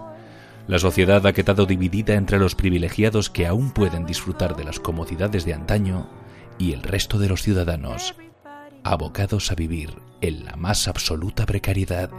La 0.66 0.78
sociedad 0.78 1.26
ha 1.26 1.32
quedado 1.32 1.66
dividida 1.66 2.14
entre 2.14 2.38
los 2.38 2.54
privilegiados 2.54 3.30
que 3.30 3.46
aún 3.46 3.70
pueden 3.70 4.04
disfrutar 4.04 4.56
de 4.56 4.64
las 4.64 4.80
comodidades 4.80 5.44
de 5.44 5.54
antaño 5.54 6.08
y 6.58 6.72
el 6.72 6.82
resto 6.82 7.18
de 7.18 7.28
los 7.28 7.42
ciudadanos, 7.42 8.14
abocados 8.84 9.50
a 9.50 9.54
vivir 9.54 9.94
en 10.20 10.44
la 10.44 10.56
más 10.56 10.88
absoluta 10.88 11.46
precariedad. 11.46 12.10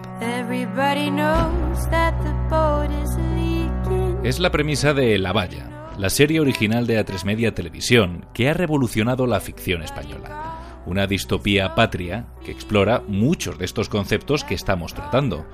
Es 4.24 4.40
la 4.40 4.52
premisa 4.52 4.94
de 4.94 5.18
La 5.20 5.32
Valla, 5.32 5.79
la 6.00 6.10
serie 6.10 6.40
original 6.40 6.88
de 6.88 7.06
A3 7.06 7.26
Media 7.26 7.54
Televisión, 7.54 8.26
que 8.34 8.48
ha 8.48 8.54
revolucionado 8.54 9.28
la 9.28 9.42
ficción 9.42 9.84
española. 9.84 10.82
Una 10.86 11.08
distopía 11.08 11.76
patria 11.76 12.28
que 12.46 12.52
explora 12.52 13.04
muchos 13.06 13.58
de 13.58 13.66
estos 13.66 13.90
conceptos 13.90 14.46
que 14.46 14.56
estamos 14.56 14.94
tratando. 14.94 15.46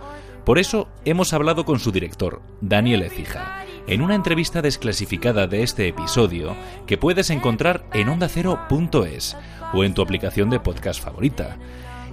Por 0.45 0.59
eso 0.59 0.87
hemos 1.03 1.33
hablado 1.33 1.65
con 1.65 1.79
su 1.79 1.91
director, 1.91 2.43
Daniel 2.61 3.01
Ecija, 3.01 3.65
en 3.87 4.03
una 4.03 4.13
entrevista 4.13 4.61
desclasificada 4.61 5.47
de 5.47 5.63
este 5.63 5.87
episodio 5.87 6.55
que 6.85 6.99
puedes 6.99 7.31
encontrar 7.31 7.83
en 7.91 8.07
ondacero.es 8.07 9.35
o 9.73 9.83
en 9.83 9.95
tu 9.95 10.03
aplicación 10.03 10.51
de 10.51 10.59
podcast 10.59 11.03
favorita. 11.03 11.57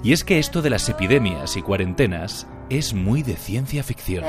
Y 0.03 0.14
es 0.14 0.25
que 0.25 0.38
esto 0.38 0.62
de 0.62 0.71
las 0.71 0.88
epidemias 0.88 1.59
y 1.59 1.62
cuarentenas 1.62 2.47
es 2.71 2.95
muy 2.95 3.23
de 3.23 3.37
ciencia 3.37 3.83
ficción. 3.83 4.25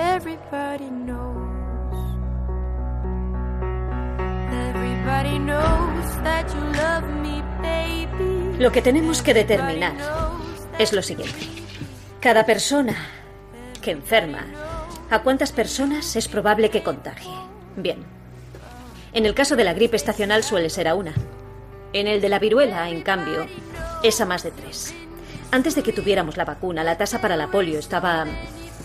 Lo 8.60 8.72
que 8.72 8.82
tenemos 8.82 9.22
que 9.22 9.34
determinar 9.34 9.94
es 10.80 10.94
lo 10.94 11.02
siguiente. 11.02 11.46
Cada 12.22 12.46
persona 12.46 12.96
que 13.82 13.92
enferma, 13.92 14.46
¿a 15.10 15.20
cuántas 15.20 15.52
personas 15.52 16.16
es 16.16 16.28
probable 16.28 16.70
que 16.70 16.84
contagie? 16.84 17.30
Bien. 17.76 18.06
En 19.12 19.26
el 19.26 19.34
caso 19.34 19.56
de 19.56 19.66
la 19.66 19.74
gripe 19.74 19.98
estacional 19.98 20.44
suele 20.44 20.70
ser 20.70 20.88
a 20.88 20.96
una. 20.96 21.14
En 21.92 22.08
el 22.08 22.22
de 22.22 22.30
la 22.30 22.40
viruela, 22.40 22.90
en 22.90 23.02
cambio, 23.02 23.46
es 24.02 24.22
a 24.22 24.26
más 24.26 24.44
de 24.44 24.52
tres. 24.52 24.94
Antes 25.52 25.76
de 25.76 25.84
que 25.84 25.94
tuviéramos 25.94 26.38
la 26.38 26.46
vacuna, 26.46 26.84
la 26.84 26.98
tasa 26.98 27.20
para 27.20 27.36
la 27.36 27.52
polio 27.52 27.80
estaba 27.80 28.26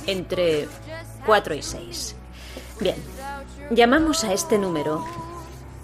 entre 0.06 0.66
4 1.24 1.54
y 1.54 1.62
6. 1.62 2.16
Bien, 2.80 2.96
llamamos 3.70 4.24
a 4.24 4.32
este 4.32 4.58
número 4.58 5.04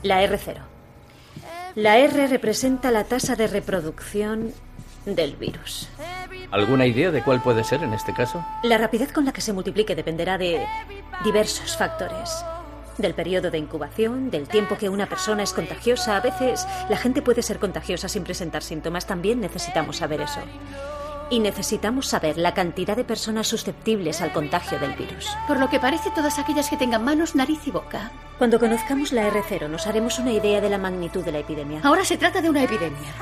la 0.05 0.23
R0. 0.23 0.59
La 1.75 1.99
R 1.99 2.29
representa 2.29 2.91
la 2.91 3.05
tasa 3.05 3.35
de 3.35 3.49
reproducción 3.49 4.53
del 5.07 5.35
virus. 5.37 5.89
¿Alguna 6.51 6.87
idea 6.87 7.11
de 7.11 7.23
cuál 7.23 7.43
puede 7.43 7.65
ser 7.65 7.83
en 7.83 7.95
este 7.95 8.13
caso? 8.13 8.45
La 8.63 8.79
rapidez 8.79 9.13
con 9.13 9.25
la 9.25 9.33
que 9.33 9.41
se 9.41 9.53
multiplique 9.53 9.97
dependerá 9.97 10.39
de 10.39 10.65
diversos 11.25 11.77
factores. 11.77 12.45
Del 12.99 13.15
periodo 13.15 13.51
de 13.51 13.59
incubación, 13.59 14.31
del 14.31 14.47
tiempo 14.47 14.77
que 14.77 14.89
una 14.89 15.07
persona 15.07 15.43
es 15.43 15.53
contagiosa. 15.53 16.17
A 16.17 16.21
veces 16.21 16.65
la 16.89 16.97
gente 16.97 17.23
puede 17.23 17.43
ser 17.43 17.59
contagiosa 17.59 18.09
sin 18.09 18.23
presentar 18.23 18.63
síntomas. 18.63 19.07
También 19.07 19.41
necesitamos 19.41 19.97
saber 19.97 20.21
eso. 20.21 20.41
Y 21.31 21.41
necesitamos 21.41 22.09
saber 22.09 22.37
la 22.37 22.55
cantidad 22.55 22.97
de 22.97 23.05
personas 23.05 23.47
susceptibles 23.47 24.21
al 24.21 24.33
contagio 24.33 24.79
del 24.79 24.95
virus. 24.95 25.27
Por 25.49 25.59
lo 25.59 25.69
que 25.71 25.81
parece, 25.81 26.11
todas 26.11 26.39
aquellas 26.39 26.69
que 26.69 26.77
tengan 26.77 27.05
manos, 27.05 27.35
nariz 27.35 27.67
y 27.67 27.71
boca. 27.71 28.13
Cuando 28.39 28.59
conozcamos 28.59 29.13
la 29.13 29.29
R0 29.31 29.69
nos 29.69 29.87
haremos 29.87 30.19
una 30.19 30.33
idea 30.33 30.61
de 30.61 30.69
la 30.69 30.79
magnitud 30.79 31.25
de 31.25 31.33
la 31.33 31.39
epidemia. 31.39 31.81
Ahora 31.83 32.05
se 32.05 32.19
trata 32.19 32.41
de 32.41 32.51
una 32.51 32.63
epidemia. 32.63 33.15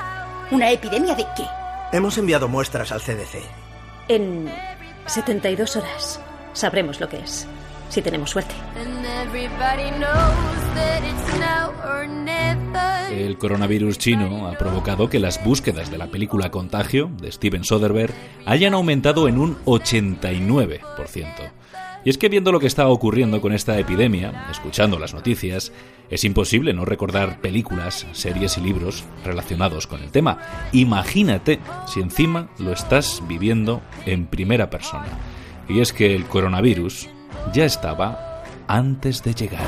¿Una 0.50 0.70
epidemia 0.70 1.14
de 1.14 1.26
qué? 1.36 1.44
Hemos 1.92 2.18
enviado 2.18 2.48
muestras 2.48 2.92
al 2.92 3.00
CDC. 3.00 3.42
En 4.08 4.52
72 5.06 5.76
horas 5.76 6.20
sabremos 6.52 7.00
lo 7.00 7.08
que 7.08 7.18
es, 7.18 7.46
si 7.88 8.02
tenemos 8.02 8.30
suerte. 8.30 8.54
El 13.12 13.38
coronavirus 13.38 13.98
chino 13.98 14.48
ha 14.48 14.58
provocado 14.58 15.08
que 15.08 15.18
las 15.18 15.44
búsquedas 15.44 15.90
de 15.90 15.98
la 15.98 16.08
película 16.08 16.50
Contagio, 16.50 17.10
de 17.20 17.30
Steven 17.30 17.62
Soderbergh, 17.62 18.12
hayan 18.46 18.74
aumentado 18.74 19.28
en 19.28 19.38
un 19.38 19.56
89%. 19.64 21.52
Y 22.04 22.10
es 22.10 22.18
que 22.18 22.28
viendo 22.28 22.50
lo 22.50 22.58
que 22.58 22.66
está 22.66 22.88
ocurriendo 22.88 23.40
con 23.40 23.52
esta 23.52 23.78
epidemia, 23.78 24.46
escuchando 24.50 24.98
las 24.98 25.14
noticias, 25.14 25.72
es 26.10 26.24
imposible 26.24 26.74
no 26.74 26.84
recordar 26.84 27.40
películas, 27.40 28.06
series 28.12 28.58
y 28.58 28.60
libros 28.60 29.04
relacionados 29.24 29.86
con 29.86 30.02
el 30.02 30.10
tema. 30.10 30.38
Imagínate 30.72 31.60
si 31.86 32.00
encima 32.00 32.48
lo 32.58 32.72
estás 32.72 33.22
viviendo 33.28 33.82
en 34.04 34.26
primera 34.26 34.68
persona. 34.68 35.06
Y 35.68 35.80
es 35.80 35.92
que 35.92 36.16
el 36.16 36.24
coronavirus 36.24 37.08
ya 37.52 37.64
estaba 37.64 38.31
antes 38.66 39.22
de 39.22 39.34
llegar. 39.34 39.66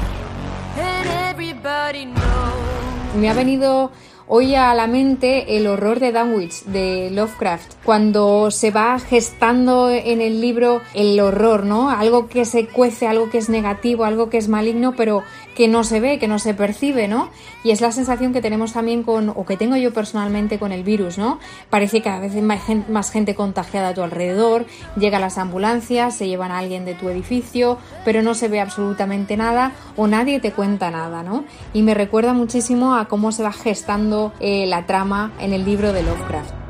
Me 3.19 3.31
ha 3.31 3.35
venido 3.35 3.93
hoy 4.27 4.55
a 4.55 4.75
la 4.75 4.87
mente 4.87 5.57
el 5.57 5.67
horror 5.67 6.01
de 6.01 6.13
Dunwich 6.13 6.65
de 6.65 7.11
Lovecraft, 7.11 7.75
cuando 7.85 8.51
se 8.51 8.71
va 8.71 8.99
gestando 8.99 9.91
en 9.91 10.21
el 10.21 10.41
libro 10.41 10.81
el 10.95 11.19
horror, 11.21 11.65
¿no? 11.65 11.91
Algo 11.91 12.29
que 12.29 12.45
se 12.45 12.67
cuece, 12.67 13.07
algo 13.07 13.31
que 13.31 13.39
es 13.39 13.49
negativo, 13.49 14.05
algo 14.05 14.31
que 14.31 14.39
es 14.39 14.49
maligno, 14.49 14.95
pero 14.97 15.23
que 15.55 15.69
no 15.69 15.85
se 15.85 16.01
ve, 16.01 16.19
que 16.19 16.29
no 16.29 16.39
se 16.39 16.55
percibe, 16.55 17.09
¿no? 17.09 17.31
Y 17.63 17.71
es 17.71 17.81
la 17.81 17.93
sensación 17.93 18.33
que 18.33 18.41
tenemos 18.41 18.73
también 18.73 19.03
con, 19.03 19.29
o 19.31 19.45
que 19.45 19.57
tengo 19.57 19.77
yo 19.77 19.93
personalmente 19.93 20.59
con 20.59 20.73
el 20.73 20.83
virus, 20.83 21.19
¿no? 21.19 21.39
Parece 21.71 21.99
que 21.99 22.05
cada 22.05 22.21
vez 22.21 22.35
hay 22.35 22.43
más 22.43 23.11
gente 23.11 23.35
contagiada 23.35 23.89
a 23.89 23.95
tu 23.95 24.03
alrededor, 24.03 24.67
llegan 24.97 25.21
las 25.21 25.39
ambulancias, 25.39 26.17
se 26.17 26.27
llevan 26.27 26.51
a 26.51 26.59
alguien 26.59 26.85
de 26.85 26.95
tu 26.95 27.09
edificio, 27.09 27.79
pero 28.05 28.23
no 28.23 28.35
se 28.35 28.49
ve 28.49 28.61
absolutamente 28.61 29.37
nada 29.37 29.73
o 29.97 30.07
nadie 30.07 30.41
te 30.41 30.53
cuenta 30.53 30.91
nada, 30.91 31.23
¿no? 31.23 31.45
Y 31.73 31.83
me 31.83 31.95
recuerda 31.95 32.33
muchísimo 32.33 32.97
a 32.97 33.07
cómo 33.07 33.33
se 33.33 33.43
va 33.43 33.53
gestando 33.53 34.33
eh, 34.41 34.67
la 34.67 34.87
trama 34.87 35.33
en 35.41 35.53
el 35.53 35.65
libro 35.65 35.93
de 35.93 36.03
Lovecraft. 36.03 36.64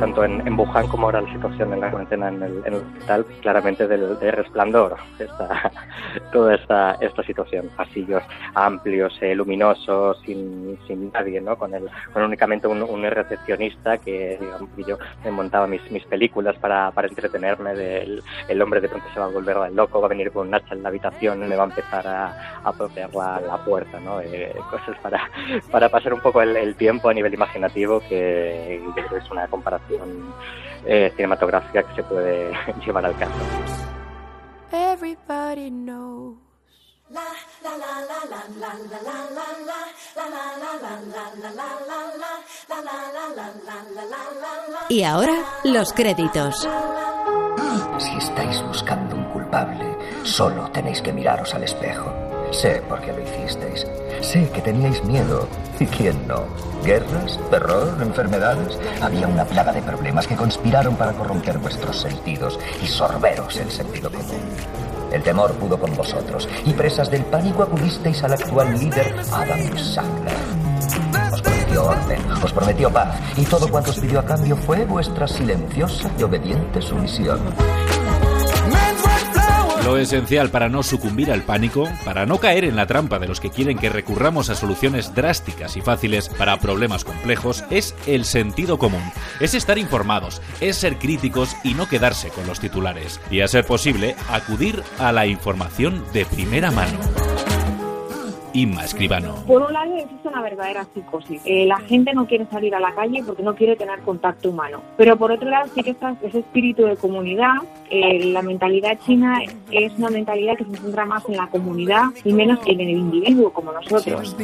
Tanto 0.00 0.24
en, 0.24 0.46
en, 0.46 0.58
Wuhan 0.58 0.86
como 0.88 1.06
ahora 1.06 1.20
la 1.20 1.32
situación 1.32 1.72
en 1.72 1.80
la 1.80 1.90
cuarentena 1.90 2.28
en 2.28 2.42
el, 2.42 2.58
en 2.64 2.74
el 2.74 2.80
hospital, 2.80 3.26
claramente 3.42 3.86
del, 3.86 4.18
del 4.18 4.32
resplandor, 4.32 4.96
esta, 5.18 5.72
toda 6.32 6.54
esta, 6.54 6.92
esta 7.00 7.22
situación. 7.22 7.68
Pasillos 7.76 8.22
amplios, 8.54 9.16
eh, 9.20 9.34
luminosos, 9.34 10.18
sin, 10.24 10.78
sin 10.86 11.10
nadie, 11.12 11.40
¿no? 11.40 11.56
Con, 11.56 11.74
el, 11.74 11.88
con 12.12 12.22
únicamente 12.22 12.66
un, 12.66 12.82
un 12.82 13.02
recepcionista 13.02 13.98
que, 13.98 14.38
digamos, 14.40 14.70
yo 14.86 14.98
me 15.24 15.30
montaba 15.30 15.66
mis, 15.66 15.90
mis 15.90 16.04
películas 16.04 16.56
para, 16.56 16.90
para 16.92 17.08
entretenerme. 17.08 17.74
Del, 17.74 18.22
el 18.48 18.62
hombre 18.62 18.80
de 18.80 18.88
pronto 18.88 19.06
se 19.12 19.20
va 19.20 19.26
a 19.26 19.30
volver 19.30 19.72
loco, 19.72 20.00
va 20.00 20.06
a 20.06 20.10
venir 20.10 20.30
con 20.32 20.48
un 20.48 20.54
hacha 20.54 20.74
en 20.74 20.82
la 20.82 20.88
habitación 20.88 21.46
me 21.46 21.56
va 21.56 21.64
a 21.64 21.66
empezar 21.66 22.06
a, 22.06 22.26
a 22.64 22.74
la, 22.96 23.40
la 23.40 23.64
puerta, 23.64 24.00
¿no? 24.00 24.20
Eh, 24.20 24.54
cosas 24.70 24.96
para, 25.00 25.30
para 25.70 25.88
pasar 25.88 26.14
un 26.14 26.20
poco 26.20 26.42
el, 26.42 26.56
el 26.56 26.74
tiempo 26.76 27.08
a 27.08 27.14
nivel 27.14 27.34
imaginativo 27.34 28.00
que 28.08 28.80
yo 28.84 28.92
creo 28.92 29.08
que 29.08 29.16
es 29.18 29.30
una 29.30 29.46
comparación 29.48 30.32
eh, 30.84 31.12
cinematográfica 31.16 31.82
que 31.82 31.94
se 31.96 32.02
puede 32.02 32.52
llevar 32.84 33.06
al 33.06 33.16
caso. 33.16 33.34
Everybody 34.72 35.70
knows. 35.70 36.36
Y 44.88 45.02
ahora, 45.04 45.34
los 45.64 45.92
créditos. 45.92 46.68
Si 47.98 48.16
estáis 48.16 48.62
buscando 48.62 49.14
un 49.14 49.24
culpable, 49.30 49.96
solo 50.24 50.70
tenéis 50.70 51.00
que 51.00 51.12
miraros 51.12 51.54
al 51.54 51.62
espejo. 51.62 52.25
Sé 52.50 52.82
por 52.88 53.00
qué 53.00 53.12
lo 53.12 53.20
hicisteis. 53.20 53.86
Sé 54.20 54.48
que 54.50 54.60
teníais 54.60 55.02
miedo. 55.04 55.46
¿Y 55.78 55.86
quién 55.86 56.26
no? 56.26 56.44
¿Guerras? 56.84 57.38
¿Terror? 57.50 57.96
¿Enfermedades? 58.00 58.78
Había 59.02 59.26
una 59.26 59.44
plaga 59.44 59.72
de 59.72 59.82
problemas 59.82 60.26
que 60.26 60.36
conspiraron 60.36 60.96
para 60.96 61.12
corromper 61.12 61.58
vuestros 61.58 62.00
sentidos 62.00 62.58
y 62.82 62.86
sorberos 62.86 63.56
el 63.56 63.70
sentido 63.70 64.10
común. 64.10 64.40
El 65.12 65.22
temor 65.22 65.52
pudo 65.54 65.78
con 65.78 65.94
vosotros 65.94 66.48
y 66.64 66.72
presas 66.72 67.10
del 67.10 67.24
pánico 67.24 67.62
acudisteis 67.62 68.22
al 68.22 68.32
actual 68.34 68.78
líder 68.78 69.14
Adam 69.32 69.76
Sandler. 69.76 70.34
Os 71.32 71.42
prometió 71.42 71.84
orden, 71.84 72.32
os 72.42 72.52
prometió 72.52 72.90
paz 72.90 73.20
y 73.36 73.44
todo 73.44 73.68
cuanto 73.68 73.90
os 73.90 73.98
pidió 73.98 74.20
a 74.20 74.24
cambio 74.24 74.56
fue 74.56 74.84
vuestra 74.84 75.26
silenciosa 75.26 76.10
y 76.18 76.22
obediente 76.22 76.82
sumisión. 76.82 77.40
Lo 79.86 79.98
esencial 79.98 80.50
para 80.50 80.68
no 80.68 80.82
sucumbir 80.82 81.30
al 81.30 81.42
pánico, 81.42 81.88
para 82.04 82.26
no 82.26 82.38
caer 82.38 82.64
en 82.64 82.74
la 82.74 82.88
trampa 82.88 83.20
de 83.20 83.28
los 83.28 83.38
que 83.38 83.50
quieren 83.50 83.78
que 83.78 83.88
recurramos 83.88 84.50
a 84.50 84.56
soluciones 84.56 85.14
drásticas 85.14 85.76
y 85.76 85.80
fáciles 85.80 86.28
para 86.28 86.58
problemas 86.58 87.04
complejos, 87.04 87.62
es 87.70 87.94
el 88.04 88.24
sentido 88.24 88.78
común. 88.78 89.12
Es 89.38 89.54
estar 89.54 89.78
informados, 89.78 90.42
es 90.60 90.74
ser 90.74 90.98
críticos 90.98 91.54
y 91.62 91.74
no 91.74 91.88
quedarse 91.88 92.30
con 92.30 92.48
los 92.48 92.58
titulares. 92.58 93.20
Y 93.30 93.42
a 93.42 93.46
ser 93.46 93.64
posible, 93.64 94.16
acudir 94.28 94.82
a 94.98 95.12
la 95.12 95.28
información 95.28 96.04
de 96.12 96.26
primera 96.26 96.72
mano. 96.72 96.98
Inma 98.56 98.84
Escribano. 98.84 99.34
Por 99.46 99.60
un 99.60 99.70
lado 99.70 99.94
existe 99.96 100.28
una 100.28 100.40
verdadera 100.40 100.86
psicosis. 100.94 101.42
Eh, 101.44 101.66
la 101.66 101.78
gente 101.80 102.14
no 102.14 102.26
quiere 102.26 102.46
salir 102.46 102.74
a 102.74 102.80
la 102.80 102.94
calle 102.94 103.22
porque 103.26 103.42
no 103.42 103.54
quiere 103.54 103.76
tener 103.76 104.00
contacto 104.00 104.48
humano. 104.48 104.80
Pero 104.96 105.18
por 105.18 105.30
otro 105.30 105.50
lado 105.50 105.70
sí 105.74 105.82
que 105.82 105.90
está 105.90 106.16
ese 106.22 106.38
espíritu 106.38 106.86
de 106.86 106.96
comunidad. 106.96 107.52
Eh, 107.90 108.32
la 108.32 108.40
mentalidad 108.40 108.98
china 109.04 109.42
es 109.70 109.92
una 109.98 110.08
mentalidad 110.08 110.56
que 110.56 110.64
se 110.64 110.76
centra 110.78 111.04
más 111.04 111.22
en 111.28 111.36
la 111.36 111.46
comunidad 111.48 112.04
y 112.24 112.32
menos 112.32 112.58
en 112.66 112.80
el 112.80 112.88
individuo 112.88 113.52
como 113.52 113.72
nosotros. 113.72 114.34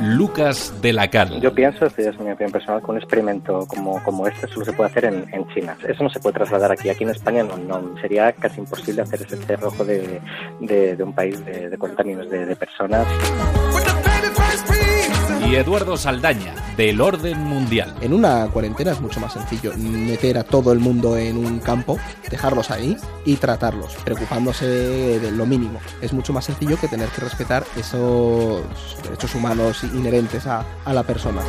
Lucas 0.00 0.74
de 0.80 0.94
la 0.94 1.08
Cal. 1.08 1.38
Yo 1.40 1.52
pienso, 1.54 1.84
esto 1.84 2.02
ya 2.02 2.10
es 2.10 2.18
mi 2.18 2.30
opinión 2.30 2.52
personal, 2.52 2.82
que 2.82 2.90
un 2.90 2.96
experimento 2.96 3.66
como, 3.68 4.02
como 4.02 4.26
este 4.26 4.48
solo 4.48 4.64
se 4.64 4.72
puede 4.72 4.88
hacer 4.90 5.04
en, 5.04 5.26
en 5.34 5.46
China. 5.48 5.76
Eso 5.86 6.02
no 6.02 6.08
se 6.08 6.20
puede 6.20 6.34
trasladar 6.34 6.72
aquí. 6.72 6.88
Aquí 6.88 7.04
en 7.04 7.10
España 7.10 7.42
no, 7.42 7.58
no 7.58 8.00
sería 8.00 8.32
casi 8.32 8.60
imposible 8.60 9.02
hacer 9.02 9.20
ese 9.20 9.36
cerrojo 9.36 9.84
de, 9.84 10.20
de, 10.60 10.96
de 10.96 11.04
un 11.04 11.12
país 11.12 11.44
de, 11.44 11.68
de 11.68 11.76
40 11.78 12.02
millones 12.02 12.30
de, 12.30 12.46
de 12.46 12.56
personas. 12.56 13.06
Y 15.48 15.54
Eduardo 15.54 15.96
Saldaña, 15.96 16.54
del 16.76 17.00
Orden 17.00 17.38
Mundial. 17.38 17.94
En 18.00 18.12
una 18.12 18.48
cuarentena 18.48 18.90
es 18.90 19.00
mucho 19.00 19.20
más 19.20 19.32
sencillo 19.32 19.72
meter 19.76 20.38
a 20.38 20.42
todo 20.42 20.72
el 20.72 20.80
mundo 20.80 21.16
en 21.16 21.36
un 21.36 21.60
campo, 21.60 21.98
dejarlos 22.28 22.70
ahí 22.72 22.96
y 23.24 23.36
tratarlos, 23.36 23.94
preocupándose 24.04 24.66
de 24.66 25.30
lo 25.30 25.46
mínimo. 25.46 25.78
Es 26.00 26.12
mucho 26.12 26.32
más 26.32 26.46
sencillo 26.46 26.76
que 26.80 26.88
tener 26.88 27.08
que 27.10 27.20
respetar 27.20 27.64
esos 27.76 28.62
derechos 29.04 29.34
humanos 29.36 29.84
inherentes 29.84 30.46
a, 30.48 30.64
a 30.84 30.92
la 30.92 31.04
persona. 31.04 31.42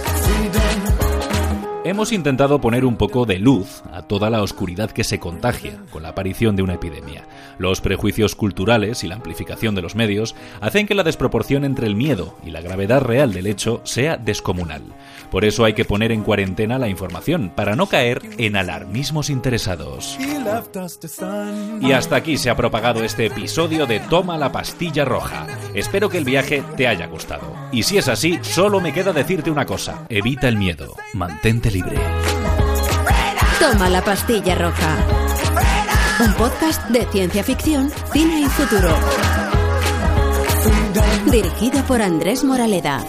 Hemos 1.87 2.11
intentado 2.11 2.59
poner 2.59 2.83
un 2.83 2.97
poco 2.97 3.25
de 3.25 3.39
luz 3.39 3.81
a 3.93 4.01
toda 4.01 4.29
la 4.29 4.41
oscuridad 4.41 4.91
que 4.91 5.05
se 5.05 5.21
contagia 5.21 5.79
con 5.89 6.03
la 6.03 6.09
aparición 6.09 6.57
de 6.57 6.61
una 6.61 6.73
epidemia. 6.73 7.23
Los 7.59 7.79
prejuicios 7.79 8.35
culturales 8.35 9.05
y 9.05 9.07
la 9.07 9.15
amplificación 9.15 9.73
de 9.73 9.81
los 9.81 9.95
medios 9.95 10.35
hacen 10.59 10.85
que 10.85 10.95
la 10.95 11.05
desproporción 11.05 11.63
entre 11.63 11.87
el 11.87 11.95
miedo 11.95 12.35
y 12.45 12.49
la 12.49 12.59
gravedad 12.59 13.03
real 13.03 13.31
del 13.31 13.47
hecho 13.47 13.79
sea 13.85 14.17
descomunal. 14.17 14.81
Por 15.31 15.45
eso 15.45 15.65
hay 15.65 15.73
que 15.73 15.85
poner 15.85 16.11
en 16.11 16.23
cuarentena 16.23 16.79
la 16.79 16.87
información 16.87 17.51
para 17.55 17.75
no 17.75 17.87
caer 17.87 18.21
en 18.37 18.55
alarmismos 18.55 19.29
interesados. 19.29 20.17
Y 21.81 21.91
hasta 21.91 22.15
aquí 22.15 22.37
se 22.37 22.49
ha 22.49 22.55
propagado 22.55 23.03
este 23.03 23.25
episodio 23.25 23.85
de 23.85 23.99
Toma 23.99 24.37
la 24.37 24.51
pastilla 24.51 25.05
roja. 25.05 25.47
Espero 25.73 26.09
que 26.09 26.17
el 26.17 26.25
viaje 26.25 26.63
te 26.75 26.87
haya 26.87 27.07
gustado. 27.07 27.53
Y 27.71 27.83
si 27.83 27.97
es 27.97 28.07
así, 28.07 28.39
solo 28.41 28.79
me 28.79 28.93
queda 28.93 29.13
decirte 29.13 29.51
una 29.51 29.65
cosa. 29.65 30.05
Evita 30.09 30.47
el 30.47 30.57
miedo. 30.57 30.95
Mantente 31.13 31.71
libre. 31.71 31.97
Toma 33.59 33.89
la 33.89 34.01
pastilla 34.01 34.55
roja. 34.55 34.95
Un 36.19 36.33
podcast 36.33 36.87
de 36.89 37.05
ciencia 37.07 37.43
ficción, 37.43 37.91
cine 38.11 38.41
y 38.41 38.45
futuro. 38.45 38.95
Dirigido 41.31 41.83
por 41.83 42.01
Andrés 42.01 42.43
Moraleda. 42.43 43.03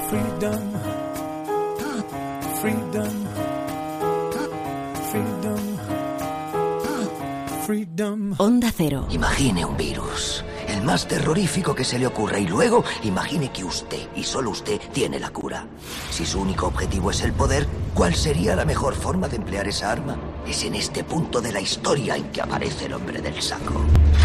Onda 8.39 8.73
Cero. 8.77 9.07
Imagine 9.11 9.65
un 9.65 9.77
virus, 9.77 10.45
el 10.79 10.85
más 10.85 11.09
terrorífico 11.09 11.75
que 11.75 11.85
se 11.85 11.99
le 11.99 12.07
ocurra, 12.07 12.39
y 12.39 12.47
luego 12.47 12.85
imagine 13.03 13.51
que 13.51 13.65
usted, 13.65 14.09
y 14.15 14.23
solo 14.23 14.51
usted, 14.51 14.81
tiene 14.93 15.19
la 15.19 15.31
cura. 15.31 15.67
Si 16.11 16.25
su 16.25 16.41
único 16.41 16.67
objetivo 16.67 17.11
es 17.11 17.21
el 17.23 17.33
poder, 17.33 17.67
¿cuál 17.95 18.15
sería 18.15 18.55
la 18.55 18.65
mejor 18.65 18.95
forma 18.95 19.29
de 19.29 19.37
emplear 19.37 19.67
esa 19.67 19.91
arma? 19.91 20.17
Es 20.47 20.63
en 20.63 20.77
este 20.77 21.03
punto 21.03 21.41
de 21.41 21.53
la 21.53 21.61
historia 21.61 22.17
en 22.17 22.31
que 22.31 22.43
aparece 22.43 22.87
el 22.87 22.95
hombre 22.95 23.21
del 23.21 23.43
saco. 23.43 23.75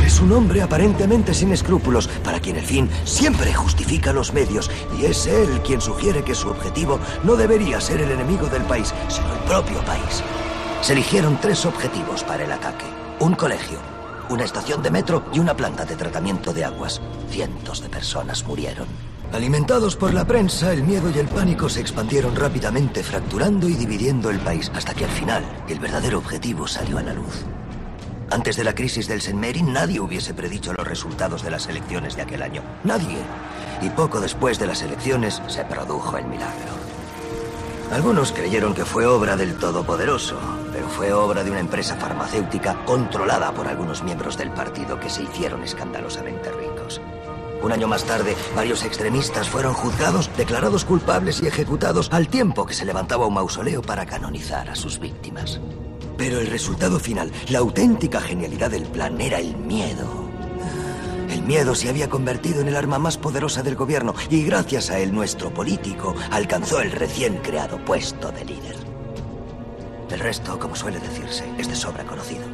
Es 0.06 0.20
un 0.20 0.32
hombre 0.32 0.62
aparentemente 0.62 1.34
sin 1.34 1.51
escrúpulos, 1.51 2.08
para 2.24 2.39
quien 2.39 2.58
el 2.58 2.66
fin 2.66 2.88
siempre 3.04 3.51
justifica 3.54 4.14
los 4.14 4.32
medios, 4.32 4.70
y 4.99 5.06
es 5.06 5.26
él 5.26 5.60
quien 5.66 5.82
sugiere 5.82 6.24
que 6.24 6.36
su 6.36 6.49
objetivo 6.49 6.99
no 7.24 7.36
debería 7.36 7.82
ser 7.82 7.99
el 8.01 8.12
enemigo 8.12 8.45
del 8.47 8.64
país, 8.64 8.93
sino 9.08 9.34
el 9.34 9.39
propio 9.39 9.84
país. 9.86 10.22
Se 10.82 10.93
eligieron 10.93 11.39
tres 11.41 11.66
objetivos 11.66 12.24
para 12.24 12.43
el 12.43 12.51
ataque. 12.51 12.86
Un 13.20 13.34
colegio, 13.34 13.80
una 14.30 14.43
estación 14.43 14.82
de 14.82 14.91
metro 14.91 15.26
y 15.34 15.39
una 15.39 15.55
planta 15.55 15.86
de 15.86 15.95
tratamiento 15.95 16.53
de 16.53 16.65
aguas. 16.65 17.01
Cientos 17.30 17.82
de 17.82 17.89
personas 17.89 18.45
murieron. 18.45 18.88
Alimentados 19.32 19.95
por 19.95 20.13
la 20.13 20.26
prensa, 20.26 20.71
el 20.71 20.84
miedo 20.84 21.09
y 21.09 21.17
el 21.17 21.28
pánico 21.28 21.67
se 21.67 21.82
expandieron 21.82 22.36
rápidamente, 22.36 23.01
fracturando 23.01 23.67
y 23.67 23.74
dividiendo 23.74 24.30
el 24.30 24.39
país, 24.39 24.71
hasta 24.76 24.93
que 24.93 25.05
al 25.05 25.11
final 25.11 25.43
el 25.67 25.80
verdadero 25.80 26.19
objetivo 26.19 26.67
salió 26.67 26.99
a 26.99 27.03
la 27.03 27.13
luz. 27.13 27.43
Antes 28.30 28.55
de 28.55 28.63
la 28.63 28.76
crisis 28.76 29.07
del 29.07 29.21
Senmerin, 29.21 29.74
nadie 29.74 29.99
hubiese 29.99 30.34
predicho 30.34 30.74
los 30.74 30.88
resultados 30.88 31.43
de 31.43 31.51
las 31.51 31.67
elecciones 31.67 32.15
de 32.15 32.21
aquel 32.21 32.41
año. 32.41 32.61
Nadie. 32.84 33.17
Y 33.82 33.89
poco 33.89 34.19
después 34.19 34.59
de 34.59 34.67
las 34.67 34.82
elecciones 34.82 35.41
se 35.47 35.65
produjo 35.65 36.17
el 36.17 36.26
milagro. 36.26 36.82
Algunos 37.93 38.31
creyeron 38.31 38.73
que 38.73 38.85
fue 38.85 39.05
obra 39.05 39.35
del 39.35 39.55
Todopoderoso, 39.55 40.35
pero 40.71 40.89
fue 40.89 41.13
obra 41.13 41.43
de 41.43 41.51
una 41.51 41.59
empresa 41.59 41.95
farmacéutica 41.95 42.83
controlada 42.85 43.53
por 43.53 43.67
algunos 43.67 44.01
miembros 44.01 44.35
del 44.35 44.49
partido 44.49 44.99
que 44.99 45.11
se 45.11 45.21
hicieron 45.21 45.61
escandalosamente 45.61 46.51
ricos. 46.51 46.99
Un 47.61 47.71
año 47.71 47.87
más 47.87 48.03
tarde, 48.03 48.35
varios 48.55 48.83
extremistas 48.83 49.47
fueron 49.47 49.75
juzgados, 49.75 50.31
declarados 50.35 50.85
culpables 50.85 51.43
y 51.43 51.47
ejecutados 51.47 52.09
al 52.11 52.29
tiempo 52.29 52.65
que 52.65 52.73
se 52.73 52.83
levantaba 52.83 53.27
un 53.27 53.35
mausoleo 53.35 53.83
para 53.83 54.07
canonizar 54.07 54.71
a 54.71 54.75
sus 54.75 54.97
víctimas. 54.97 55.61
Pero 56.17 56.39
el 56.39 56.47
resultado 56.47 56.99
final, 56.99 57.31
la 57.49 57.59
auténtica 57.59 58.19
genialidad 58.21 58.71
del 58.71 58.87
plan, 58.87 59.21
era 59.21 59.37
el 59.37 59.55
miedo. 59.55 60.22
El 61.34 61.41
miedo 61.41 61.73
se 61.73 61.89
había 61.89 62.11
convertido 62.11 62.61
en 62.61 62.67
el 62.67 62.75
arma 62.75 62.99
más 62.99 63.17
poderosa 63.17 63.63
del 63.63 63.75
gobierno 63.75 64.13
y 64.29 64.43
gracias 64.43 64.91
a 64.91 64.99
él 64.99 65.11
nuestro 65.11 65.51
político 65.51 66.13
alcanzó 66.29 66.79
el 66.79 66.91
recién 66.91 67.38
creado 67.38 67.84
puesto 67.84 68.31
de 68.31 68.45
líder. 68.45 68.75
El 70.11 70.19
resto, 70.19 70.59
como 70.59 70.75
suele 70.75 70.99
decirse, 70.99 71.43
es 71.57 71.67
de 71.67 71.75
sobra 71.75 72.03
conocido. 72.03 72.53